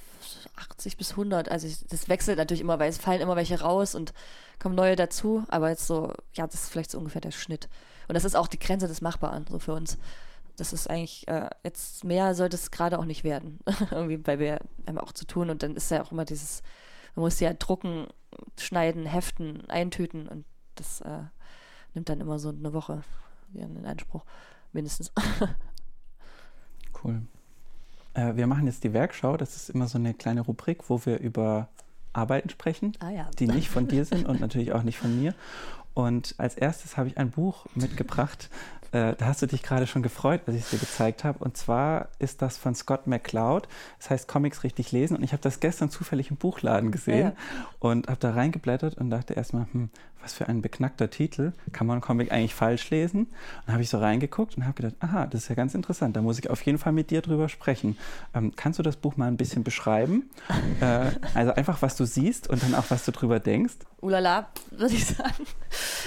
80 0.56 0.96
bis 0.96 1.12
100. 1.12 1.50
Also 1.50 1.66
ich, 1.66 1.86
das 1.86 2.08
wechselt 2.08 2.38
natürlich 2.38 2.60
immer, 2.60 2.78
weil 2.78 2.90
es 2.90 2.98
fallen 2.98 3.20
immer 3.20 3.36
welche 3.36 3.60
raus 3.60 3.94
und 3.94 4.12
kommen 4.58 4.74
neue 4.74 4.96
dazu. 4.96 5.44
Aber 5.48 5.68
jetzt 5.70 5.86
so, 5.86 6.12
ja, 6.34 6.46
das 6.46 6.62
ist 6.62 6.68
vielleicht 6.70 6.90
so 6.90 6.98
ungefähr 6.98 7.20
der 7.20 7.30
Schnitt. 7.30 7.68
Und 8.08 8.14
das 8.14 8.24
ist 8.24 8.36
auch 8.36 8.48
die 8.48 8.58
Grenze 8.58 8.88
des 8.88 9.00
Machbaren, 9.00 9.46
so 9.48 9.58
für 9.58 9.74
uns. 9.74 9.98
Das 10.56 10.72
ist 10.72 10.90
eigentlich, 10.90 11.26
äh, 11.28 11.48
jetzt 11.62 12.04
mehr 12.04 12.34
sollte 12.34 12.56
es 12.56 12.70
gerade 12.70 12.98
auch 12.98 13.04
nicht 13.04 13.24
werden. 13.24 13.60
Irgendwie, 13.90 14.26
weil 14.26 14.38
wir 14.38 14.60
haben 14.86 14.98
auch 14.98 15.12
zu 15.12 15.26
tun 15.26 15.50
und 15.50 15.62
dann 15.62 15.76
ist 15.76 15.90
ja 15.90 16.02
auch 16.02 16.12
immer 16.12 16.24
dieses, 16.24 16.62
man 17.14 17.24
muss 17.24 17.40
ja 17.40 17.52
drucken, 17.54 18.08
schneiden, 18.58 19.06
heften, 19.06 19.68
eintüten 19.70 20.28
und 20.28 20.44
das 20.74 21.00
äh, 21.00 21.22
nimmt 21.94 22.08
dann 22.08 22.20
immer 22.20 22.38
so 22.38 22.50
eine 22.50 22.72
Woche 22.72 23.02
in 23.54 23.86
Anspruch, 23.86 24.24
mindestens. 24.72 25.12
cool. 27.04 27.22
Äh, 28.14 28.36
wir 28.36 28.46
machen 28.46 28.66
jetzt 28.66 28.84
die 28.84 28.92
Werkschau. 28.92 29.36
Das 29.36 29.56
ist 29.56 29.70
immer 29.70 29.88
so 29.88 29.98
eine 29.98 30.14
kleine 30.14 30.42
Rubrik, 30.42 30.88
wo 30.88 31.04
wir 31.04 31.18
über 31.20 31.68
Arbeiten 32.12 32.50
sprechen, 32.50 32.92
ah, 33.00 33.10
ja. 33.10 33.30
die 33.38 33.46
nicht 33.46 33.68
von 33.68 33.86
dir 33.86 34.04
sind 34.04 34.26
und 34.26 34.40
natürlich 34.40 34.72
auch 34.72 34.82
nicht 34.82 34.98
von 34.98 35.20
mir. 35.20 35.34
Und 35.94 36.34
als 36.38 36.54
erstes 36.54 36.96
habe 36.96 37.08
ich 37.08 37.18
ein 37.18 37.30
Buch 37.30 37.66
mitgebracht. 37.74 38.48
Äh, 38.92 39.14
da 39.16 39.26
hast 39.26 39.42
du 39.42 39.46
dich 39.46 39.62
gerade 39.62 39.86
schon 39.86 40.02
gefreut, 40.02 40.42
als 40.46 40.56
ich 40.56 40.62
es 40.62 40.70
dir 40.70 40.78
gezeigt 40.78 41.22
habe. 41.22 41.38
Und 41.44 41.56
zwar 41.56 42.08
ist 42.18 42.42
das 42.42 42.58
von 42.58 42.74
Scott 42.74 43.06
McCloud. 43.06 43.68
Das 43.98 44.10
heißt 44.10 44.28
Comics 44.28 44.64
richtig 44.64 44.90
lesen. 44.90 45.16
Und 45.16 45.22
ich 45.22 45.32
habe 45.32 45.42
das 45.42 45.60
gestern 45.60 45.90
zufällig 45.90 46.30
im 46.30 46.36
Buchladen 46.36 46.90
gesehen 46.90 47.32
ja. 47.32 47.66
und 47.78 48.08
habe 48.08 48.18
da 48.18 48.32
reingeblättert 48.32 48.96
und 48.98 49.10
dachte 49.10 49.34
erstmal, 49.34 49.66
hm, 49.72 49.90
was 50.22 50.32
für 50.32 50.48
ein 50.48 50.62
beknackter 50.62 51.10
Titel. 51.10 51.52
Kann 51.72 51.86
man 51.86 51.94
einen 51.94 52.02
Comic 52.02 52.32
eigentlich 52.32 52.54
falsch 52.54 52.90
lesen? 52.90 53.20
Und 53.22 53.30
dann 53.66 53.74
habe 53.74 53.82
ich 53.82 53.90
so 53.90 53.98
reingeguckt 53.98 54.56
und 54.56 54.64
habe 54.64 54.74
gedacht, 54.74 54.94
aha, 55.00 55.26
das 55.26 55.42
ist 55.42 55.48
ja 55.48 55.54
ganz 55.54 55.74
interessant. 55.74 56.16
Da 56.16 56.22
muss 56.22 56.38
ich 56.38 56.50
auf 56.50 56.62
jeden 56.62 56.78
Fall 56.78 56.92
mit 56.92 57.10
dir 57.10 57.22
drüber 57.22 57.48
sprechen. 57.48 57.96
Ähm, 58.34 58.52
kannst 58.54 58.78
du 58.78 58.82
das 58.82 58.96
Buch 58.96 59.16
mal 59.16 59.26
ein 59.26 59.36
bisschen 59.36 59.64
beschreiben? 59.64 60.30
äh, 60.80 61.10
also 61.34 61.54
einfach, 61.54 61.82
was 61.82 61.96
du 61.96 62.04
siehst 62.04 62.48
und 62.48 62.62
dann 62.62 62.74
auch, 62.74 62.84
was 62.88 63.04
du 63.04 63.12
drüber 63.12 63.40
denkst. 63.40 63.74
Ulala, 64.00 64.48
würde 64.70 64.94
ich 64.94 65.06
sagen. 65.06 65.46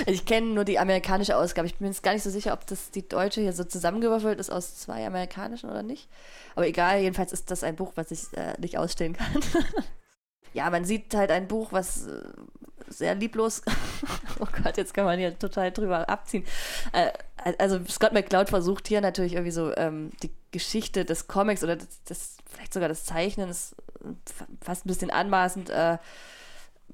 Ich 0.05 0.25
kenne 0.25 0.47
nur 0.47 0.65
die 0.65 0.79
amerikanische 0.79 1.37
Ausgabe. 1.37 1.67
Ich 1.67 1.75
bin 1.75 1.85
mir 1.85 1.91
jetzt 1.91 2.03
gar 2.03 2.13
nicht 2.13 2.23
so 2.23 2.29
sicher, 2.29 2.53
ob 2.53 2.65
das 2.67 2.91
die 2.91 3.07
deutsche 3.07 3.41
hier 3.41 3.53
so 3.53 3.63
zusammengewürfelt 3.63 4.39
ist 4.39 4.49
aus 4.49 4.75
zwei 4.75 5.05
amerikanischen 5.05 5.69
oder 5.69 5.83
nicht. 5.83 6.09
Aber 6.55 6.67
egal, 6.67 6.99
jedenfalls 6.99 7.33
ist 7.33 7.51
das 7.51 7.63
ein 7.63 7.75
Buch, 7.75 7.93
was 7.95 8.11
ich 8.11 8.35
äh, 8.37 8.53
nicht 8.59 8.77
ausstehen 8.77 9.13
kann. 9.13 9.41
ja, 10.53 10.69
man 10.69 10.85
sieht 10.85 11.13
halt 11.13 11.31
ein 11.31 11.47
Buch, 11.47 11.71
was 11.71 12.07
äh, 12.07 12.21
sehr 12.87 13.15
lieblos. 13.15 13.61
oh 14.39 14.47
Gott, 14.63 14.77
jetzt 14.77 14.93
kann 14.93 15.05
man 15.05 15.19
hier 15.19 15.37
total 15.37 15.71
drüber 15.71 16.09
abziehen. 16.09 16.45
Äh, 16.91 17.11
also 17.57 17.79
Scott 17.89 18.13
McCloud 18.13 18.49
versucht 18.49 18.87
hier 18.87 19.01
natürlich 19.01 19.33
irgendwie 19.33 19.51
so 19.51 19.75
ähm, 19.75 20.11
die 20.21 20.31
Geschichte 20.51 21.05
des 21.05 21.27
Comics 21.27 21.63
oder 21.63 21.75
das, 21.75 22.03
das, 22.05 22.37
vielleicht 22.47 22.73
sogar 22.73 22.89
des 22.89 23.05
Zeichnens 23.05 23.75
fast 24.61 24.85
ein 24.85 24.87
bisschen 24.87 25.09
anmaßend 25.09 25.69
äh, 25.69 25.97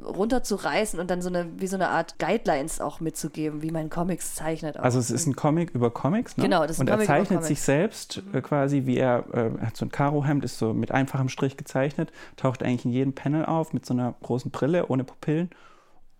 runterzureißen 0.03 0.99
und 0.99 1.11
dann 1.11 1.21
so 1.21 1.29
eine, 1.29 1.47
wie 1.57 1.67
so 1.67 1.75
eine 1.75 1.89
Art 1.89 2.19
Guidelines 2.19 2.79
auch 2.79 2.99
mitzugeben, 2.99 3.61
wie 3.61 3.71
man 3.71 3.89
Comics 3.89 4.35
zeichnet. 4.35 4.79
Auch. 4.79 4.83
Also 4.83 4.99
es 4.99 5.11
ist 5.11 5.25
ein 5.25 5.35
Comic 5.35 5.71
über 5.71 5.91
Comics, 5.91 6.37
ne? 6.37 6.43
Genau, 6.43 6.61
das 6.61 6.71
ist 6.71 6.79
ein 6.79 6.87
Und 6.87 6.91
Comic 6.91 7.09
er 7.09 7.15
zeichnet 7.17 7.43
sich 7.43 7.61
selbst 7.61 8.23
äh, 8.33 8.41
quasi, 8.41 8.85
wie 8.85 8.97
er, 8.97 9.25
äh, 9.33 9.65
hat 9.65 9.75
so 9.75 9.85
ein 9.85 9.91
Karohemd, 9.91 10.45
ist 10.45 10.57
so 10.57 10.73
mit 10.73 10.91
einfachem 10.91 11.29
Strich 11.29 11.57
gezeichnet, 11.57 12.11
taucht 12.37 12.63
eigentlich 12.63 12.85
in 12.85 12.91
jedem 12.91 13.13
Panel 13.13 13.45
auf 13.45 13.73
mit 13.73 13.85
so 13.85 13.93
einer 13.93 14.15
großen 14.21 14.51
Brille 14.51 14.87
ohne 14.87 15.03
Pupillen 15.03 15.49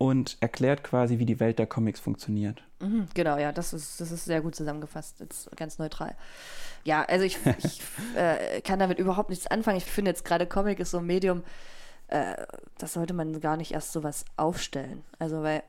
und 0.00 0.38
erklärt 0.40 0.82
quasi, 0.82 1.18
wie 1.18 1.26
die 1.26 1.40
Welt 1.40 1.58
der 1.58 1.66
Comics 1.66 2.00
funktioniert. 2.00 2.62
Mhm, 2.78 3.08
genau, 3.12 3.36
ja, 3.36 3.52
das 3.52 3.74
ist, 3.74 4.00
das 4.00 4.10
ist 4.10 4.24
sehr 4.24 4.40
gut 4.40 4.54
zusammengefasst, 4.54 5.20
jetzt 5.20 5.54
ganz 5.58 5.78
neutral. 5.78 6.16
Ja, 6.84 7.02
also 7.02 7.26
ich, 7.26 7.36
ich 7.58 7.82
äh, 8.16 8.62
kann 8.62 8.78
damit 8.78 8.98
überhaupt 8.98 9.28
nichts 9.28 9.46
anfangen. 9.46 9.76
Ich 9.76 9.84
finde 9.84 10.10
jetzt 10.10 10.24
gerade 10.24 10.46
Comic 10.46 10.80
ist 10.80 10.92
so 10.92 10.98
ein 11.00 11.06
Medium, 11.06 11.42
äh, 12.08 12.34
das 12.78 12.94
sollte 12.94 13.12
man 13.12 13.42
gar 13.42 13.58
nicht 13.58 13.72
erst 13.72 13.92
sowas 13.92 14.24
aufstellen. 14.38 15.04
Also, 15.18 15.42
weil 15.42 15.62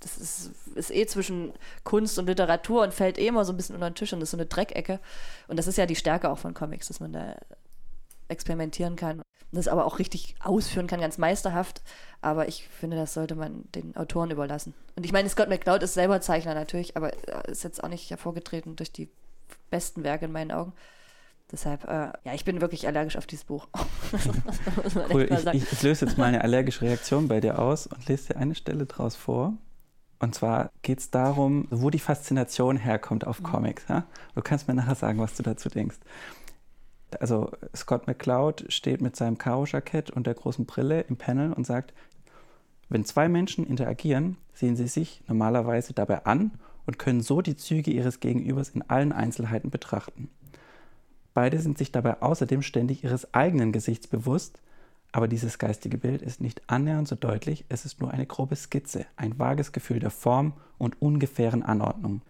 das 0.00 0.18
ist, 0.18 0.50
ist 0.74 0.90
eh 0.90 1.06
zwischen 1.06 1.54
Kunst 1.82 2.18
und 2.18 2.26
Literatur 2.26 2.82
und 2.82 2.92
fällt 2.92 3.16
eh 3.16 3.28
immer 3.28 3.46
so 3.46 3.54
ein 3.54 3.56
bisschen 3.56 3.76
unter 3.76 3.88
den 3.88 3.94
Tisch 3.94 4.12
und 4.12 4.20
ist 4.20 4.32
so 4.32 4.36
eine 4.36 4.44
Dreckecke. 4.44 5.00
Und 5.48 5.58
das 5.58 5.66
ist 5.66 5.78
ja 5.78 5.86
die 5.86 5.96
Stärke 5.96 6.28
auch 6.28 6.38
von 6.38 6.52
Comics, 6.52 6.88
dass 6.88 7.00
man 7.00 7.14
da 7.14 7.34
experimentieren 8.30 8.96
kann. 8.96 9.18
Und 9.18 9.56
das 9.56 9.68
aber 9.68 9.84
auch 9.84 9.98
richtig 9.98 10.36
ausführen 10.40 10.86
kann, 10.86 11.00
ganz 11.00 11.18
meisterhaft. 11.18 11.82
Aber 12.20 12.48
ich 12.48 12.68
finde, 12.68 12.96
das 12.96 13.14
sollte 13.14 13.34
man 13.34 13.64
den 13.74 13.96
Autoren 13.96 14.30
überlassen. 14.30 14.74
Und 14.96 15.04
ich 15.04 15.12
meine, 15.12 15.28
Scott 15.28 15.48
McCloud 15.48 15.82
ist 15.82 15.94
selber 15.94 16.20
Zeichner 16.20 16.54
natürlich, 16.54 16.96
aber 16.96 17.12
ist 17.48 17.64
jetzt 17.64 17.82
auch 17.82 17.88
nicht 17.88 18.10
hervorgetreten 18.10 18.76
durch 18.76 18.92
die 18.92 19.08
besten 19.70 20.04
Werke 20.04 20.26
in 20.26 20.32
meinen 20.32 20.52
Augen. 20.52 20.72
Deshalb, 21.50 21.84
äh, 21.84 22.12
ja, 22.24 22.34
ich 22.34 22.44
bin 22.44 22.60
wirklich 22.60 22.86
allergisch 22.86 23.16
auf 23.16 23.26
dieses 23.26 23.44
Buch. 23.44 23.66
cool, 25.12 25.26
ich, 25.28 25.46
ich, 25.46 25.72
ich, 25.72 25.82
löse 25.82 26.06
jetzt 26.06 26.16
mal 26.16 26.26
eine 26.26 26.40
allergische 26.44 26.82
Reaktion 26.82 27.26
bei 27.26 27.40
dir 27.40 27.58
aus 27.58 27.88
und 27.88 28.06
lese 28.06 28.28
dir 28.28 28.36
eine 28.36 28.54
Stelle 28.54 28.86
draus 28.86 29.16
vor. 29.16 29.54
Und 30.20 30.34
zwar 30.34 30.70
geht 30.82 31.00
es 31.00 31.10
darum, 31.10 31.66
wo 31.70 31.90
die 31.90 31.98
Faszination 31.98 32.76
herkommt 32.76 33.26
auf 33.26 33.40
mhm. 33.40 33.44
Comics. 33.44 33.84
Ja? 33.88 34.04
Du 34.34 34.42
kannst 34.42 34.68
mir 34.68 34.74
nachher 34.74 34.94
sagen, 34.94 35.18
was 35.18 35.34
du 35.34 35.42
dazu 35.42 35.68
denkst. 35.68 35.96
Also 37.20 37.50
Scott 37.74 38.06
McCloud 38.06 38.66
steht 38.68 39.00
mit 39.00 39.16
seinem 39.16 39.38
Karo-Jackett 39.38 40.10
und 40.10 40.26
der 40.26 40.34
großen 40.34 40.66
Brille 40.66 41.00
im 41.02 41.16
Panel 41.16 41.52
und 41.52 41.66
sagt, 41.66 41.92
wenn 42.88 43.04
zwei 43.04 43.28
Menschen 43.28 43.66
interagieren, 43.66 44.36
sehen 44.52 44.76
sie 44.76 44.88
sich 44.88 45.22
normalerweise 45.28 45.92
dabei 45.92 46.24
an 46.24 46.52
und 46.86 46.98
können 46.98 47.20
so 47.20 47.40
die 47.40 47.56
Züge 47.56 47.90
ihres 47.90 48.20
Gegenübers 48.20 48.70
in 48.70 48.82
allen 48.82 49.12
Einzelheiten 49.12 49.70
betrachten. 49.70 50.28
Beide 51.34 51.60
sind 51.60 51.78
sich 51.78 51.92
dabei 51.92 52.20
außerdem 52.20 52.62
ständig 52.62 53.04
ihres 53.04 53.32
eigenen 53.32 53.70
Gesichts 53.70 54.08
bewusst, 54.08 54.60
aber 55.12 55.28
dieses 55.28 55.58
geistige 55.58 55.98
Bild 55.98 56.22
ist 56.22 56.40
nicht 56.40 56.62
annähernd 56.68 57.06
so 57.06 57.16
deutlich, 57.16 57.64
es 57.68 57.84
ist 57.84 58.00
nur 58.00 58.10
eine 58.10 58.26
grobe 58.26 58.56
Skizze, 58.56 59.06
ein 59.16 59.38
vages 59.38 59.72
Gefühl 59.72 60.00
der 60.00 60.10
Form 60.10 60.54
und 60.78 61.00
ungefähren 61.00 61.62
Anordnung. 61.62 62.22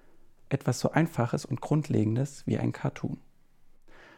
Etwas 0.51 0.81
so 0.81 0.91
Einfaches 0.91 1.45
und 1.45 1.61
Grundlegendes 1.61 2.47
wie 2.47 2.59
ein 2.59 2.73
Cartoon. 2.73 3.19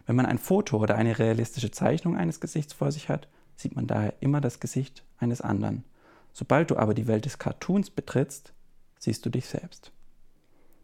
Wenn 0.07 0.17
man 0.17 0.27
ein 0.27 0.39
Foto 0.39 0.79
oder 0.79 0.97
eine 0.97 1.19
realistische 1.19 1.71
Zeichnung 1.71 2.17
eines 2.17 2.41
Gesichts 2.41 2.73
vor 2.73 2.91
sich 2.91 3.09
hat, 3.09 3.29
sieht 3.57 3.77
man 3.77 3.87
daher 3.87 4.15
immer 4.21 4.41
das 4.41 4.61
Gesicht 4.61 5.05
eines 5.19 5.41
anderen. 5.41 5.85
Sobald 6.33 6.71
du 6.71 6.77
aber 6.77 6.95
die 6.95 7.07
Welt 7.07 7.25
des 7.25 7.39
Cartoons 7.39 7.91
betrittst, 7.91 8.53
siehst 8.99 9.25
du 9.25 9.31
dich 9.31 9.47
selbst. 9.47 9.93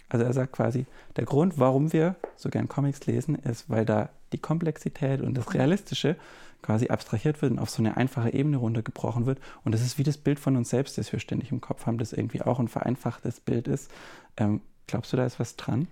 Also 0.08 0.24
er 0.24 0.32
sagt 0.32 0.52
quasi, 0.52 0.86
der 1.16 1.24
Grund, 1.24 1.58
warum 1.58 1.92
wir 1.92 2.16
so 2.36 2.48
gern 2.48 2.68
Comics 2.68 3.06
lesen, 3.06 3.34
ist, 3.34 3.68
weil 3.68 3.84
da 3.84 4.10
die 4.32 4.38
Komplexität 4.38 5.20
und 5.20 5.34
das 5.34 5.54
Realistische 5.54 6.16
quasi 6.62 6.88
abstrahiert 6.88 7.40
wird 7.40 7.52
und 7.52 7.58
auf 7.58 7.70
so 7.70 7.82
eine 7.82 7.96
einfache 7.96 8.32
Ebene 8.32 8.56
runtergebrochen 8.56 9.26
wird. 9.26 9.38
Und 9.64 9.72
das 9.72 9.82
ist 9.82 9.98
wie 9.98 10.02
das 10.02 10.18
Bild 10.18 10.40
von 10.40 10.56
uns 10.56 10.70
selbst, 10.70 10.98
das 10.98 11.12
wir 11.12 11.20
ständig 11.20 11.52
im 11.52 11.60
Kopf 11.60 11.86
haben, 11.86 11.98
das 11.98 12.12
irgendwie 12.12 12.42
auch 12.42 12.58
ein 12.58 12.68
vereinfachtes 12.68 13.40
Bild 13.40 13.68
ist. 13.68 13.90
Ähm, 14.36 14.60
glaubst 14.86 15.12
du, 15.12 15.16
da 15.16 15.26
ist 15.26 15.38
was 15.38 15.56
dran? 15.56 15.88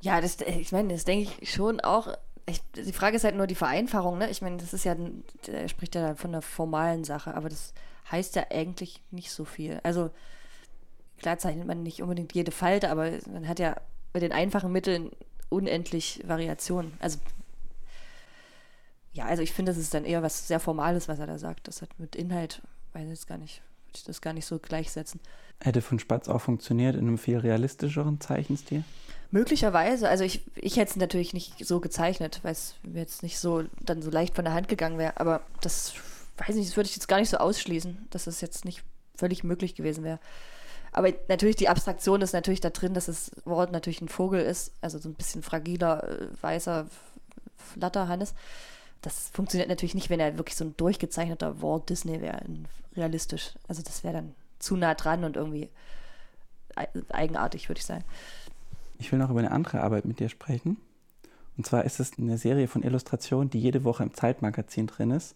Ja, 0.00 0.20
das, 0.20 0.38
ich 0.40 0.72
meine, 0.72 0.92
das 0.92 1.04
denke 1.04 1.30
ich 1.40 1.52
schon 1.52 1.80
auch. 1.80 2.14
Ich, 2.50 2.60
die 2.74 2.92
Frage 2.92 3.16
ist 3.16 3.24
halt 3.24 3.36
nur 3.36 3.46
die 3.46 3.54
Vereinfachung, 3.54 4.18
ne? 4.18 4.30
Ich 4.30 4.42
meine, 4.42 4.56
das 4.58 4.72
ist 4.72 4.84
ja, 4.84 4.96
er 5.46 5.68
spricht 5.68 5.94
ja 5.94 6.14
von 6.14 6.30
einer 6.30 6.42
formalen 6.42 7.04
Sache, 7.04 7.34
aber 7.34 7.48
das 7.48 7.72
heißt 8.10 8.36
ja 8.36 8.46
eigentlich 8.50 9.02
nicht 9.10 9.30
so 9.30 9.44
viel. 9.44 9.80
Also 9.82 10.10
klar 11.18 11.38
zeichnet 11.38 11.66
man 11.66 11.82
nicht 11.82 12.02
unbedingt 12.02 12.34
jede 12.34 12.50
Falte, 12.50 12.90
aber 12.90 13.10
man 13.32 13.46
hat 13.46 13.58
ja 13.58 13.76
bei 14.12 14.20
den 14.20 14.32
einfachen 14.32 14.72
Mitteln 14.72 15.10
unendlich 15.48 16.22
Variationen. 16.26 16.92
Also 17.00 17.18
ja, 19.12 19.24
also 19.24 19.42
ich 19.42 19.52
finde, 19.52 19.72
das 19.72 19.78
ist 19.78 19.92
dann 19.92 20.04
eher 20.04 20.22
was 20.22 20.46
sehr 20.46 20.60
Formales, 20.60 21.08
was 21.08 21.18
er 21.18 21.26
da 21.26 21.38
sagt. 21.38 21.66
Das 21.68 21.82
hat 21.82 21.90
mit 21.98 22.14
Inhalt, 22.14 22.62
weiß 22.92 23.04
ich 23.04 23.10
jetzt 23.10 23.26
gar 23.26 23.38
nicht, 23.38 23.60
würde 23.86 23.96
ich 23.96 24.04
das 24.04 24.20
gar 24.20 24.32
nicht 24.32 24.46
so 24.46 24.58
gleichsetzen. 24.58 25.20
Hätte 25.60 25.82
von 25.82 25.98
Spatz 25.98 26.28
auch 26.28 26.40
funktioniert 26.40 26.94
in 26.94 27.08
einem 27.08 27.18
viel 27.18 27.38
realistischeren 27.38 28.20
Zeichenstil? 28.20 28.84
Möglicherweise. 29.30 30.08
Also 30.08 30.24
ich, 30.24 30.42
ich 30.56 30.76
hätte 30.76 30.90
es 30.90 30.96
natürlich 30.96 31.34
nicht 31.34 31.64
so 31.64 31.80
gezeichnet, 31.80 32.40
weil 32.42 32.52
es 32.52 32.74
mir 32.82 33.00
jetzt 33.00 33.22
nicht 33.22 33.38
so 33.38 33.64
dann 33.80 34.02
so 34.02 34.10
leicht 34.10 34.34
von 34.34 34.44
der 34.44 34.54
Hand 34.54 34.68
gegangen 34.68 34.98
wäre. 34.98 35.18
Aber 35.20 35.42
das 35.60 35.94
weiß 36.36 36.56
nicht, 36.56 36.68
das 36.68 36.76
würde 36.76 36.88
ich 36.88 36.96
jetzt 36.96 37.08
gar 37.08 37.20
nicht 37.20 37.30
so 37.30 37.36
ausschließen, 37.36 38.08
dass 38.10 38.26
es 38.26 38.40
jetzt 38.40 38.64
nicht 38.64 38.82
völlig 39.14 39.44
möglich 39.44 39.74
gewesen 39.74 40.02
wäre. 40.02 40.18
Aber 40.92 41.12
natürlich 41.28 41.56
die 41.56 41.68
Abstraktion 41.68 42.22
ist 42.22 42.32
natürlich 42.32 42.60
da 42.60 42.70
drin, 42.70 42.94
dass 42.94 43.06
das 43.06 43.30
Wort 43.44 43.70
natürlich 43.70 44.00
ein 44.00 44.08
Vogel 44.08 44.40
ist, 44.40 44.72
also 44.80 44.98
so 44.98 45.08
ein 45.08 45.14
bisschen 45.14 45.42
fragiler, 45.42 46.08
äh, 46.08 46.28
weißer 46.40 46.86
Flatterhannes. 47.56 48.34
Das 49.02 49.30
funktioniert 49.32 49.68
natürlich 49.68 49.94
nicht, 49.94 50.10
wenn 50.10 50.20
er 50.20 50.36
wirklich 50.36 50.56
so 50.56 50.64
ein 50.64 50.76
durchgezeichneter 50.76 51.62
Walt 51.62 51.88
Disney 51.88 52.20
wäre, 52.20 52.42
realistisch. 52.96 53.52
Also 53.68 53.82
das 53.82 54.02
wäre 54.02 54.14
dann 54.14 54.34
zu 54.58 54.76
nah 54.76 54.94
dran 54.94 55.24
und 55.24 55.36
irgendwie 55.36 55.70
eigenartig, 57.10 57.68
würde 57.68 57.78
ich 57.78 57.86
sagen. 57.86 58.04
Ich 59.00 59.10
will 59.10 59.18
noch 59.18 59.30
über 59.30 59.40
eine 59.40 59.50
andere 59.50 59.80
Arbeit 59.80 60.04
mit 60.04 60.20
dir 60.20 60.28
sprechen. 60.28 60.76
Und 61.56 61.66
zwar 61.66 61.84
ist 61.84 62.00
es 62.00 62.12
eine 62.18 62.38
Serie 62.38 62.68
von 62.68 62.82
Illustrationen, 62.82 63.50
die 63.50 63.58
jede 63.58 63.82
Woche 63.84 64.02
im 64.02 64.14
Zeitmagazin 64.14 64.86
drin 64.86 65.10
ist. 65.10 65.34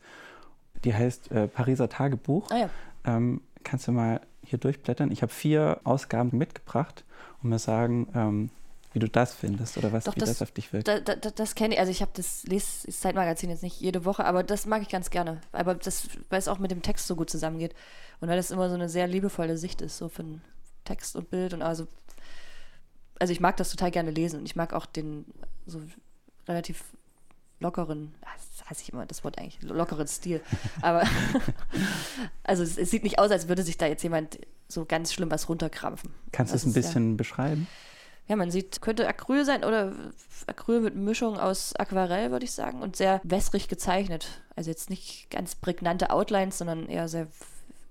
Die 0.84 0.94
heißt 0.94 1.32
äh, 1.32 1.48
Pariser 1.48 1.88
Tagebuch. 1.88 2.50
Ah, 2.50 2.58
ja. 2.58 2.70
ähm, 3.04 3.40
kannst 3.62 3.88
du 3.88 3.92
mal 3.92 4.20
hier 4.42 4.58
durchblättern? 4.58 5.10
Ich 5.10 5.22
habe 5.22 5.32
vier 5.32 5.80
Ausgaben 5.84 6.36
mitgebracht 6.36 7.04
und 7.42 7.50
mir 7.50 7.58
sagen, 7.58 8.08
ähm, 8.14 8.50
wie 8.92 9.00
du 9.00 9.08
das 9.08 9.34
findest 9.34 9.76
oder 9.76 9.92
was, 9.92 10.04
Doch, 10.04 10.14
wie 10.14 10.20
das, 10.20 10.28
das, 10.28 10.42
auf 10.42 10.52
dich 10.52 10.72
wirkt. 10.72 10.86
Da, 10.86 11.00
da, 11.00 11.14
das 11.14 11.54
kenne 11.54 11.74
ich, 11.74 11.80
also 11.80 11.90
ich 11.90 12.00
habe 12.00 12.12
das, 12.14 12.44
lese 12.44 12.86
das 12.86 13.00
Zeitmagazin 13.00 13.50
jetzt 13.50 13.62
nicht 13.62 13.80
jede 13.80 14.04
Woche, 14.04 14.24
aber 14.24 14.42
das 14.42 14.66
mag 14.66 14.82
ich 14.82 14.88
ganz 14.88 15.10
gerne. 15.10 15.40
Aber 15.52 15.74
das, 15.74 16.08
weil 16.30 16.38
es 16.38 16.48
auch 16.48 16.58
mit 16.58 16.70
dem 16.70 16.82
Text 16.82 17.06
so 17.06 17.16
gut 17.16 17.28
zusammengeht. 17.28 17.74
Und 18.20 18.28
weil 18.28 18.36
das 18.36 18.50
immer 18.50 18.68
so 18.68 18.74
eine 18.74 18.88
sehr 18.88 19.08
liebevolle 19.08 19.56
Sicht 19.56 19.82
ist, 19.82 19.98
so 19.98 20.08
für 20.08 20.24
Text 20.84 21.16
und 21.16 21.30
Bild 21.30 21.54
und 21.54 21.62
also 21.62 21.88
also 23.18 23.32
ich 23.32 23.40
mag 23.40 23.56
das 23.56 23.70
total 23.70 23.90
gerne 23.90 24.10
lesen 24.10 24.40
und 24.40 24.46
ich 24.46 24.56
mag 24.56 24.72
auch 24.72 24.86
den 24.86 25.24
so 25.66 25.80
relativ 26.48 26.84
lockeren, 27.60 28.14
das 28.20 28.68
heißt 28.68 28.82
ich 28.82 28.92
immer 28.92 29.06
das 29.06 29.24
Wort 29.24 29.38
eigentlich, 29.38 29.62
lockeren 29.62 30.06
Stil. 30.06 30.40
Aber 30.82 31.04
also 32.44 32.62
es, 32.62 32.76
es, 32.76 32.90
sieht 32.90 33.04
nicht 33.04 33.18
aus, 33.18 33.30
als 33.30 33.48
würde 33.48 33.62
sich 33.62 33.78
da 33.78 33.86
jetzt 33.86 34.02
jemand 34.02 34.38
so 34.68 34.84
ganz 34.84 35.12
schlimm 35.12 35.30
was 35.30 35.48
runterkrampfen. 35.48 36.10
Kannst 36.32 36.52
du 36.52 36.56
es 36.56 36.66
ein 36.66 36.72
bisschen 36.72 37.10
ja, 37.12 37.16
beschreiben? 37.16 37.66
Ja, 38.26 38.36
man 38.36 38.50
sieht, 38.50 38.80
könnte 38.80 39.06
Acryl 39.06 39.44
sein 39.44 39.64
oder 39.64 39.92
Acryl 40.46 40.80
mit 40.80 40.96
Mischung 40.96 41.38
aus 41.38 41.74
Aquarell, 41.76 42.30
würde 42.30 42.44
ich 42.44 42.52
sagen, 42.52 42.80
und 42.80 42.96
sehr 42.96 43.20
wässrig 43.22 43.68
gezeichnet. 43.68 44.42
Also 44.56 44.70
jetzt 44.70 44.88
nicht 44.88 45.30
ganz 45.30 45.54
prägnante 45.54 46.10
Outlines, 46.10 46.58
sondern 46.58 46.88
eher 46.88 47.08
sehr 47.08 47.26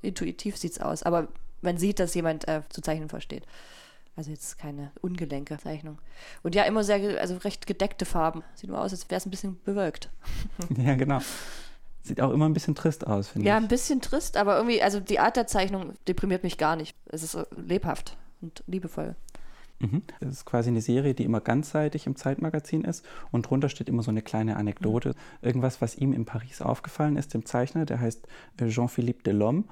intuitiv 0.01 0.57
sieht 0.57 0.71
es 0.73 0.79
aus. 0.79 1.03
Aber 1.03 1.27
man 1.61 1.77
sieht, 1.77 1.99
dass 1.99 2.15
jemand 2.15 2.47
äh, 2.47 2.61
zu 2.69 2.81
zeichnen 2.81 3.09
versteht. 3.09 3.45
Also 4.15 4.29
jetzt 4.29 4.59
keine 4.59 4.91
ungelenke 5.01 5.57
Zeichnung. 5.57 5.97
Und 6.43 6.53
ja, 6.53 6.63
immer 6.63 6.83
sehr, 6.83 7.19
also 7.19 7.37
recht 7.37 7.65
gedeckte 7.65 8.05
Farben. 8.05 8.43
Sieht 8.53 8.69
nur 8.69 8.79
aus, 8.79 8.91
als 8.91 9.09
wäre 9.09 9.17
es 9.17 9.25
ein 9.25 9.31
bisschen 9.31 9.59
bewölkt. 9.63 10.09
ja, 10.77 10.95
genau. 10.95 11.19
Sieht 12.03 12.21
auch 12.21 12.31
immer 12.31 12.47
ein 12.47 12.53
bisschen 12.53 12.75
trist 12.75 13.07
aus, 13.07 13.29
finde 13.29 13.47
ja, 13.47 13.55
ich. 13.55 13.59
Ja, 13.59 13.63
ein 13.63 13.69
bisschen 13.69 14.01
trist, 14.01 14.37
aber 14.37 14.57
irgendwie, 14.57 14.83
also 14.83 14.99
die 14.99 15.19
Art 15.19 15.35
der 15.35 15.47
Zeichnung 15.47 15.93
deprimiert 16.07 16.43
mich 16.43 16.57
gar 16.57 16.75
nicht. 16.75 16.95
Es 17.05 17.23
ist 17.23 17.37
lebhaft 17.55 18.17
und 18.41 18.63
liebevoll. 18.67 19.15
Mhm. 19.79 20.03
Das 20.19 20.31
ist 20.31 20.45
quasi 20.45 20.69
eine 20.69 20.81
Serie, 20.81 21.13
die 21.13 21.23
immer 21.23 21.41
ganzseitig 21.41 22.05
im 22.05 22.15
Zeitmagazin 22.15 22.83
ist 22.83 23.05
und 23.31 23.49
drunter 23.49 23.69
steht 23.69 23.89
immer 23.89 24.03
so 24.03 24.11
eine 24.11 24.21
kleine 24.21 24.57
Anekdote. 24.57 25.09
Mhm. 25.09 25.15
Irgendwas, 25.47 25.81
was 25.81 25.95
ihm 25.95 26.13
in 26.13 26.25
Paris 26.25 26.61
aufgefallen 26.61 27.17
ist, 27.17 27.33
dem 27.33 27.45
Zeichner, 27.45 27.85
der 27.85 27.99
heißt 27.99 28.27
äh, 28.59 28.67
Jean-Philippe 28.67 29.23
Delhomme 29.23 29.63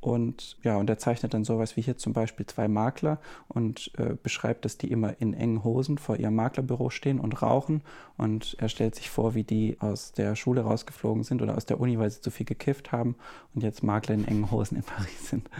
und 0.00 0.56
ja, 0.62 0.76
und 0.76 0.88
er 0.88 0.98
zeichnet 0.98 1.34
dann 1.34 1.44
sowas 1.44 1.76
wie 1.76 1.82
hier 1.82 1.98
zum 1.98 2.14
Beispiel 2.14 2.46
zwei 2.46 2.68
Makler 2.68 3.18
und 3.48 3.90
äh, 3.98 4.14
beschreibt, 4.14 4.64
dass 4.64 4.78
die 4.78 4.90
immer 4.90 5.20
in 5.20 5.34
engen 5.34 5.62
Hosen 5.62 5.98
vor 5.98 6.16
ihrem 6.16 6.34
Maklerbüro 6.36 6.88
stehen 6.88 7.20
und 7.20 7.42
rauchen. 7.42 7.82
Und 8.16 8.56
er 8.58 8.70
stellt 8.70 8.94
sich 8.94 9.10
vor, 9.10 9.34
wie 9.34 9.44
die 9.44 9.76
aus 9.80 10.12
der 10.12 10.36
Schule 10.36 10.62
rausgeflogen 10.62 11.22
sind 11.22 11.42
oder 11.42 11.56
aus 11.56 11.66
der 11.66 11.80
Uni, 11.80 11.98
weil 11.98 12.10
sie 12.10 12.22
zu 12.22 12.30
viel 12.30 12.46
gekifft 12.46 12.92
haben 12.92 13.14
und 13.54 13.62
jetzt 13.62 13.82
Makler 13.82 14.14
in 14.14 14.26
engen 14.26 14.50
Hosen 14.50 14.76
in 14.76 14.82
Paris 14.84 15.28
sind. 15.28 15.50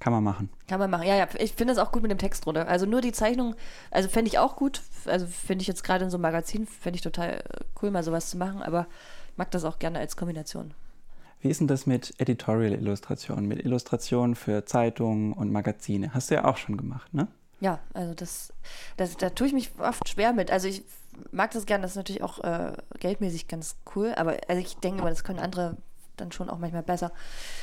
Kann 0.00 0.12
man 0.12 0.24
machen. 0.24 0.50
Kann 0.66 0.80
man 0.80 0.90
machen. 0.90 1.06
Ja, 1.06 1.16
ja, 1.16 1.28
ich 1.38 1.52
finde 1.52 1.72
das 1.72 1.82
auch 1.82 1.92
gut 1.92 2.02
mit 2.02 2.10
dem 2.10 2.18
Text 2.18 2.44
drunter. 2.44 2.68
Also 2.68 2.86
nur 2.86 3.00
die 3.00 3.12
Zeichnung, 3.12 3.54
also 3.90 4.08
fände 4.08 4.28
ich 4.28 4.38
auch 4.38 4.56
gut. 4.56 4.82
Also 5.06 5.26
finde 5.26 5.62
ich 5.62 5.68
jetzt 5.68 5.84
gerade 5.84 6.04
in 6.04 6.10
so 6.10 6.16
einem 6.16 6.22
Magazin, 6.22 6.66
fände 6.66 6.96
ich 6.96 7.02
total 7.02 7.30
äh, 7.30 7.64
cool, 7.80 7.90
mal 7.92 8.02
sowas 8.02 8.28
zu 8.28 8.36
machen, 8.36 8.62
aber 8.62 8.88
mag 9.36 9.50
das 9.52 9.64
auch 9.64 9.78
gerne 9.78 10.00
als 10.00 10.16
Kombination. 10.16 10.74
Wie 11.40 11.48
ist 11.48 11.60
denn 11.60 11.68
das 11.68 11.86
mit 11.86 12.14
Editorial-Illustrationen, 12.18 13.46
mit 13.46 13.64
Illustrationen 13.64 14.34
für 14.34 14.64
Zeitungen 14.64 15.32
und 15.32 15.52
Magazine? 15.52 16.14
Hast 16.14 16.30
du 16.30 16.34
ja 16.34 16.44
auch 16.44 16.56
schon 16.56 16.76
gemacht, 16.76 17.12
ne? 17.12 17.28
Ja, 17.60 17.78
also 17.94 18.14
das, 18.14 18.52
das 18.96 19.16
da 19.16 19.30
tue 19.30 19.46
ich 19.46 19.52
mich 19.52 19.70
oft 19.78 20.08
schwer 20.08 20.32
mit. 20.32 20.50
Also 20.50 20.68
ich 20.68 20.82
mag 21.30 21.50
das 21.52 21.66
gerne, 21.66 21.82
das 21.82 21.92
ist 21.92 21.96
natürlich 21.96 22.22
auch 22.22 22.42
äh, 22.44 22.72
geldmäßig 22.98 23.48
ganz 23.48 23.76
cool, 23.94 24.12
aber 24.16 24.36
also 24.48 24.60
ich 24.60 24.76
denke 24.76 25.02
mal, 25.02 25.10
das 25.10 25.24
können 25.24 25.38
andere 25.38 25.76
dann 26.16 26.32
schon 26.32 26.50
auch 26.50 26.58
manchmal 26.58 26.82
besser. 26.82 27.12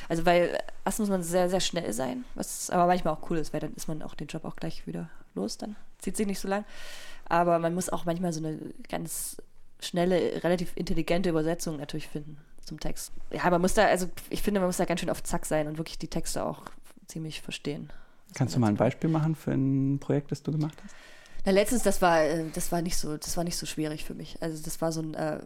Also 0.08 0.26
weil 0.26 0.58
erst 0.84 0.98
muss 1.00 1.08
man 1.08 1.22
sehr, 1.22 1.48
sehr 1.48 1.60
schnell 1.60 1.92
sein, 1.92 2.24
was 2.34 2.70
aber 2.70 2.86
manchmal 2.86 3.14
auch 3.14 3.30
cool 3.30 3.38
ist, 3.38 3.52
weil 3.52 3.60
dann 3.60 3.74
ist 3.74 3.88
man 3.88 4.02
auch 4.02 4.14
den 4.14 4.28
Job 4.28 4.44
auch 4.44 4.56
gleich 4.56 4.86
wieder 4.86 5.10
los, 5.34 5.58
dann 5.58 5.76
zieht 5.98 6.16
sich 6.16 6.26
nicht 6.26 6.40
so 6.40 6.48
lang. 6.48 6.64
Aber 7.28 7.58
man 7.58 7.74
muss 7.74 7.88
auch 7.88 8.04
manchmal 8.04 8.32
so 8.32 8.40
eine 8.40 8.58
ganz 8.88 9.36
schnelle, 9.80 10.42
relativ 10.42 10.76
intelligente 10.76 11.30
Übersetzung 11.30 11.76
natürlich 11.76 12.08
finden 12.08 12.38
zum 12.64 12.80
Text. 12.80 13.12
Ja, 13.30 13.48
man 13.50 13.60
muss 13.60 13.74
da, 13.74 13.86
also 13.86 14.08
ich 14.30 14.42
finde, 14.42 14.60
man 14.60 14.68
muss 14.68 14.76
da 14.76 14.84
ganz 14.84 15.00
schön 15.00 15.10
auf 15.10 15.22
Zack 15.22 15.46
sein 15.46 15.66
und 15.66 15.78
wirklich 15.78 15.98
die 15.98 16.08
Texte 16.08 16.44
auch 16.44 16.62
ziemlich 17.06 17.42
verstehen. 17.42 17.92
Kannst 18.34 18.54
du 18.54 18.60
mal 18.60 18.68
ein 18.68 18.76
Beispiel 18.76 19.10
machen 19.10 19.34
für 19.34 19.52
ein 19.52 19.98
Projekt, 20.00 20.32
das 20.32 20.42
du 20.42 20.52
gemacht 20.52 20.76
hast? 20.82 20.94
Na, 21.44 21.52
letztens, 21.52 21.82
das 21.82 22.00
war, 22.02 22.22
äh, 22.22 22.44
das 22.54 22.72
war 22.72 22.82
nicht 22.82 22.96
so, 22.96 23.16
das 23.16 23.36
war 23.36 23.44
nicht 23.44 23.56
so 23.56 23.66
schwierig 23.66 24.04
für 24.04 24.14
mich. 24.14 24.38
Also 24.40 24.62
das 24.62 24.80
war 24.80 24.92
so 24.92 25.02
ein, 25.02 25.14
äh, 25.14 25.40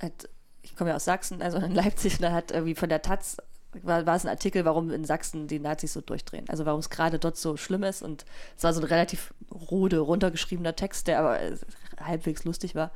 halt, 0.00 0.28
ich 0.62 0.76
komme 0.76 0.90
ja 0.90 0.96
aus 0.96 1.04
Sachsen, 1.04 1.42
also 1.42 1.58
in 1.58 1.72
Leipzig, 1.74 2.14
und 2.14 2.22
da 2.22 2.32
hat 2.32 2.52
irgendwie 2.52 2.74
von 2.74 2.88
der 2.88 3.02
Taz 3.02 3.36
war, 3.82 4.06
war 4.06 4.16
es 4.16 4.24
ein 4.24 4.30
Artikel, 4.30 4.64
warum 4.64 4.90
in 4.90 5.04
Sachsen 5.04 5.46
die 5.46 5.58
Nazis 5.58 5.92
so 5.92 6.00
durchdrehen. 6.00 6.48
Also 6.48 6.66
warum 6.66 6.80
es 6.80 6.90
gerade 6.90 7.18
dort 7.18 7.36
so 7.36 7.56
schlimm 7.56 7.82
ist. 7.82 8.02
Und 8.02 8.24
es 8.56 8.64
war 8.64 8.72
so 8.72 8.80
ein 8.80 8.86
relativ 8.86 9.32
rude, 9.70 9.98
runtergeschriebener 9.98 10.76
Text, 10.76 11.06
der 11.06 11.20
aber 11.20 11.40
äh, 11.40 11.56
halbwegs 12.00 12.44
lustig 12.44 12.74
war. 12.74 12.90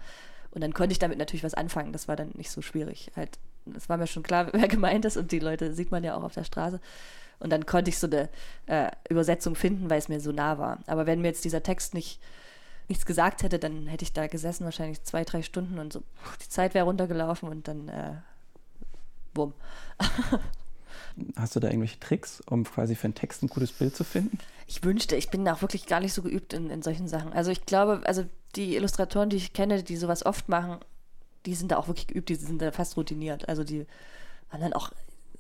Und 0.55 0.61
dann 0.61 0.73
konnte 0.73 0.93
ich 0.93 0.99
damit 0.99 1.19
natürlich 1.19 1.45
was 1.45 1.55
anfangen. 1.55 1.93
Das 1.93 2.09
war 2.09 2.17
dann 2.17 2.31
nicht 2.35 2.51
so 2.51 2.63
schwierig. 2.63 3.11
Halt, 3.17 3.39
es 3.77 3.89
war 3.89 3.97
mir 3.97 4.07
schon 4.07 4.23
klar, 4.23 4.49
wer 4.53 4.69
gemeint 4.69 5.05
ist 5.05 5.17
und 5.17 5.33
die 5.33 5.41
Leute 5.41 5.75
sieht 5.75 5.91
man 5.91 6.05
ja 6.05 6.17
auch 6.17 6.23
auf 6.23 6.35
der 6.35 6.45
Straße. 6.45 6.81
Und 7.41 7.51
dann 7.51 7.67
konnte 7.67 7.91
ich 7.91 7.99
so 7.99 8.07
eine 8.07 8.29
äh, 8.67 8.91
Übersetzung 9.09 9.57
finden, 9.57 9.91
weil 9.91 9.99
es 9.99 10.09
mir 10.09 10.21
so 10.21 10.33
nah 10.33 10.59
war. 10.59 10.79
Aber 10.87 11.07
wenn 11.07 11.21
mir 11.21 11.29
jetzt 11.29 11.45
dieser 11.45 11.63
Text 11.63 11.95
nicht 11.95 12.21
nichts 12.89 13.07
gesagt 13.07 13.43
hätte, 13.43 13.59
dann 13.59 13.87
hätte 13.87 14.05
ich 14.05 14.13
da 14.13 14.27
gesessen, 14.27 14.65
wahrscheinlich 14.65 15.03
zwei, 15.03 15.25
drei 15.25 15.43
Stunden 15.43 15.79
und 15.79 15.93
so, 15.93 16.03
die 16.43 16.49
Zeit 16.49 16.75
wäre 16.75 16.85
runtergelaufen 16.85 17.49
und 17.49 17.67
dann 17.67 17.89
äh, 17.89 18.13
bumm. 19.33 19.55
Hast 21.37 21.55
du 21.55 21.61
da 21.61 21.69
irgendwelche 21.69 22.01
Tricks, 22.01 22.43
um 22.47 22.65
quasi 22.65 22.95
für 22.95 23.05
einen 23.05 23.15
Text 23.15 23.43
ein 23.43 23.49
gutes 23.49 23.73
Bild 23.73 23.95
zu 23.95 24.05
finden? 24.05 24.39
Ich 24.67 24.83
wünschte, 24.83 25.17
ich 25.17 25.31
bin 25.31 25.49
auch 25.49 25.63
wirklich 25.63 25.87
gar 25.87 26.01
nicht 26.01 26.13
so 26.13 26.23
geübt 26.23 26.53
in, 26.53 26.71
in 26.71 26.83
solchen 26.83 27.07
Sachen. 27.07 27.33
Also 27.33 27.51
ich 27.51 27.67
glaube, 27.67 28.03
also 28.05 28.25
die 28.57 28.77
Illustratoren, 28.77 29.31
die 29.31 29.37
ich 29.37 29.53
kenne, 29.53 29.83
die 29.83 29.97
sowas 29.97 30.27
oft 30.27 30.49
machen, 30.49 30.79
die 31.47 31.55
sind 31.55 31.71
da 31.71 31.77
auch 31.77 31.89
wirklich 31.89 32.07
geübt, 32.07 32.29
die 32.29 32.35
sind 32.35 32.61
da 32.61 32.73
fast 32.73 32.97
routiniert. 32.97 33.49
Also 33.49 33.65
die 33.65 33.87
haben 34.51 34.61
dann 34.61 34.73
auch 34.73 34.91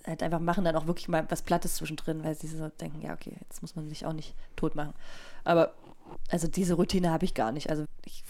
halt 0.06 0.22
einfach 0.22 0.40
machen 0.40 0.64
dann 0.64 0.76
auch 0.76 0.87
wirklich 0.87 1.08
mal 1.08 1.26
was 1.30 1.42
Plattes 1.42 1.76
zwischendrin, 1.76 2.24
weil 2.24 2.34
sie 2.34 2.46
so 2.46 2.68
denken, 2.68 3.00
ja, 3.00 3.14
okay, 3.14 3.32
jetzt 3.40 3.62
muss 3.62 3.74
man 3.74 3.88
sich 3.88 4.04
auch 4.04 4.12
nicht 4.12 4.34
tot 4.54 4.74
machen. 4.74 4.92
Aber 5.44 5.74
also 6.30 6.46
diese 6.46 6.74
Routine 6.74 7.10
habe 7.10 7.24
ich 7.24 7.34
gar 7.34 7.53
nicht. 7.53 7.70
Also 7.70 7.86
ich 8.05 8.22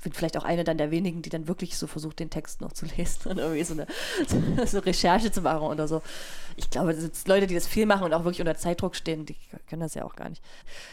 bin 0.00 0.12
vielleicht 0.12 0.36
auch 0.36 0.44
eine 0.44 0.64
dann 0.64 0.78
der 0.78 0.90
wenigen, 0.90 1.22
die 1.22 1.30
dann 1.30 1.48
wirklich 1.48 1.76
so 1.76 1.86
versucht, 1.86 2.18
den 2.18 2.30
Text 2.30 2.60
noch 2.60 2.72
zu 2.72 2.86
lesen 2.96 3.30
und 3.30 3.38
irgendwie 3.38 3.64
so 3.64 3.74
eine, 3.74 3.86
so 4.66 4.78
Recherche 4.78 5.30
zu 5.30 5.42
machen 5.42 5.62
oder 5.62 5.88
so. 5.88 6.02
Ich 6.56 6.70
glaube, 6.70 6.94
das 6.94 7.02
sind 7.02 7.28
Leute, 7.28 7.46
die 7.46 7.54
das 7.54 7.66
viel 7.66 7.86
machen 7.86 8.04
und 8.04 8.14
auch 8.14 8.24
wirklich 8.24 8.40
unter 8.40 8.56
Zeitdruck 8.56 8.96
stehen, 8.96 9.26
die 9.26 9.36
können 9.68 9.80
das 9.80 9.94
ja 9.94 10.04
auch 10.04 10.16
gar 10.16 10.28
nicht. 10.28 10.42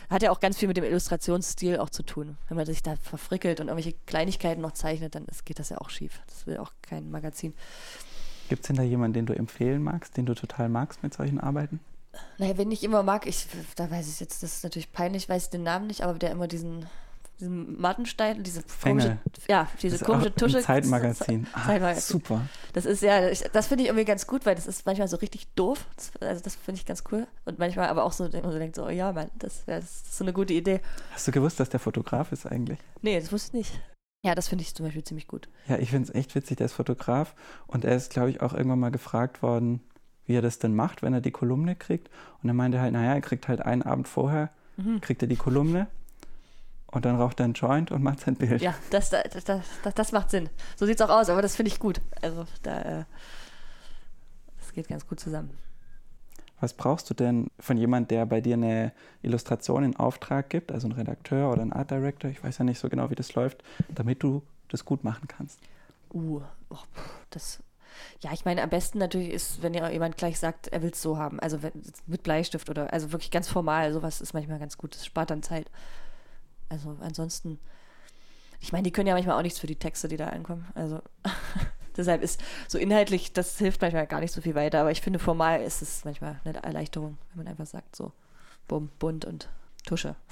Hat 0.09 0.23
ja 0.23 0.31
auch 0.31 0.39
ganz 0.39 0.57
viel 0.57 0.67
mit 0.67 0.77
dem 0.77 0.83
Illustrationsstil 0.83 1.77
auch 1.79 1.89
zu 1.89 2.03
tun. 2.03 2.37
Wenn 2.47 2.57
man 2.57 2.65
sich 2.65 2.83
da 2.83 2.95
verfrickelt 2.97 3.59
und 3.59 3.67
irgendwelche 3.67 3.97
Kleinigkeiten 4.05 4.61
noch 4.61 4.73
zeichnet, 4.73 5.15
dann 5.15 5.25
ist, 5.25 5.45
geht 5.45 5.59
das 5.59 5.69
ja 5.69 5.77
auch 5.79 5.89
schief. 5.89 6.21
Das 6.27 6.47
will 6.47 6.57
auch 6.57 6.71
kein 6.81 7.09
Magazin. 7.11 7.53
Gibt 8.49 8.61
es 8.63 8.67
denn 8.67 8.77
da 8.77 8.83
jemanden, 8.83 9.13
den 9.13 9.25
du 9.25 9.33
empfehlen 9.33 9.83
magst, 9.83 10.15
den 10.15 10.25
du 10.25 10.33
total 10.33 10.69
magst 10.69 11.03
mit 11.03 11.13
solchen 11.13 11.39
Arbeiten? 11.39 11.79
Naja, 12.37 12.57
wenn 12.57 12.71
ich 12.71 12.83
immer 12.83 13.03
mag, 13.03 13.27
ich, 13.27 13.47
da 13.75 13.89
weiß 13.91 14.07
ich 14.07 14.19
jetzt, 14.19 14.41
das 14.41 14.57
ist 14.57 14.63
natürlich 14.63 14.91
peinlich, 14.91 15.27
weiß 15.27 15.45
ich 15.45 15.49
den 15.49 15.63
Namen 15.63 15.87
nicht, 15.87 16.01
aber 16.01 16.17
der 16.17 16.31
immer 16.31 16.47
diesen 16.47 16.85
diesen 17.39 17.79
Mattenstein, 17.79 18.43
diese 18.43 18.63
komische, 18.81 19.17
ja, 19.47 19.67
diese 19.81 20.03
komische 20.03 20.33
Tusche. 20.33 20.61
Zeitmagazin. 20.61 21.45
Ah, 21.53 21.65
Zeitmagazin. 21.67 22.01
Super. 22.19 22.41
Das 22.73 22.85
ist 22.85 23.01
ja, 23.03 23.29
ich, 23.29 23.41
das 23.53 23.67
finde 23.67 23.83
ich 23.83 23.89
irgendwie 23.89 24.05
ganz 24.05 24.25
gut, 24.27 24.45
weil 24.45 24.55
das 24.55 24.65
ist 24.67 24.85
manchmal 24.85 25.07
so 25.07 25.17
richtig 25.17 25.47
doof. 25.53 25.85
Das, 25.95 26.11
also 26.21 26.43
das 26.43 26.55
finde 26.55 26.79
ich 26.79 26.85
ganz 26.85 27.03
cool. 27.11 27.27
Und 27.45 27.59
manchmal 27.59 27.89
aber 27.89 28.03
auch 28.03 28.11
so, 28.11 28.23
man 28.23 28.51
so 28.51 28.57
denkt, 28.57 28.75
so, 28.75 28.85
oh 28.85 28.89
ja, 28.89 29.11
Mann, 29.13 29.29
das, 29.37 29.67
wär- 29.67 29.79
das 29.79 29.89
ist 29.91 30.17
so 30.17 30.23
eine 30.23 30.33
gute 30.33 30.53
Idee. 30.53 30.79
Hast 31.13 31.27
du 31.27 31.31
gewusst, 31.31 31.59
dass 31.59 31.69
der 31.69 31.79
Fotograf 31.79 32.31
ist 32.31 32.45
eigentlich? 32.45 32.79
Nee, 33.01 33.19
das 33.19 33.31
wusste 33.31 33.57
ich 33.57 33.69
nicht. 33.71 33.81
Ja, 34.25 34.33
das 34.33 34.47
finde 34.47 34.63
ich 34.63 34.73
zum 34.73 34.85
Beispiel 34.85 35.03
ziemlich 35.03 35.27
gut. 35.27 35.47
Ja, 35.67 35.77
ich 35.77 35.91
finde 35.91 36.09
es 36.09 36.15
echt 36.15 36.33
witzig, 36.33 36.57
der 36.57 36.65
ist 36.65 36.73
Fotograf 36.73 37.35
und 37.67 37.85
er 37.85 37.95
ist, 37.95 38.09
glaube 38.11 38.31
ich, 38.31 38.41
auch 38.41 38.53
irgendwann 38.53 38.79
mal 38.79 38.89
gefragt 38.91 39.41
worden, 39.43 39.81
wie 40.25 40.33
er 40.35 40.41
das 40.41 40.57
denn 40.59 40.75
macht, 40.75 41.03
wenn 41.03 41.13
er 41.13 41.21
die 41.21 41.31
Kolumne 41.31 41.75
kriegt. 41.75 42.09
Und 42.41 42.49
er 42.49 42.55
meinte 42.55 42.81
halt, 42.81 42.93
naja, 42.93 43.13
er 43.13 43.21
kriegt 43.21 43.47
halt 43.47 43.61
einen 43.61 43.83
Abend 43.83 44.07
vorher, 44.07 44.49
Mhm. 44.75 45.01
kriegt 45.01 45.21
er 45.21 45.27
die 45.27 45.35
Kolumne 45.37 45.87
und 46.91 47.05
dann 47.05 47.17
raucht 47.17 47.39
er 47.39 47.45
einen 47.45 47.53
Joint 47.53 47.91
und 47.91 48.01
macht 48.01 48.21
sein 48.21 48.35
Bild. 48.35 48.61
Ja, 48.61 48.73
das, 48.89 49.09
das, 49.09 49.43
das, 49.43 49.93
das, 49.93 50.11
macht 50.11 50.31
Sinn. 50.31 50.49
So 50.75 50.85
sieht 50.85 50.99
es 50.99 51.01
auch 51.01 51.09
aus, 51.09 51.29
aber 51.29 51.41
das 51.41 51.55
finde 51.55 51.71
ich 51.71 51.79
gut. 51.79 52.01
Also 52.21 52.45
da, 52.63 52.81
äh, 52.81 53.03
das 54.59 54.73
geht 54.73 54.87
ganz 54.87 55.05
gut 55.05 55.19
zusammen. 55.19 55.57
Was 56.59 56.73
brauchst 56.73 57.09
du 57.09 57.13
denn 57.13 57.51
von 57.59 57.77
jemand, 57.77 58.09
der 58.09 58.25
bei 58.25 58.41
dir 58.41 58.55
eine 58.55 58.91
Illustration 59.21 59.83
in 59.83 59.95
Auftrag 59.95 60.49
gibt, 60.49 60.71
also 60.71 60.87
ein 60.87 60.93
Redakteur 60.93 61.51
oder 61.51 61.61
ein 61.61 61.71
Art 61.71 61.91
Director, 61.91 62.31
ich 62.31 62.43
weiß 62.43 62.57
ja 62.57 62.65
nicht 62.65 62.79
so 62.79 62.89
genau, 62.89 63.09
wie 63.11 63.15
das 63.15 63.35
läuft, 63.35 63.63
damit 63.89 64.23
du 64.23 64.41
das 64.69 64.83
gut 64.83 65.03
machen 65.03 65.27
kannst? 65.27 65.59
Uh, 66.11 66.41
oh, 66.69 66.77
das. 67.29 67.61
Ja, 68.21 68.31
ich 68.31 68.45
meine, 68.45 68.63
am 68.63 68.69
besten 68.69 68.97
natürlich 68.97 69.29
ist, 69.29 69.61
wenn 69.61 69.73
ja 69.73 69.89
jemand 69.89 70.17
gleich 70.17 70.39
sagt, 70.39 70.67
er 70.67 70.81
will 70.81 70.91
es 70.91 71.01
so 71.01 71.17
haben. 71.17 71.39
Also 71.39 71.59
mit 72.05 72.23
Bleistift 72.23 72.69
oder 72.69 72.91
also 72.93 73.11
wirklich 73.11 73.31
ganz 73.31 73.47
formal. 73.47 73.91
Sowas 73.93 74.21
ist 74.21 74.33
manchmal 74.33 74.59
ganz 74.59 74.77
gut. 74.77 74.95
Das 74.95 75.05
spart 75.05 75.29
dann 75.29 75.43
Zeit. 75.43 75.69
Also 76.69 76.97
ansonsten, 77.01 77.59
ich 78.59 78.71
meine, 78.71 78.83
die 78.83 78.91
können 78.91 79.07
ja 79.07 79.13
manchmal 79.13 79.37
auch 79.37 79.43
nichts 79.43 79.59
für 79.59 79.67
die 79.67 79.75
Texte, 79.77 80.07
die 80.07 80.17
da 80.17 80.27
ankommen. 80.27 80.67
Also 80.75 81.01
deshalb 81.97 82.21
ist 82.21 82.41
so 82.67 82.77
inhaltlich, 82.77 83.33
das 83.33 83.57
hilft 83.57 83.81
manchmal 83.81 84.07
gar 84.07 84.19
nicht 84.19 84.33
so 84.33 84.41
viel 84.41 84.55
weiter. 84.55 84.81
Aber 84.81 84.91
ich 84.91 85.01
finde, 85.01 85.19
formal 85.19 85.61
ist 85.61 85.81
es 85.81 86.05
manchmal 86.05 86.39
eine 86.43 86.61
Erleichterung, 86.63 87.17
wenn 87.29 87.43
man 87.43 87.51
einfach 87.51 87.65
sagt, 87.65 87.95
so, 87.95 88.11
bumm, 88.67 88.89
bunt 88.99 89.25
und 89.25 89.49
Tusche. 89.85 90.15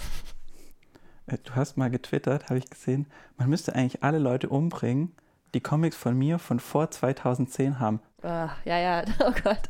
Äh, 1.28 1.40
Du 1.44 1.56
hast 1.56 1.76
mal 1.76 1.90
getwittert, 1.90 2.50
habe 2.50 2.60
ich 2.60 2.70
gesehen, 2.70 3.08
man 3.38 3.50
müsste 3.50 3.74
eigentlich 3.74 4.04
alle 4.04 4.20
Leute 4.20 4.48
umbringen, 4.48 5.12
die 5.56 5.60
Comics 5.60 5.96
von 5.96 6.16
mir 6.16 6.38
von 6.38 6.60
vor 6.60 6.92
2010 6.92 7.80
haben. 7.80 8.00
Ah, 8.22 8.50
ja, 8.64 8.78
ja, 8.78 9.04
oh 9.22 9.32
Gott. 9.44 9.70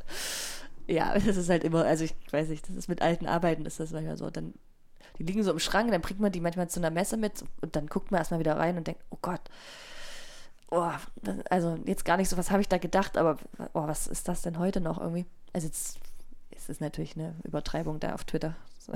Ja, 0.88 1.14
das 1.14 1.38
ist 1.38 1.50
halt 1.50 1.64
immer, 1.64 1.86
also 1.86 2.04
ich 2.04 2.14
weiß 2.32 2.50
nicht, 2.50 2.68
das 2.68 2.76
ist 2.76 2.90
mit 2.90 3.02
alten 3.02 3.26
Arbeiten 3.26 3.66
ist 3.66 3.80
das 3.80 3.92
manchmal 3.92 4.18
so. 4.18 4.30
Dann, 4.30 4.54
die 5.18 5.24
liegen 5.24 5.44
so 5.44 5.52
im 5.52 5.60
Schrank, 5.60 5.92
dann 5.92 6.02
bringt 6.02 6.20
man 6.20 6.32
die 6.32 6.42
manchmal 6.42 6.70
zu 6.70 6.80
einer 6.80 6.92
Messe 6.92 7.18
mit 7.18 7.44
und 7.62 7.76
dann 7.76 7.88
guckt 7.88 8.12
man 8.12 8.20
erstmal 8.20 8.40
wieder 8.40 8.58
rein 8.58 8.78
und 8.78 8.88
denkt, 8.88 9.02
oh 9.10 9.18
Gott, 9.22 9.42
oh, 10.72 10.92
also 11.50 11.78
jetzt 11.86 12.06
gar 12.06 12.18
nicht 12.18 12.30
so, 12.30 12.38
was 12.38 12.52
habe 12.52 12.62
ich 12.62 12.70
da 12.70 12.78
gedacht, 12.78 13.18
aber 13.18 13.38
oh, 13.74 13.88
was 13.88 14.08
ist 14.08 14.28
das 14.28 14.42
denn 14.42 14.60
heute 14.60 14.82
noch 14.82 15.00
irgendwie? 15.00 15.26
Also 15.54 15.68
jetzt 15.68 16.00
ist 16.52 16.70
es 16.70 16.80
natürlich 16.80 17.16
eine 17.16 17.36
Übertreibung 17.44 18.00
da 18.00 18.14
auf 18.14 18.24
Twitter. 18.24 18.56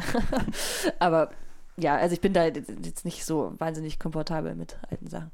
aber 0.99 1.32
ja, 1.78 1.95
also 1.95 2.13
ich 2.13 2.22
bin 2.22 2.34
da 2.34 2.45
jetzt 2.45 3.05
nicht 3.05 3.26
so 3.26 3.53
wahnsinnig 3.57 3.99
komfortabel 3.99 4.55
mit 4.55 4.78
alten 4.89 5.07
Sachen. 5.07 5.32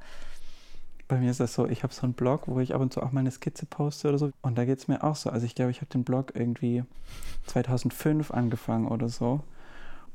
Bei 1.08 1.18
mir 1.18 1.30
ist 1.30 1.40
das 1.40 1.54
so, 1.54 1.68
ich 1.68 1.84
habe 1.84 1.94
so 1.94 2.04
einen 2.04 2.14
Blog, 2.14 2.44
wo 2.48 2.60
ich 2.60 2.74
ab 2.74 2.82
und 2.82 2.92
zu 2.92 3.02
auch 3.02 3.12
mal 3.12 3.20
eine 3.20 3.32
Skizze 3.32 3.68
poste 3.68 4.10
oder 4.10 4.18
so. 4.18 4.32
Und 4.42 4.58
da 4.58 4.66
geht 4.66 4.80
es 4.80 4.88
mir 4.88 5.04
auch 5.04 5.16
so. 5.16 5.30
Also 5.30 5.46
ich 5.46 5.54
glaube, 5.54 5.72
ich 5.72 5.82
habe 5.82 5.92
den 5.92 6.04
Blog 6.04 6.32
irgendwie 6.34 6.84
2005 7.46 8.32
angefangen 8.32 8.88
oder 8.88 9.08
so. 9.10 9.42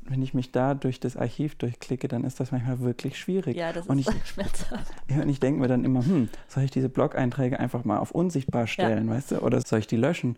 Wenn 0.03 0.21
ich 0.21 0.33
mich 0.33 0.51
da 0.51 0.73
durch 0.73 0.99
das 0.99 1.15
Archiv 1.15 1.55
durchklicke, 1.55 2.07
dann 2.07 2.23
ist 2.23 2.39
das 2.39 2.51
manchmal 2.51 2.79
wirklich 2.79 3.17
schwierig. 3.19 3.55
Ja, 3.55 3.71
das 3.71 3.87
und 3.87 3.99
ist 3.99 4.09
ich, 4.09 4.25
schmerzhaft. 4.27 4.91
ja, 5.09 5.21
und 5.21 5.29
ich 5.29 5.39
denke 5.39 5.61
mir 5.61 5.67
dann 5.67 5.85
immer, 5.85 6.03
hm, 6.05 6.27
soll 6.47 6.63
ich 6.63 6.71
diese 6.71 6.89
Blog-Einträge 6.89 7.59
einfach 7.59 7.85
mal 7.85 7.99
auf 7.99 8.11
unsichtbar 8.11 8.67
stellen, 8.67 9.09
weißt 9.09 9.31
du? 9.31 9.39
Oder 9.39 9.61
soll 9.61 9.79
ich 9.79 9.87
die 9.87 9.97
löschen? 9.97 10.37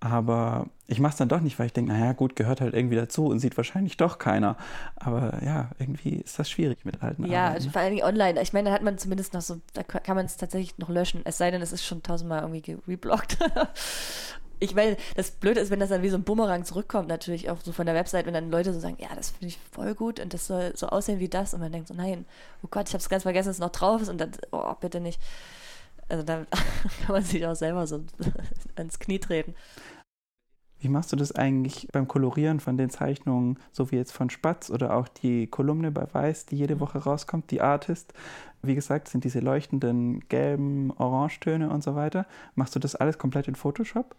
Aber 0.00 0.66
ich 0.88 0.98
mache 0.98 1.12
es 1.12 1.16
dann 1.18 1.28
doch 1.28 1.40
nicht, 1.40 1.60
weil 1.60 1.66
ich 1.66 1.72
denke, 1.72 1.92
naja, 1.92 2.12
gut, 2.12 2.34
gehört 2.34 2.60
halt 2.60 2.74
irgendwie 2.74 2.96
dazu 2.96 3.26
und 3.26 3.38
sieht 3.38 3.56
wahrscheinlich 3.56 3.96
doch 3.96 4.18
keiner. 4.18 4.56
Aber 4.96 5.40
ja, 5.44 5.70
irgendwie 5.78 6.16
ist 6.16 6.36
das 6.40 6.50
schwierig 6.50 6.84
mit 6.84 7.04
alten 7.04 7.24
Ja, 7.24 7.46
Arbeiten. 7.50 7.64
ne? 7.66 7.70
vor 7.70 7.82
Dingen 7.82 8.02
online. 8.02 8.42
Ich 8.42 8.52
meine, 8.52 8.70
da 8.70 8.74
hat 8.74 8.82
man 8.82 8.98
zumindest 8.98 9.32
noch 9.32 9.42
so, 9.42 9.60
da 9.74 9.84
ka- 9.84 10.00
kann 10.00 10.16
man 10.16 10.26
es 10.26 10.36
tatsächlich 10.36 10.76
noch 10.78 10.88
löschen. 10.88 11.20
Es 11.24 11.38
sei 11.38 11.52
denn, 11.52 11.62
es 11.62 11.70
ist 11.70 11.84
schon 11.84 12.02
tausendmal 12.02 12.40
irgendwie 12.40 12.62
gereblockt. 12.62 13.38
ich 14.62 14.74
meine, 14.76 14.96
das 15.16 15.32
Blöde 15.32 15.60
ist, 15.60 15.70
wenn 15.70 15.80
das 15.80 15.88
dann 15.88 16.02
wie 16.02 16.08
so 16.08 16.16
ein 16.16 16.22
Bumerang 16.22 16.64
zurückkommt, 16.64 17.08
natürlich 17.08 17.50
auch 17.50 17.60
so 17.62 17.72
von 17.72 17.84
der 17.84 17.96
Website, 17.96 18.26
wenn 18.26 18.34
dann 18.34 18.50
Leute 18.50 18.72
so 18.72 18.78
sagen, 18.78 18.96
ja, 19.00 19.08
das 19.14 19.30
finde 19.30 19.48
ich 19.48 19.58
voll 19.72 19.94
gut 19.94 20.20
und 20.20 20.32
das 20.32 20.46
soll 20.46 20.72
so 20.76 20.86
aussehen 20.86 21.18
wie 21.18 21.28
das. 21.28 21.52
Und 21.52 21.60
man 21.60 21.72
denkt 21.72 21.88
so, 21.88 21.94
nein, 21.94 22.24
oh 22.62 22.68
Gott, 22.70 22.88
ich 22.88 22.94
habe 22.94 23.02
es 23.02 23.08
ganz 23.08 23.24
vergessen, 23.24 23.48
dass 23.48 23.56
es 23.56 23.60
noch 23.60 23.70
drauf 23.72 24.00
ist 24.00 24.08
und 24.08 24.18
dann, 24.18 24.30
oh, 24.52 24.72
bitte 24.80 25.00
nicht. 25.00 25.20
Also 26.08 26.22
da 26.22 26.46
kann 27.04 27.12
man 27.12 27.24
sich 27.24 27.44
auch 27.44 27.56
selber 27.56 27.86
so 27.86 28.04
ans 28.76 28.98
Knie 29.00 29.18
treten. 29.18 29.54
Wie 30.78 30.88
machst 30.88 31.12
du 31.12 31.16
das 31.16 31.32
eigentlich 31.32 31.88
beim 31.92 32.08
Kolorieren 32.08 32.58
von 32.58 32.76
den 32.76 32.90
Zeichnungen, 32.90 33.58
so 33.70 33.90
wie 33.90 33.96
jetzt 33.96 34.12
von 34.12 34.30
Spatz 34.30 34.68
oder 34.70 34.96
auch 34.96 35.08
die 35.08 35.46
Kolumne 35.46 35.92
bei 35.92 36.06
Weiß, 36.12 36.46
die 36.46 36.56
jede 36.56 36.80
Woche 36.80 36.98
rauskommt, 36.98 37.50
die 37.50 37.60
Artist? 37.60 38.14
Wie 38.62 38.74
gesagt, 38.74 39.08
sind 39.08 39.24
diese 39.24 39.40
leuchtenden 39.40 40.20
gelben 40.28 40.92
Orangetöne 40.92 41.70
und 41.70 41.82
so 41.82 41.94
weiter. 41.94 42.26
Machst 42.54 42.74
du 42.74 42.80
das 42.80 42.96
alles 42.96 43.18
komplett 43.18 43.48
in 43.48 43.54
Photoshop? 43.54 44.16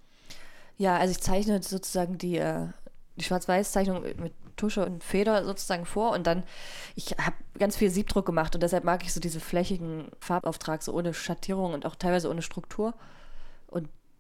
Ja, 0.78 0.98
also 0.98 1.12
ich 1.12 1.22
zeichne 1.22 1.62
sozusagen 1.62 2.18
die, 2.18 2.38
äh, 2.38 2.68
die 3.16 3.24
Schwarz-Weiß-Zeichnung 3.24 4.02
mit 4.02 4.34
Tusche 4.56 4.86
und 4.86 5.04
Feder 5.04 5.44
sozusagen 5.46 5.86
vor 5.86 6.12
und 6.12 6.28
dann, 6.28 6.44
ich 6.96 7.12
habe 7.18 7.36
ganz 7.58 7.76
viel 7.76 7.90
Siebdruck 7.90 8.26
gemacht 8.26 8.56
und 8.56 8.62
deshalb 8.62 8.84
mag 8.84 9.04
ich 9.04 9.14
so 9.14 9.20
diese 9.20 9.40
flächigen 9.40 10.12
Farbauftrag, 10.20 10.84
so 10.84 10.94
ohne 10.94 11.14
Schattierung 11.14 11.74
und 11.74 11.86
auch 11.86 11.96
teilweise 11.96 12.30
ohne 12.30 12.42
Struktur. 12.42 12.94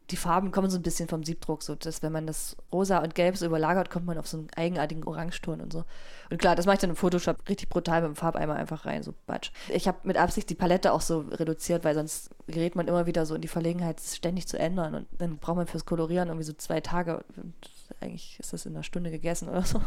Die 0.10 0.18
Farben 0.18 0.52
kommen 0.52 0.70
so 0.70 0.78
ein 0.78 0.84
bisschen 0.84 1.08
vom 1.08 1.24
Siebdruck, 1.24 1.64
so 1.64 1.76
dass 1.76 2.04
wenn 2.04 2.12
man 2.12 2.28
das 2.28 2.58
rosa 2.72 3.00
und 3.00 3.16
gelb 3.16 3.38
so 3.38 3.46
überlagert, 3.46 3.90
kommt 3.90 4.06
man 4.06 4.18
auf 4.18 4.28
so 4.28 4.38
einen 4.38 4.50
eigenartigen 4.56 5.04
Orangeton 5.04 5.62
und 5.62 5.72
so. 5.72 5.86
Und 6.30 6.38
klar, 6.40 6.56
das 6.56 6.66
mache 6.66 6.76
ich 6.76 6.82
dann 6.82 6.90
im 6.90 6.96
Photoshop 6.96 7.48
richtig 7.48 7.70
brutal 7.70 8.02
mit 8.02 8.10
dem 8.10 8.16
Farbeimer 8.16 8.56
einfach 8.56 8.86
rein, 8.86 9.04
so 9.04 9.14
batsch. 9.28 9.52
Ich 9.70 9.88
habe 9.88 10.00
mit 10.04 10.18
Absicht 10.18 10.50
die 10.50 10.56
Palette 10.56 10.92
auch 10.92 11.02
so 11.02 11.20
reduziert, 11.20 11.84
weil 11.84 11.96
sonst 11.96 12.32
gerät 12.48 12.76
man 12.76 12.88
immer 12.88 13.06
wieder 13.06 13.26
so 13.26 13.36
in 13.36 13.42
die 13.42 13.48
Verlegenheit, 13.48 14.00
es 14.00 14.16
ständig 14.16 14.48
zu 14.48 14.60
ändern 14.60 14.96
und 14.96 15.08
dann 15.18 15.38
braucht 15.38 15.58
man 15.58 15.68
fürs 15.68 15.86
Kolorieren 15.86 16.28
irgendwie 16.28 16.46
so 16.46 16.54
zwei 16.54 16.82
Tage 16.82 17.24
und 17.38 17.54
eigentlich 18.02 18.38
ist 18.40 18.54
das 18.54 18.66
in 18.66 18.74
einer 18.74 18.84
Stunde 18.84 19.12
gegessen 19.12 19.50
oder 19.50 19.64
so. 19.64 19.82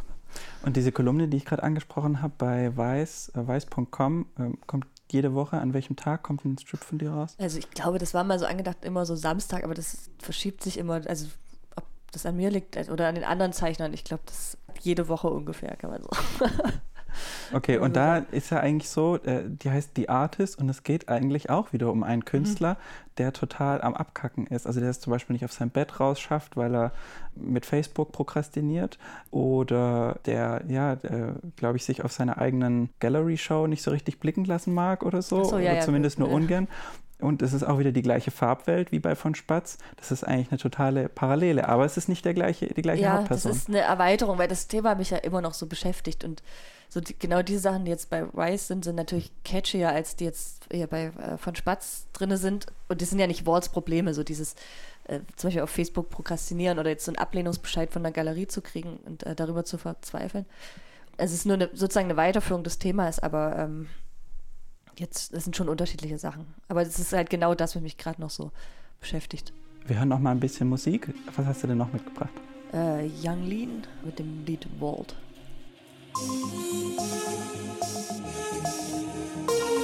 Und 0.62 0.76
diese 0.76 0.92
Kolumne, 0.92 1.28
die 1.28 1.36
ich 1.36 1.44
gerade 1.44 1.62
angesprochen 1.62 2.22
habe 2.22 2.34
bei 2.36 2.76
weiß, 2.76 3.32
äh, 3.34 3.46
weiß.com, 3.46 4.26
ähm, 4.38 4.58
kommt 4.66 4.86
jede 5.12 5.34
Woche. 5.34 5.58
An 5.58 5.74
welchem 5.74 5.96
Tag 5.96 6.22
kommt 6.22 6.44
ein 6.44 6.58
Strip 6.58 6.82
von 6.82 6.98
dir 6.98 7.10
raus? 7.10 7.34
Also 7.38 7.58
ich 7.58 7.70
glaube, 7.70 7.98
das 7.98 8.14
war 8.14 8.24
mal 8.24 8.38
so 8.38 8.46
angedacht, 8.46 8.84
immer 8.84 9.06
so 9.06 9.16
Samstag, 9.16 9.64
aber 9.64 9.74
das 9.74 10.10
verschiebt 10.18 10.62
sich 10.62 10.78
immer, 10.78 11.00
also 11.06 11.28
ob 11.76 11.84
das 12.12 12.26
an 12.26 12.36
mir 12.36 12.50
liegt 12.50 12.76
oder 12.90 13.08
an 13.08 13.14
den 13.14 13.24
anderen 13.24 13.52
Zeichnern, 13.52 13.92
ich 13.92 14.04
glaube, 14.04 14.22
das 14.26 14.56
jede 14.80 15.08
Woche 15.08 15.28
ungefähr, 15.28 15.76
kann 15.76 15.90
man 15.90 16.02
so. 16.02 16.08
Okay, 17.52 17.78
und 17.78 17.96
da 17.96 18.18
ist 18.18 18.50
ja 18.50 18.60
eigentlich 18.60 18.88
so, 18.88 19.16
äh, 19.16 19.44
die 19.46 19.70
heißt 19.70 19.92
The 19.96 20.08
Artist 20.08 20.58
und 20.58 20.68
es 20.68 20.82
geht 20.82 21.08
eigentlich 21.08 21.50
auch 21.50 21.72
wieder 21.72 21.90
um 21.90 22.02
einen 22.02 22.24
Künstler, 22.24 22.76
der 23.18 23.32
total 23.32 23.80
am 23.80 23.94
Abkacken 23.94 24.46
ist. 24.46 24.66
Also 24.66 24.80
der 24.80 24.90
es 24.90 25.00
zum 25.00 25.10
Beispiel 25.10 25.34
nicht 25.34 25.44
auf 25.44 25.52
sein 25.52 25.70
Bett 25.70 26.00
rausschafft, 26.00 26.56
weil 26.56 26.74
er 26.74 26.92
mit 27.34 27.64
Facebook 27.64 28.12
prokrastiniert 28.12 28.98
oder 29.30 30.18
der, 30.26 30.62
ja, 30.68 30.96
glaube 31.56 31.76
ich, 31.76 31.84
sich 31.84 32.04
auf 32.04 32.12
seiner 32.12 32.38
eigenen 32.38 32.90
Gallery-Show 33.00 33.66
nicht 33.66 33.82
so 33.82 33.90
richtig 33.90 34.20
blicken 34.20 34.44
lassen 34.44 34.74
mag 34.74 35.02
oder 35.02 35.22
so, 35.22 35.44
so, 35.44 35.58
ja, 35.58 35.70
oder 35.70 35.74
ja, 35.76 35.80
zumindest 35.80 36.18
nur 36.18 36.28
ja. 36.28 36.34
ungern. 36.34 36.68
Und 37.18 37.40
es 37.40 37.54
ist 37.54 37.62
auch 37.62 37.78
wieder 37.78 37.92
die 37.92 38.02
gleiche 38.02 38.30
Farbwelt 38.30 38.92
wie 38.92 38.98
bei 38.98 39.14
von 39.14 39.34
Spatz. 39.34 39.78
Das 39.96 40.10
ist 40.10 40.22
eigentlich 40.22 40.50
eine 40.50 40.58
totale 40.58 41.08
Parallele, 41.08 41.66
aber 41.68 41.84
es 41.84 41.96
ist 41.96 42.08
nicht 42.08 42.24
der 42.24 42.34
gleiche, 42.34 42.66
die 42.66 42.82
gleiche 42.82 43.02
ja, 43.02 43.12
das 43.12 43.20
Hauptperson. 43.20 43.52
ist 43.52 43.68
eine 43.68 43.80
Erweiterung, 43.80 44.38
weil 44.38 44.48
das 44.48 44.68
Thema 44.68 44.94
mich 44.96 45.10
ja 45.10 45.18
immer 45.18 45.40
noch 45.40 45.54
so 45.54 45.66
beschäftigt 45.66 46.24
und 46.24 46.42
so 46.88 47.00
die, 47.00 47.18
genau 47.18 47.42
diese 47.42 47.60
Sachen, 47.60 47.84
die 47.84 47.90
jetzt 47.90 48.10
bei 48.10 48.22
Rice 48.22 48.68
sind, 48.68 48.84
sind 48.84 48.96
natürlich 48.96 49.32
catchier, 49.44 49.90
als 49.90 50.16
die 50.16 50.24
jetzt 50.24 50.66
hier 50.70 50.86
bei 50.86 51.06
äh, 51.06 51.36
von 51.38 51.54
Spatz 51.56 52.06
drinne 52.12 52.36
sind. 52.36 52.66
Und 52.88 53.02
das 53.02 53.10
sind 53.10 53.18
ja 53.18 53.26
nicht 53.26 53.46
Walls 53.46 53.70
Probleme, 53.70 54.14
so 54.14 54.22
dieses 54.22 54.54
äh, 55.04 55.20
zum 55.36 55.48
Beispiel 55.48 55.62
auf 55.62 55.70
Facebook 55.70 56.10
prokrastinieren 56.10 56.78
oder 56.78 56.90
jetzt 56.90 57.04
so 57.04 57.10
einen 57.10 57.18
Ablehnungsbescheid 57.18 57.90
von 57.90 58.02
der 58.02 58.12
Galerie 58.12 58.46
zu 58.46 58.60
kriegen 58.60 58.98
und 59.04 59.24
äh, 59.24 59.34
darüber 59.34 59.64
zu 59.64 59.78
verzweifeln. 59.78 60.46
Es 61.16 61.32
ist 61.32 61.46
nur 61.46 61.54
eine, 61.54 61.70
sozusagen 61.72 62.06
eine 62.06 62.16
Weiterführung 62.16 62.62
des 62.62 62.78
Themas, 62.78 63.18
aber 63.18 63.56
ähm, 63.58 63.88
jetzt, 65.00 65.32
das 65.32 65.44
sind 65.44 65.56
schon 65.56 65.68
unterschiedliche 65.68 66.18
Sachen. 66.18 66.46
Aber 66.68 66.84
das 66.84 66.98
ist 66.98 67.12
halt 67.12 67.30
genau 67.30 67.54
das, 67.54 67.76
was 67.76 67.82
mich 67.82 67.96
gerade 67.96 68.20
noch 68.20 68.30
so 68.30 68.50
beschäftigt. 69.00 69.52
Wir 69.86 69.98
hören 69.98 70.08
noch 70.08 70.18
mal 70.18 70.32
ein 70.32 70.40
bisschen 70.40 70.68
Musik. 70.68 71.14
Was 71.36 71.46
hast 71.46 71.62
du 71.62 71.68
denn 71.68 71.78
noch 71.78 71.92
mitgebracht? 71.92 72.32
Äh, 72.72 73.06
Young 73.22 73.44
Lean 73.44 73.82
mit 74.04 74.18
dem 74.18 74.44
Lied 74.44 74.66
Vault. 74.78 75.14
makes 79.46 79.75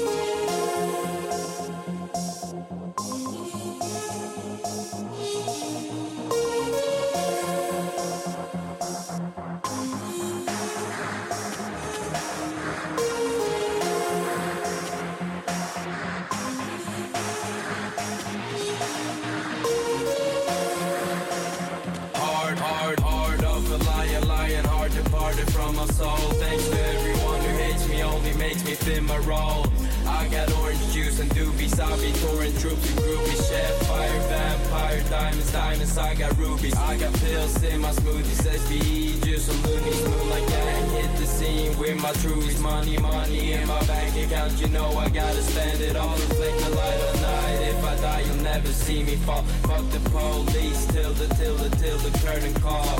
my. 29.21 29.71
I 30.07 30.29
got 30.29 30.53
orange 30.61 30.93
juice 30.93 31.21
and 31.21 31.31
doobies, 31.31 31.79
I 31.79 31.91
be 32.01 32.13
touring 32.21 32.57
troops 32.59 32.89
and 32.91 32.99
groupies. 33.01 33.49
Chef, 33.49 33.87
fire, 33.87 34.21
vampire, 34.29 35.03
diamonds, 35.11 35.53
diamonds, 35.53 35.99
I 35.99 36.15
got 36.15 36.37
rubies. 36.39 36.75
I 36.75 36.97
got 36.97 37.13
pills 37.15 37.63
in 37.63 37.81
my 37.81 37.91
smoothies, 37.91 38.43
SBE, 38.47 39.25
juice 39.25 39.49
and 39.49 39.67
loonies. 39.67 40.03
Moonlight 40.09 40.49
gang, 40.49 40.91
hit 40.91 41.17
the 41.19 41.27
scene 41.27 41.79
with 41.79 42.01
my 42.03 42.13
trues. 42.23 42.59
Money, 42.61 42.99
money 42.99 43.53
in 43.53 43.67
my 43.67 43.83
bank 43.87 44.17
account, 44.17 44.53
you 44.61 44.69
know 44.69 44.91
I 44.99 45.09
gotta 45.09 45.43
spend 45.43 45.81
it 45.81 45.97
all. 45.97 46.15
Reflect 46.15 46.59
the 46.59 46.71
light 46.71 47.01
all 47.09 47.21
night. 47.21 47.61
If 47.69 47.85
I 47.85 47.97
die, 47.97 48.21
you'll 48.27 48.45
never 48.45 48.69
see 48.69 49.03
me 49.03 49.17
fall. 49.17 49.43
Fuck 49.69 49.89
the 49.91 50.01
police 50.11 50.87
till 50.87 51.13
the, 51.15 51.27
till 51.35 51.57
the, 51.57 51.69
till 51.77 51.99
the 51.99 52.19
curtain 52.19 52.55
call. 52.55 52.92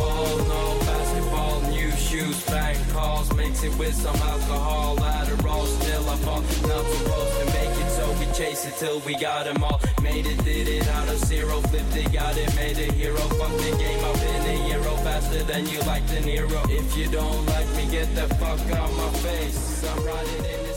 It 3.65 3.79
with 3.79 3.95
some 3.95 4.17
alcohol, 4.17 4.97
Adderall, 4.97 5.65
still 5.81 6.11
I 6.11 6.17
fall. 6.17 6.41
Not 6.41 6.85
supposed 6.85 7.39
to 7.39 7.47
make 7.47 7.71
it, 7.71 7.91
so 7.91 8.11
we 8.19 8.27
chase 8.35 8.67
it 8.67 8.75
till 8.77 8.99
we 9.01 9.15
got 9.15 9.45
them 9.45 9.63
all. 9.63 9.81
Made 10.03 10.27
it, 10.27 10.43
did 10.43 10.67
it 10.67 10.89
out 10.89 11.09
of 11.09 11.19
zero, 11.19 11.61
flipped 11.61 11.95
it, 11.95 12.13
got 12.13 12.37
it, 12.37 12.53
made 12.57 12.77
a 12.79 12.91
hero. 12.93 13.19
Fuck 13.39 13.57
the 13.59 13.77
game, 13.79 14.05
I've 14.05 14.21
been 14.21 14.47
a 14.51 14.57
hero 14.67 14.97
faster 15.07 15.45
than 15.45 15.69
you 15.69 15.79
like 15.83 16.05
De 16.09 16.21
Niro. 16.23 16.61
If 16.71 16.97
you 16.97 17.07
don't 17.07 17.47
like 17.47 17.69
me, 17.77 17.87
get 17.89 18.13
the 18.17 18.27
fuck 18.35 18.59
out 18.73 18.93
my 18.95 19.09
face. 19.21 19.85
I'm 19.89 20.05
riding 20.07 20.45
in 20.45 20.72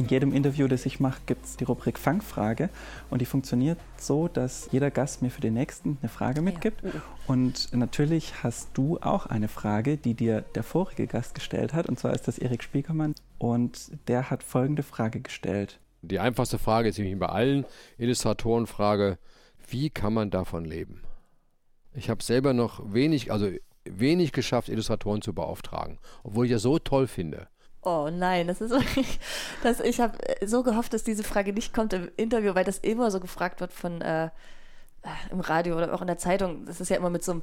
In 0.00 0.08
jedem 0.08 0.32
Interview, 0.32 0.66
das 0.66 0.86
ich 0.86 0.98
mache, 0.98 1.20
gibt 1.26 1.44
es 1.44 1.58
die 1.58 1.64
Rubrik 1.64 1.98
Fangfrage 1.98 2.70
und 3.10 3.20
die 3.20 3.26
funktioniert 3.26 3.78
so, 3.98 4.28
dass 4.28 4.70
jeder 4.72 4.90
Gast 4.90 5.20
mir 5.20 5.28
für 5.28 5.42
den 5.42 5.52
nächsten 5.52 5.98
eine 6.00 6.08
Frage 6.08 6.40
mitgibt. 6.40 6.82
Und 7.26 7.70
natürlich 7.74 8.42
hast 8.42 8.70
du 8.72 8.96
auch 9.02 9.26
eine 9.26 9.46
Frage, 9.46 9.98
die 9.98 10.14
dir 10.14 10.40
der 10.54 10.62
vorige 10.62 11.06
Gast 11.06 11.34
gestellt 11.34 11.74
hat, 11.74 11.86
und 11.86 11.98
zwar 11.98 12.14
ist 12.14 12.26
das 12.26 12.38
Erik 12.38 12.62
Spiekermann 12.62 13.14
und 13.36 13.92
der 14.08 14.30
hat 14.30 14.42
folgende 14.42 14.82
Frage 14.82 15.20
gestellt. 15.20 15.78
Die 16.00 16.18
einfachste 16.18 16.58
Frage 16.58 16.88
ist, 16.88 16.96
die 16.96 17.02
ich 17.02 17.18
bei 17.18 17.28
allen 17.28 17.66
Illustratoren 17.98 18.66
frage, 18.66 19.18
wie 19.68 19.90
kann 19.90 20.14
man 20.14 20.30
davon 20.30 20.64
leben? 20.64 21.02
Ich 21.92 22.08
habe 22.08 22.24
selber 22.24 22.54
noch 22.54 22.94
wenig, 22.94 23.30
also 23.30 23.50
wenig 23.84 24.32
geschafft, 24.32 24.70
Illustratoren 24.70 25.20
zu 25.20 25.34
beauftragen, 25.34 25.98
obwohl 26.22 26.46
ich 26.46 26.52
das 26.52 26.62
so 26.62 26.78
toll 26.78 27.06
finde. 27.06 27.48
Oh 27.82 28.08
nein, 28.12 28.46
das 28.46 28.60
ist 28.60 28.70
wirklich, 28.70 29.18
das, 29.62 29.80
ich 29.80 30.00
habe 30.00 30.18
so 30.44 30.62
gehofft, 30.62 30.92
dass 30.92 31.04
diese 31.04 31.24
Frage 31.24 31.52
nicht 31.52 31.72
kommt 31.72 31.92
im 31.92 32.10
Interview, 32.16 32.54
weil 32.54 32.64
das 32.64 32.78
immer 32.78 33.10
so 33.10 33.20
gefragt 33.20 33.60
wird 33.60 33.72
von 33.72 34.00
äh, 34.00 34.26
äh, 34.26 34.28
im 35.30 35.40
Radio 35.40 35.76
oder 35.76 35.92
auch 35.94 36.00
in 36.00 36.06
der 36.06 36.18
Zeitung. 36.18 36.66
Das 36.66 36.80
ist 36.80 36.88
ja 36.90 36.96
immer 36.96 37.10
mit 37.10 37.24
so 37.24 37.32
einem, 37.32 37.42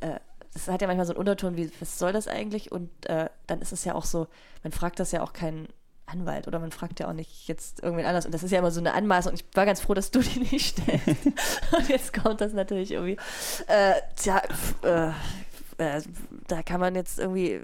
äh, 0.00 0.20
das 0.52 0.68
hat 0.68 0.82
ja 0.82 0.86
manchmal 0.86 1.06
so 1.06 1.12
einen 1.12 1.18
Unterton 1.18 1.56
wie, 1.56 1.70
was 1.80 1.98
soll 1.98 2.12
das 2.12 2.28
eigentlich? 2.28 2.70
Und 2.70 2.90
äh, 3.06 3.28
dann 3.46 3.60
ist 3.60 3.72
es 3.72 3.84
ja 3.84 3.94
auch 3.94 4.04
so, 4.04 4.28
man 4.62 4.72
fragt 4.72 5.00
das 5.00 5.12
ja 5.12 5.22
auch 5.22 5.32
keinen 5.32 5.68
Anwalt 6.06 6.46
oder 6.46 6.58
man 6.58 6.72
fragt 6.72 7.00
ja 7.00 7.08
auch 7.08 7.12
nicht 7.12 7.48
jetzt 7.48 7.82
irgendwen 7.82 8.06
anders. 8.06 8.26
Und 8.26 8.32
das 8.32 8.42
ist 8.42 8.50
ja 8.50 8.58
immer 8.58 8.70
so 8.70 8.80
eine 8.80 8.92
Anmaßung. 8.94 9.34
Ich 9.34 9.44
war 9.54 9.66
ganz 9.66 9.80
froh, 9.80 9.94
dass 9.94 10.10
du 10.10 10.20
die 10.20 10.40
nicht 10.52 10.78
stellst. 10.78 11.26
Und 11.72 11.88
jetzt 11.88 12.12
kommt 12.12 12.40
das 12.40 12.52
natürlich 12.52 12.92
irgendwie. 12.92 13.16
Äh, 13.66 13.94
tja, 14.16 14.42
äh, 14.82 15.08
äh, 15.78 16.02
da 16.48 16.62
kann 16.62 16.80
man 16.80 16.94
jetzt 16.94 17.18
irgendwie 17.18 17.60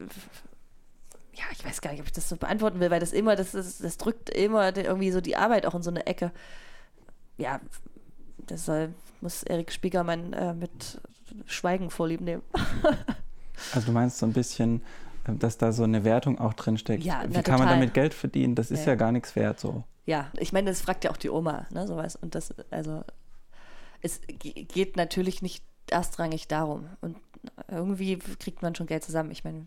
ja, 1.38 1.44
ich 1.52 1.64
weiß 1.64 1.80
gar 1.80 1.92
nicht, 1.92 2.00
ob 2.00 2.06
ich 2.06 2.12
das 2.12 2.28
so 2.28 2.36
beantworten 2.36 2.80
will, 2.80 2.90
weil 2.90 3.00
das 3.00 3.12
immer, 3.12 3.36
das, 3.36 3.54
ist, 3.54 3.82
das 3.84 3.96
drückt 3.96 4.28
immer 4.30 4.76
irgendwie 4.76 5.10
so 5.12 5.20
die 5.20 5.36
Arbeit 5.36 5.66
auch 5.66 5.74
in 5.74 5.82
so 5.82 5.90
eine 5.90 6.06
Ecke. 6.06 6.32
Ja, 7.36 7.60
das 8.46 8.64
soll, 8.66 8.92
muss 9.20 9.42
Erik 9.44 9.70
Spiegermann 9.72 10.32
äh, 10.32 10.54
mit 10.54 11.00
Schweigen 11.46 11.90
vorlieb 11.90 12.20
nehmen. 12.20 12.42
Also 13.74 13.86
du 13.88 13.92
meinst 13.92 14.18
so 14.18 14.24
ein 14.26 14.32
bisschen, 14.32 14.82
äh, 15.26 15.34
dass 15.34 15.58
da 15.58 15.72
so 15.72 15.82
eine 15.82 16.04
Wertung 16.04 16.38
auch 16.38 16.54
drin 16.54 16.78
steckt. 16.78 17.02
Ja, 17.02 17.24
Wie 17.26 17.32
na, 17.34 17.42
kann 17.42 17.58
man 17.58 17.66
damit 17.68 17.92
Geld 17.92 18.14
verdienen? 18.14 18.54
Das 18.54 18.70
ist 18.70 18.80
Ja. 18.86 18.92
ja 18.92 18.94
gar 18.94 19.10
nichts 19.10 19.34
wert 19.34 19.58
so. 19.58 19.82
Ja, 20.06 20.30
ich 20.38 20.52
meine, 20.52 20.70
das 20.70 20.80
fragt 20.80 21.02
ja 21.02 21.10
auch 21.10 21.16
die 21.16 21.28
Oma, 21.28 21.66
ne, 21.70 21.86
sowas. 21.88 22.14
Und 22.14 22.36
das, 22.36 22.54
also, 22.70 23.02
es 24.00 24.20
ge- 24.28 24.62
geht 24.62 24.96
natürlich 24.96 25.42
nicht 25.42 25.64
erstrangig 25.90 26.46
darum. 26.46 26.88
Und 27.00 27.16
irgendwie 27.68 28.16
kriegt 28.38 28.62
man 28.62 28.76
schon 28.76 28.86
Geld 28.86 29.02
zusammen. 29.02 29.32
Ich 29.32 29.42
meine, 29.42 29.66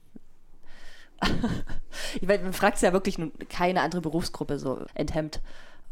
ich 2.16 2.28
meine, 2.28 2.44
man 2.44 2.54
fragt 2.54 2.82
ja 2.82 2.94
wirklich 2.94 3.18
nun 3.18 3.32
keine 3.50 3.82
andere 3.82 4.02
Berufsgruppe 4.02 4.60
so 4.60 4.86
enthemmt 4.94 5.42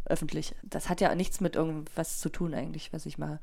öffentlich. 0.05 0.55
Das 0.63 0.89
hat 0.89 1.01
ja 1.01 1.13
nichts 1.15 1.39
mit 1.39 1.55
irgendwas 1.55 2.19
zu 2.19 2.30
tun 2.30 2.53
eigentlich, 2.53 2.91
was 2.93 3.05
ich 3.05 3.17
mache. 3.17 3.39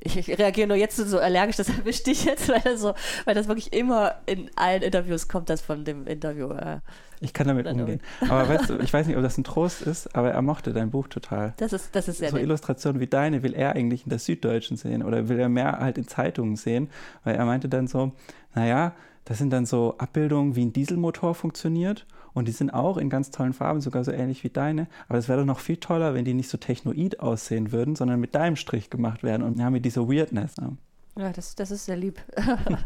Ich, 0.00 0.16
ich 0.16 0.38
reagiere 0.38 0.68
nur 0.68 0.76
jetzt 0.76 0.96
so 0.96 1.18
allergisch, 1.18 1.56
das 1.56 1.68
erwischt 1.78 2.06
dich 2.06 2.24
jetzt, 2.24 2.48
weil 2.48 2.60
das, 2.60 2.80
so, 2.80 2.94
weil 3.24 3.34
das 3.34 3.46
wirklich 3.46 3.72
immer 3.74 4.14
in 4.26 4.50
allen 4.56 4.82
Interviews 4.82 5.28
kommt, 5.28 5.50
das 5.50 5.60
von 5.60 5.84
dem 5.84 6.06
Interview. 6.06 6.50
Äh, 6.50 6.80
Ich 7.20 7.34
kann 7.34 7.46
damit 7.46 7.66
umgehen. 7.66 8.00
Aber 8.22 8.48
weißt 8.48 8.70
du, 8.70 8.78
ich 8.78 8.92
weiß 8.92 9.06
nicht, 9.06 9.16
ob 9.16 9.22
das 9.22 9.36
ein 9.36 9.44
Trost 9.44 9.82
ist, 9.82 10.14
aber 10.16 10.30
er 10.30 10.40
mochte 10.42 10.72
dein 10.72 10.90
Buch 10.90 11.08
total. 11.08 11.52
das 11.58 11.72
ist, 11.74 11.94
das 11.94 12.08
ist 12.08 12.18
sehr 12.18 12.30
so 12.30 12.36
nett. 12.36 12.44
Illustrationen 12.44 13.00
wie 13.00 13.06
deine 13.06 13.42
will 13.42 13.54
er 13.54 13.72
eigentlich 13.72 14.04
in 14.04 14.10
der 14.10 14.18
Süddeutschen 14.18 14.76
sehen 14.78 15.02
oder 15.02 15.28
will 15.28 15.38
er 15.38 15.50
mehr 15.50 15.78
halt 15.78 15.98
in 15.98 16.08
Zeitungen 16.08 16.56
sehen, 16.56 16.90
weil 17.24 17.36
er 17.36 17.44
meinte 17.44 17.68
dann 17.68 17.86
so, 17.86 18.12
naja, 18.54 18.94
das 19.24 19.38
sind 19.38 19.50
dann 19.50 19.66
so 19.66 19.96
Abbildungen, 19.98 20.56
wie 20.56 20.64
ein 20.64 20.72
Dieselmotor 20.72 21.34
funktioniert 21.34 22.06
und 22.34 22.48
die 22.48 22.52
sind 22.52 22.70
auch 22.70 22.96
in 22.96 23.10
ganz 23.10 23.30
tollen 23.30 23.52
Farben, 23.52 23.80
sogar 23.80 24.04
so 24.04 24.12
ähnlich 24.12 24.42
wie 24.44 24.50
deine, 24.50 24.88
aber 25.08 25.18
es 25.18 25.28
wäre 25.28 25.40
doch 25.40 25.46
noch 25.46 25.60
viel 25.60 25.76
toller, 25.76 26.14
wenn 26.14 26.24
die 26.24 26.34
nicht 26.34 26.48
so 26.48 26.58
technoid 26.58 27.20
aussehen 27.20 27.72
würden, 27.72 27.94
sondern 27.94 28.20
mit 28.20 28.34
deinem 28.34 28.56
Strich 28.56 28.90
gemacht 28.90 29.22
werden 29.22 29.42
und 29.42 29.62
haben 29.62 29.74
wir 29.74 29.80
diese 29.80 30.08
Weirdness. 30.08 30.56
Ne? 30.56 30.76
Ja, 31.16 31.32
das, 31.32 31.54
das 31.54 31.70
ist 31.70 31.84
sehr 31.84 31.96
lieb. 31.96 32.20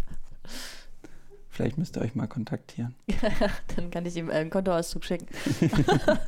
Vielleicht 1.48 1.78
müsst 1.78 1.96
ihr 1.96 2.02
euch 2.02 2.14
mal 2.14 2.26
kontaktieren. 2.26 2.94
Dann 3.76 3.90
kann 3.90 4.04
ich 4.04 4.16
ihm 4.16 4.28
einen 4.30 4.50
Kontoauszug 4.50 5.04
schicken. 5.04 5.26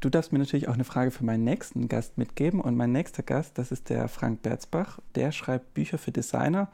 Du 0.00 0.08
darfst 0.08 0.32
mir 0.32 0.38
natürlich 0.38 0.66
auch 0.66 0.74
eine 0.74 0.84
Frage 0.84 1.10
für 1.10 1.26
meinen 1.26 1.44
nächsten 1.44 1.86
Gast 1.86 2.16
mitgeben. 2.16 2.62
Und 2.62 2.74
mein 2.74 2.90
nächster 2.90 3.22
Gast, 3.22 3.58
das 3.58 3.70
ist 3.70 3.90
der 3.90 4.08
Frank 4.08 4.40
Berzbach. 4.40 4.98
Der 5.14 5.30
schreibt 5.30 5.74
Bücher 5.74 5.98
für 5.98 6.10
Designer. 6.10 6.70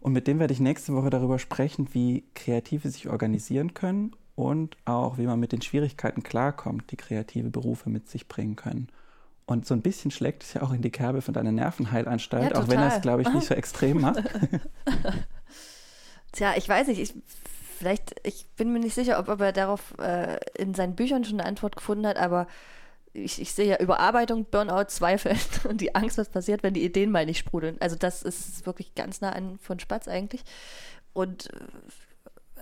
Und 0.00 0.12
mit 0.12 0.26
dem 0.26 0.38
werde 0.38 0.52
ich 0.52 0.60
nächste 0.60 0.94
Woche 0.94 1.10
darüber 1.10 1.38
sprechen, 1.38 1.88
wie 1.92 2.24
Kreative 2.34 2.90
sich 2.90 3.08
organisieren 3.08 3.74
können 3.74 4.14
und 4.34 4.76
auch, 4.84 5.18
wie 5.18 5.26
man 5.26 5.40
mit 5.40 5.52
den 5.52 5.62
Schwierigkeiten 5.62 6.22
klarkommt, 6.22 6.90
die 6.90 6.96
kreative 6.96 7.50
Berufe 7.50 7.90
mit 7.90 8.08
sich 8.08 8.28
bringen 8.28 8.56
können. 8.56 8.88
Und 9.46 9.64
so 9.64 9.74
ein 9.74 9.82
bisschen 9.82 10.10
schlägt 10.10 10.42
es 10.42 10.54
ja 10.54 10.62
auch 10.62 10.72
in 10.72 10.82
die 10.82 10.90
Kerbe 10.90 11.22
von 11.22 11.32
deiner 11.32 11.52
Nervenheilanstalt, 11.52 12.52
Ja, 12.52 12.60
auch 12.60 12.68
wenn 12.68 12.80
er 12.80 12.96
es, 12.96 13.00
glaube 13.00 13.22
ich, 13.22 13.32
nicht 13.32 13.46
so 13.46 13.54
extrem 13.54 14.00
macht. 14.00 14.18
Tja, 16.32 16.54
ich 16.56 16.68
weiß 16.68 16.88
nicht, 16.88 17.00
ich, 17.00 17.14
vielleicht, 17.78 18.16
ich 18.24 18.46
bin 18.56 18.72
mir 18.72 18.80
nicht 18.80 18.94
sicher, 18.94 19.18
ob, 19.18 19.28
ob 19.28 19.40
er 19.40 19.52
darauf 19.52 19.94
äh, 19.98 20.38
in 20.58 20.74
seinen 20.74 20.96
Büchern 20.96 21.24
schon 21.24 21.40
eine 21.40 21.48
Antwort 21.48 21.76
gefunden 21.76 22.06
hat, 22.06 22.16
aber 22.16 22.46
ich, 23.16 23.40
ich 23.40 23.52
sehe 23.52 23.66
ja 23.66 23.76
Überarbeitung, 23.78 24.44
Burnout, 24.44 24.86
Zweifel 24.88 25.36
und 25.68 25.80
die 25.80 25.94
Angst, 25.94 26.18
was 26.18 26.28
passiert, 26.28 26.62
wenn 26.62 26.74
die 26.74 26.84
Ideen 26.84 27.10
mal 27.10 27.26
nicht 27.26 27.38
sprudeln. 27.38 27.76
Also 27.80 27.96
das 27.96 28.22
ist 28.22 28.66
wirklich 28.66 28.94
ganz 28.94 29.20
nah 29.20 29.32
an 29.32 29.58
von 29.58 29.78
Spatz 29.78 30.08
eigentlich. 30.08 30.44
Und 31.12 31.52
äh, 31.54 31.60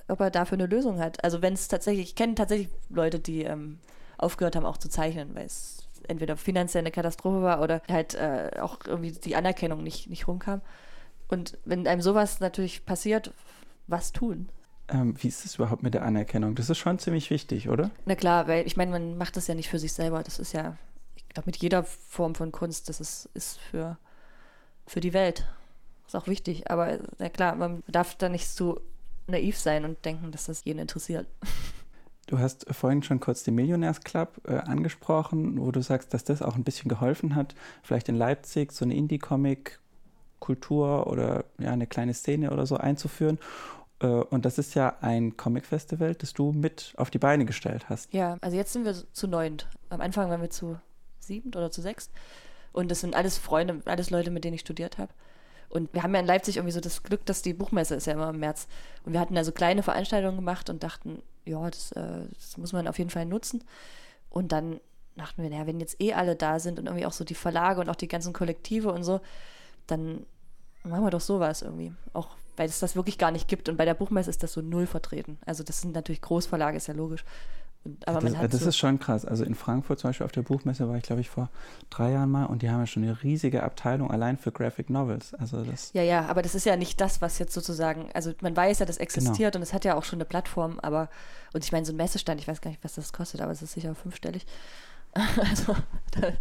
ob 0.08 0.20
er 0.20 0.30
dafür 0.30 0.56
eine 0.56 0.66
Lösung 0.66 0.98
hat. 0.98 1.24
Also 1.24 1.42
wenn 1.42 1.54
es 1.54 1.68
tatsächlich, 1.68 2.08
ich 2.08 2.14
kenne 2.14 2.34
tatsächlich 2.34 2.68
Leute, 2.90 3.18
die 3.18 3.42
ähm, 3.42 3.78
aufgehört 4.18 4.56
haben 4.56 4.66
auch 4.66 4.76
zu 4.76 4.88
zeichnen, 4.88 5.34
weil 5.34 5.46
es 5.46 5.88
entweder 6.08 6.36
finanziell 6.36 6.82
eine 6.82 6.90
Katastrophe 6.90 7.42
war 7.42 7.62
oder 7.62 7.82
halt 7.88 8.14
äh, 8.14 8.50
auch 8.60 8.78
irgendwie 8.86 9.12
die 9.12 9.36
Anerkennung 9.36 9.82
nicht, 9.82 10.08
nicht 10.10 10.28
rumkam. 10.28 10.60
Und 11.28 11.56
wenn 11.64 11.86
einem 11.86 12.02
sowas 12.02 12.40
natürlich 12.40 12.84
passiert, 12.84 13.32
was 13.86 14.12
tun? 14.12 14.48
Ähm, 14.88 15.14
wie 15.18 15.28
ist 15.28 15.44
es 15.44 15.56
überhaupt 15.56 15.82
mit 15.82 15.94
der 15.94 16.04
Anerkennung? 16.04 16.54
Das 16.54 16.70
ist 16.70 16.78
schon 16.78 16.98
ziemlich 16.98 17.30
wichtig, 17.30 17.68
oder? 17.68 17.90
Na 18.04 18.14
klar, 18.14 18.46
weil 18.48 18.66
ich 18.66 18.76
meine, 18.76 18.90
man 18.90 19.16
macht 19.16 19.36
das 19.36 19.46
ja 19.46 19.54
nicht 19.54 19.68
für 19.68 19.78
sich 19.78 19.92
selber. 19.92 20.22
Das 20.22 20.38
ist 20.38 20.52
ja, 20.52 20.76
ich 21.16 21.28
glaube, 21.28 21.46
mit 21.46 21.56
jeder 21.56 21.84
Form 21.84 22.34
von 22.34 22.52
Kunst, 22.52 22.88
das 22.88 23.00
ist, 23.00 23.28
ist 23.34 23.58
für, 23.58 23.98
für 24.86 25.00
die 25.00 25.12
Welt. 25.12 25.46
Ist 26.06 26.16
auch 26.16 26.26
wichtig. 26.26 26.70
Aber 26.70 26.98
na 27.18 27.28
klar, 27.28 27.56
man 27.56 27.82
darf 27.86 28.14
da 28.16 28.28
nicht 28.28 28.48
so 28.48 28.80
naiv 29.26 29.58
sein 29.58 29.86
und 29.86 30.04
denken, 30.04 30.32
dass 30.32 30.46
das 30.46 30.64
jeden 30.64 30.80
interessiert. 30.80 31.26
Du 32.26 32.38
hast 32.38 32.64
vorhin 32.74 33.02
schon 33.02 33.20
kurz 33.20 33.42
den 33.42 33.54
Millionärsclub 33.54 34.48
äh, 34.48 34.54
angesprochen, 34.54 35.60
wo 35.60 35.70
du 35.70 35.82
sagst, 35.82 36.14
dass 36.14 36.24
das 36.24 36.40
auch 36.40 36.56
ein 36.56 36.64
bisschen 36.64 36.88
geholfen 36.88 37.34
hat, 37.34 37.54
vielleicht 37.82 38.08
in 38.08 38.14
Leipzig 38.14 38.72
so 38.72 38.86
eine 38.86 38.94
Indie-Comic-Kultur 38.94 41.06
oder 41.06 41.44
ja, 41.58 41.72
eine 41.72 41.86
kleine 41.86 42.14
Szene 42.14 42.50
oder 42.50 42.64
so 42.64 42.78
einzuführen. 42.78 43.38
Äh, 44.04 44.06
und 44.06 44.44
das 44.44 44.58
ist 44.58 44.74
ja 44.74 44.96
ein 45.00 45.36
Comic-Festival, 45.36 46.14
das 46.14 46.32
du 46.34 46.52
mit 46.52 46.92
auf 46.96 47.10
die 47.10 47.18
Beine 47.18 47.44
gestellt 47.44 47.88
hast. 47.88 48.12
Ja, 48.12 48.36
also 48.40 48.56
jetzt 48.56 48.72
sind 48.72 48.84
wir 48.84 48.94
zu 49.12 49.26
neunt. 49.26 49.68
Am 49.88 50.00
Anfang 50.00 50.30
waren 50.30 50.42
wir 50.42 50.50
zu 50.50 50.78
siebend 51.18 51.56
oder 51.56 51.70
zu 51.70 51.80
sechst. 51.80 52.12
Und 52.72 52.90
das 52.90 53.00
sind 53.00 53.14
alles 53.14 53.38
Freunde, 53.38 53.80
alles 53.86 54.10
Leute, 54.10 54.30
mit 54.30 54.44
denen 54.44 54.54
ich 54.54 54.60
studiert 54.60 54.98
habe. 54.98 55.12
Und 55.68 55.92
wir 55.94 56.02
haben 56.02 56.14
ja 56.14 56.20
in 56.20 56.26
Leipzig 56.26 56.56
irgendwie 56.56 56.72
so 56.72 56.80
das 56.80 57.02
Glück, 57.02 57.24
dass 57.26 57.42
die 57.42 57.54
Buchmesse 57.54 57.94
ist 57.94 58.06
ja 58.06 58.12
immer 58.12 58.30
im 58.30 58.38
März. 58.38 58.68
Und 59.04 59.12
wir 59.12 59.20
hatten 59.20 59.34
da 59.34 59.42
so 59.42 59.52
kleine 59.52 59.82
Veranstaltungen 59.82 60.36
gemacht 60.36 60.70
und 60.70 60.82
dachten, 60.82 61.22
ja, 61.46 61.68
das, 61.68 61.92
äh, 61.92 62.26
das 62.34 62.56
muss 62.58 62.72
man 62.72 62.86
auf 62.86 62.98
jeden 62.98 63.10
Fall 63.10 63.26
nutzen. 63.26 63.64
Und 64.28 64.52
dann 64.52 64.80
dachten 65.16 65.42
wir, 65.42 65.50
naja, 65.50 65.66
wenn 65.66 65.80
jetzt 65.80 66.00
eh 66.00 66.12
alle 66.12 66.36
da 66.36 66.58
sind 66.58 66.78
und 66.78 66.86
irgendwie 66.86 67.06
auch 67.06 67.12
so 67.12 67.24
die 67.24 67.34
Verlage 67.34 67.80
und 67.80 67.88
auch 67.88 67.96
die 67.96 68.08
ganzen 68.08 68.32
Kollektive 68.32 68.92
und 68.92 69.04
so, 69.04 69.20
dann 69.86 70.26
machen 70.84 71.04
wir 71.04 71.10
doch 71.10 71.20
sowas 71.20 71.62
irgendwie. 71.62 71.92
Auch 72.12 72.28
weil 72.56 72.68
es 72.68 72.78
das 72.78 72.94
wirklich 72.94 73.18
gar 73.18 73.30
nicht 73.30 73.48
gibt. 73.48 73.68
Und 73.68 73.76
bei 73.76 73.84
der 73.84 73.94
Buchmesse 73.94 74.30
ist 74.30 74.42
das 74.42 74.52
so 74.52 74.60
null 74.60 74.86
vertreten. 74.86 75.38
Also 75.44 75.64
das 75.64 75.80
sind 75.80 75.94
natürlich 75.94 76.22
Großverlage, 76.22 76.76
ist 76.76 76.86
ja 76.86 76.94
logisch. 76.94 77.24
Und, 77.84 78.06
aber 78.08 78.20
das 78.20 78.32
man 78.32 78.40
hat 78.40 78.54
das 78.54 78.60
so, 78.60 78.68
ist 78.68 78.78
schon 78.78 78.98
krass. 78.98 79.26
Also 79.26 79.44
in 79.44 79.54
Frankfurt 79.54 79.98
zum 79.98 80.08
Beispiel 80.08 80.24
auf 80.24 80.32
der 80.32 80.42
Buchmesse 80.42 80.88
war 80.88 80.96
ich, 80.96 81.02
glaube 81.02 81.20
ich, 81.20 81.28
vor 81.28 81.50
drei 81.90 82.12
Jahren 82.12 82.30
mal 82.30 82.46
und 82.46 82.62
die 82.62 82.70
haben 82.70 82.80
ja 82.80 82.86
schon 82.86 83.02
eine 83.02 83.22
riesige 83.22 83.62
Abteilung 83.62 84.10
allein 84.10 84.38
für 84.38 84.52
Graphic 84.52 84.88
Novels. 84.88 85.34
Also 85.34 85.62
das, 85.64 85.92
Ja, 85.92 86.02
ja, 86.02 86.26
aber 86.26 86.40
das 86.40 86.54
ist 86.54 86.64
ja 86.64 86.76
nicht 86.76 87.00
das, 87.00 87.20
was 87.20 87.38
jetzt 87.38 87.52
sozusagen, 87.52 88.08
also 88.14 88.32
man 88.40 88.56
weiß 88.56 88.78
ja, 88.78 88.86
das 88.86 88.96
Genau. 88.96 89.04
existiert 89.04 89.56
und 89.56 89.62
es 89.62 89.74
hat 89.74 89.84
ja 89.84 89.96
auch 89.96 90.04
schon 90.04 90.16
eine 90.18 90.24
Plattform, 90.24 90.78
aber, 90.80 91.10
und 91.52 91.62
ich 91.62 91.72
meine, 91.72 91.84
so 91.84 91.92
ein 91.92 91.96
Messestand, 91.96 92.40
ich 92.40 92.48
weiß 92.48 92.62
gar 92.62 92.70
nicht, 92.70 92.82
was 92.82 92.94
das 92.94 93.12
kostet, 93.12 93.42
aber 93.42 93.52
es 93.52 93.60
ist 93.60 93.72
sicher 93.72 93.94
fünfstellig. 93.94 94.46
Also, 95.38 95.76
da, 96.10 96.32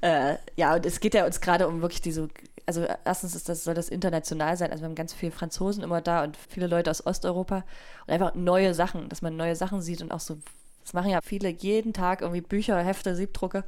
äh, 0.32 0.38
ja, 0.56 0.74
und 0.74 0.84
es 0.84 0.98
geht 0.98 1.14
ja 1.14 1.26
uns 1.26 1.40
gerade 1.40 1.68
um 1.68 1.80
wirklich 1.80 2.00
diese, 2.02 2.28
also 2.66 2.86
erstens 3.04 3.34
ist 3.34 3.48
das, 3.48 3.64
soll 3.64 3.74
das 3.74 3.88
international 3.88 4.56
sein, 4.56 4.70
also 4.70 4.82
wir 4.82 4.88
haben 4.88 4.94
ganz 4.94 5.12
viele 5.12 5.32
Franzosen 5.32 5.82
immer 5.82 6.00
da 6.00 6.24
und 6.24 6.36
viele 6.36 6.66
Leute 6.66 6.90
aus 6.90 7.06
Osteuropa 7.06 7.64
und 8.06 8.12
einfach 8.12 8.34
neue 8.34 8.74
Sachen, 8.74 9.08
dass 9.08 9.22
man 9.22 9.36
neue 9.36 9.56
Sachen 9.56 9.82
sieht 9.82 10.02
und 10.02 10.12
auch 10.12 10.20
so, 10.20 10.38
das 10.82 10.92
machen 10.92 11.10
ja 11.10 11.20
viele 11.22 11.48
jeden 11.48 11.92
Tag 11.92 12.22
irgendwie 12.22 12.40
Bücher, 12.40 12.78
Hefte, 12.78 13.14
Siebdrucke 13.14 13.64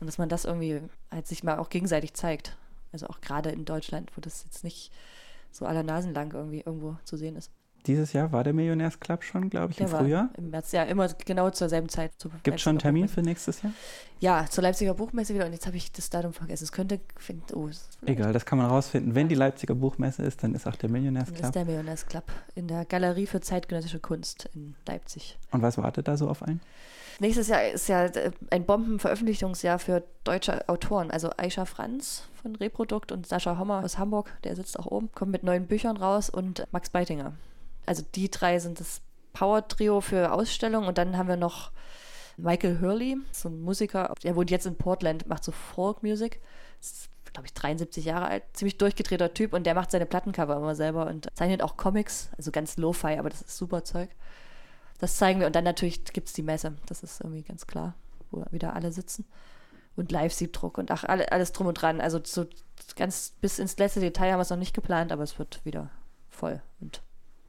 und 0.00 0.06
dass 0.06 0.18
man 0.18 0.28
das 0.28 0.44
irgendwie 0.44 0.82
halt 1.10 1.26
sich 1.26 1.44
mal 1.44 1.58
auch 1.58 1.70
gegenseitig 1.70 2.14
zeigt. 2.14 2.56
Also 2.92 3.06
auch 3.08 3.20
gerade 3.20 3.50
in 3.50 3.64
Deutschland, 3.64 4.10
wo 4.16 4.20
das 4.20 4.44
jetzt 4.44 4.64
nicht 4.64 4.92
so 5.50 5.66
aller 5.66 5.82
Nasen 5.82 6.14
lang 6.14 6.32
irgendwie 6.32 6.60
irgendwo 6.60 6.96
zu 7.04 7.16
sehen 7.16 7.36
ist. 7.36 7.50
Dieses 7.86 8.12
Jahr 8.12 8.32
war 8.32 8.44
der 8.44 8.52
Millionärsclub 8.52 9.22
schon, 9.22 9.48
glaube 9.50 9.72
ich, 9.72 9.80
im 9.80 9.86
Der 9.86 9.92
war 9.92 10.00
Frühjahr. 10.00 10.28
Im 10.36 10.50
März, 10.50 10.72
ja, 10.72 10.82
immer 10.84 11.08
genau 11.24 11.50
zur 11.50 11.68
selben 11.68 11.88
Zeit. 11.88 12.12
Zur 12.18 12.30
Gibt 12.42 12.56
es 12.56 12.62
schon 12.62 12.70
einen 12.72 12.78
Termin 12.80 13.02
Buchmesse. 13.02 13.14
für 13.14 13.22
nächstes 13.26 13.62
Jahr? 13.62 13.72
Ja, 14.20 14.46
zur 14.48 14.62
Leipziger 14.62 14.94
Buchmesse 14.94 15.34
wieder 15.34 15.46
und 15.46 15.52
jetzt 15.52 15.66
habe 15.66 15.76
ich 15.76 15.92
das 15.92 16.08
Datum 16.10 16.32
vergessen. 16.32 16.64
Es 16.64 16.72
könnte, 16.72 17.00
find, 17.18 17.54
oh, 17.54 17.68
Egal, 18.06 18.32
das 18.32 18.46
kann 18.46 18.58
man 18.58 18.66
rausfinden. 18.68 19.14
Wenn 19.14 19.28
die 19.28 19.34
Leipziger 19.34 19.74
Buchmesse 19.74 20.22
ist, 20.22 20.42
dann 20.42 20.54
ist 20.54 20.66
auch 20.66 20.76
der 20.76 20.88
Dann 20.88 20.96
ist 20.96 21.02
Millionärsclub. 21.02 21.52
der 21.52 21.64
Millionärsclub 21.64 22.24
in 22.54 22.68
der 22.68 22.84
Galerie 22.86 23.26
für 23.26 23.40
zeitgenössische 23.40 24.00
Kunst 24.00 24.48
in 24.54 24.74
Leipzig. 24.86 25.38
Und 25.50 25.62
was 25.62 25.76
wartet 25.78 26.08
da 26.08 26.16
so 26.16 26.28
auf 26.28 26.42
einen? 26.42 26.60
Nächstes 27.18 27.48
Jahr 27.48 27.66
ist 27.66 27.88
ja 27.88 28.04
äh, 28.06 28.30
ein 28.50 28.64
Bombenveröffentlichungsjahr 28.66 29.78
für 29.78 30.02
deutsche 30.24 30.68
Autoren. 30.68 31.10
Also 31.10 31.30
Aisha 31.36 31.64
Franz 31.64 32.24
von 32.42 32.56
Reprodukt 32.56 33.10
und 33.12 33.26
Sascha 33.26 33.58
Hommer 33.58 33.82
aus 33.84 33.98
Hamburg, 33.98 34.30
der 34.44 34.54
sitzt 34.56 34.78
auch 34.78 34.86
oben, 34.86 35.10
kommt 35.14 35.32
mit 35.32 35.42
neuen 35.42 35.66
Büchern 35.66 35.96
raus 35.96 36.28
und 36.28 36.64
Max 36.72 36.90
Beitinger. 36.90 37.32
Also 37.86 38.04
die 38.14 38.30
drei 38.30 38.58
sind 38.58 38.80
das 38.80 39.00
Power-Trio 39.32 40.00
für 40.00 40.32
Ausstellungen 40.32 40.88
und 40.88 40.98
dann 40.98 41.16
haben 41.16 41.28
wir 41.28 41.36
noch 41.36 41.70
Michael 42.36 42.80
Hurley, 42.80 43.16
so 43.32 43.48
ein 43.48 43.60
Musiker, 43.60 44.12
der 44.22 44.36
wohnt 44.36 44.50
jetzt 44.50 44.66
in 44.66 44.76
Portland, 44.76 45.26
macht 45.26 45.44
so 45.44 45.52
Folk-Music. 45.52 46.40
Ist, 46.80 47.08
glaube 47.32 47.46
ich, 47.46 47.54
73 47.54 48.04
Jahre 48.04 48.26
alt, 48.26 48.44
ziemlich 48.52 48.78
durchgedrehter 48.78 49.32
Typ 49.32 49.52
und 49.52 49.64
der 49.64 49.74
macht 49.74 49.90
seine 49.90 50.06
Plattencover 50.06 50.56
immer 50.56 50.74
selber 50.74 51.06
und 51.06 51.28
zeichnet 51.34 51.62
auch 51.62 51.76
Comics, 51.76 52.30
also 52.36 52.50
ganz 52.50 52.76
Lo-Fi, 52.76 53.18
aber 53.18 53.30
das 53.30 53.42
ist 53.42 53.56
super 53.56 53.84
Zeug. 53.84 54.10
Das 54.98 55.16
zeigen 55.16 55.40
wir 55.40 55.46
und 55.46 55.54
dann 55.54 55.64
natürlich 55.64 56.04
gibt 56.04 56.28
es 56.28 56.34
die 56.34 56.42
Messe, 56.42 56.76
das 56.86 57.02
ist 57.02 57.20
irgendwie 57.20 57.42
ganz 57.42 57.66
klar, 57.66 57.94
wo 58.30 58.44
wieder 58.50 58.74
alle 58.74 58.92
sitzen. 58.92 59.26
Und 59.96 60.12
Live-Siebdruck 60.12 60.76
und 60.76 60.90
ach, 60.90 61.04
alle, 61.04 61.32
alles 61.32 61.52
drum 61.52 61.68
und 61.68 61.74
dran. 61.74 62.02
Also 62.02 62.20
so 62.22 62.46
ganz 62.96 63.32
bis 63.40 63.58
ins 63.58 63.78
letzte 63.78 64.00
Detail 64.00 64.32
haben 64.32 64.38
wir 64.38 64.42
es 64.42 64.50
noch 64.50 64.58
nicht 64.58 64.74
geplant, 64.74 65.10
aber 65.10 65.22
es 65.22 65.38
wird 65.38 65.64
wieder 65.64 65.90
voll 66.28 66.62
und 66.80 67.02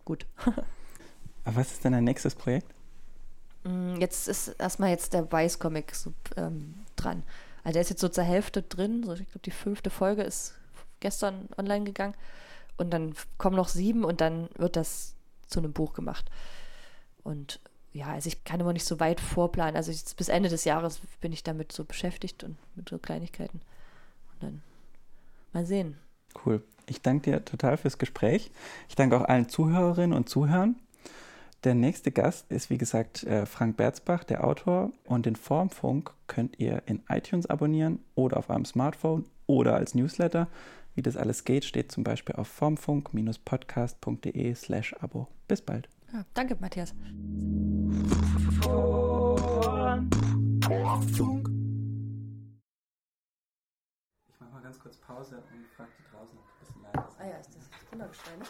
gut. 0.07 0.25
Aber 1.43 1.55
was 1.57 1.73
ist 1.73 1.83
denn 1.83 1.91
dein 1.91 2.05
nächstes 2.05 2.33
Projekt? 2.33 2.73
Mm, 3.63 3.95
Jetzt 3.99 4.27
ist 4.27 4.47
erstmal 4.47 4.89
jetzt 4.89 5.13
der 5.13 5.29
Weiß-Comic 5.31 5.93
so, 5.93 6.13
ähm, 6.37 6.75
dran. 6.95 7.23
Also 7.63 7.73
der 7.73 7.81
ist 7.81 7.89
jetzt 7.89 8.01
so 8.01 8.07
zur 8.07 8.23
Hälfte 8.23 8.61
drin. 8.63 9.03
So, 9.03 9.13
ich 9.13 9.27
glaube, 9.27 9.39
die 9.43 9.51
fünfte 9.51 9.89
Folge 9.89 10.23
ist 10.23 10.55
gestern 11.01 11.49
online 11.57 11.83
gegangen. 11.83 12.15
Und 12.77 12.91
dann 12.91 13.15
kommen 13.37 13.55
noch 13.57 13.67
sieben 13.67 14.05
und 14.05 14.21
dann 14.21 14.49
wird 14.55 14.77
das 14.77 15.15
zu 15.47 15.59
einem 15.59 15.73
Buch 15.73 15.93
gemacht. 15.93 16.29
Und 17.23 17.59
ja, 17.91 18.07
also 18.07 18.27
ich 18.27 18.43
kann 18.45 18.59
immer 18.61 18.73
nicht 18.73 18.85
so 18.85 18.99
weit 18.99 19.19
vorplanen. 19.19 19.75
Also 19.75 19.91
jetzt 19.91 20.15
bis 20.15 20.29
Ende 20.29 20.47
des 20.47 20.63
Jahres 20.63 21.01
bin 21.19 21.33
ich 21.33 21.43
damit 21.43 21.71
so 21.73 21.83
beschäftigt 21.83 22.43
und 22.43 22.57
mit 22.75 22.87
so 22.87 22.97
Kleinigkeiten. 22.97 23.59
Und 24.33 24.43
dann 24.43 24.61
mal 25.51 25.65
sehen. 25.65 25.97
Cool. 26.45 26.63
Ich 26.89 27.01
danke 27.01 27.31
dir 27.31 27.45
total 27.45 27.77
fürs 27.77 27.97
Gespräch. 27.97 28.51
Ich 28.87 28.95
danke 28.95 29.17
auch 29.17 29.25
allen 29.25 29.49
Zuhörerinnen 29.49 30.15
und 30.15 30.29
Zuhörern. 30.29 30.75
Der 31.63 31.73
nächste 31.73 32.11
Gast 32.11 32.51
ist, 32.51 32.69
wie 32.69 32.77
gesagt, 32.77 33.23
äh, 33.23 33.45
Frank 33.45 33.77
Berzbach, 33.77 34.23
der 34.23 34.45
Autor. 34.45 34.91
Und 35.05 35.25
den 35.25 35.35
Formfunk 35.35 36.13
könnt 36.27 36.59
ihr 36.59 36.83
in 36.85 37.03
iTunes 37.09 37.47
abonnieren 37.47 37.99
oder 38.15 38.37
auf 38.37 38.49
eurem 38.49 38.65
Smartphone 38.65 39.25
oder 39.47 39.75
als 39.75 39.95
Newsletter. 39.95 40.47
Wie 40.95 41.01
das 41.01 41.17
alles 41.17 41.43
geht, 41.43 41.65
steht 41.65 41.91
zum 41.91 42.03
Beispiel 42.03 42.35
auf 42.35 42.47
formfunk-podcast.de 42.47 44.55
slash 44.55 44.95
Abo. 44.99 45.27
Bis 45.47 45.61
bald. 45.61 45.89
Ja, 46.13 46.25
danke, 46.33 46.55
Matthias. 46.59 46.93
Ich 54.29 54.39
mache 54.39 54.51
mal 54.51 54.61
ganz 54.63 54.79
kurz 54.79 54.97
Pause 54.97 55.35
und 55.35 55.67
frage 55.75 55.89
Ah 57.19 57.25
ja, 57.25 57.37
ist 57.37 57.49
das 57.55 57.89
Kindergeschrei. 57.89 58.35
Ne? 58.37 58.45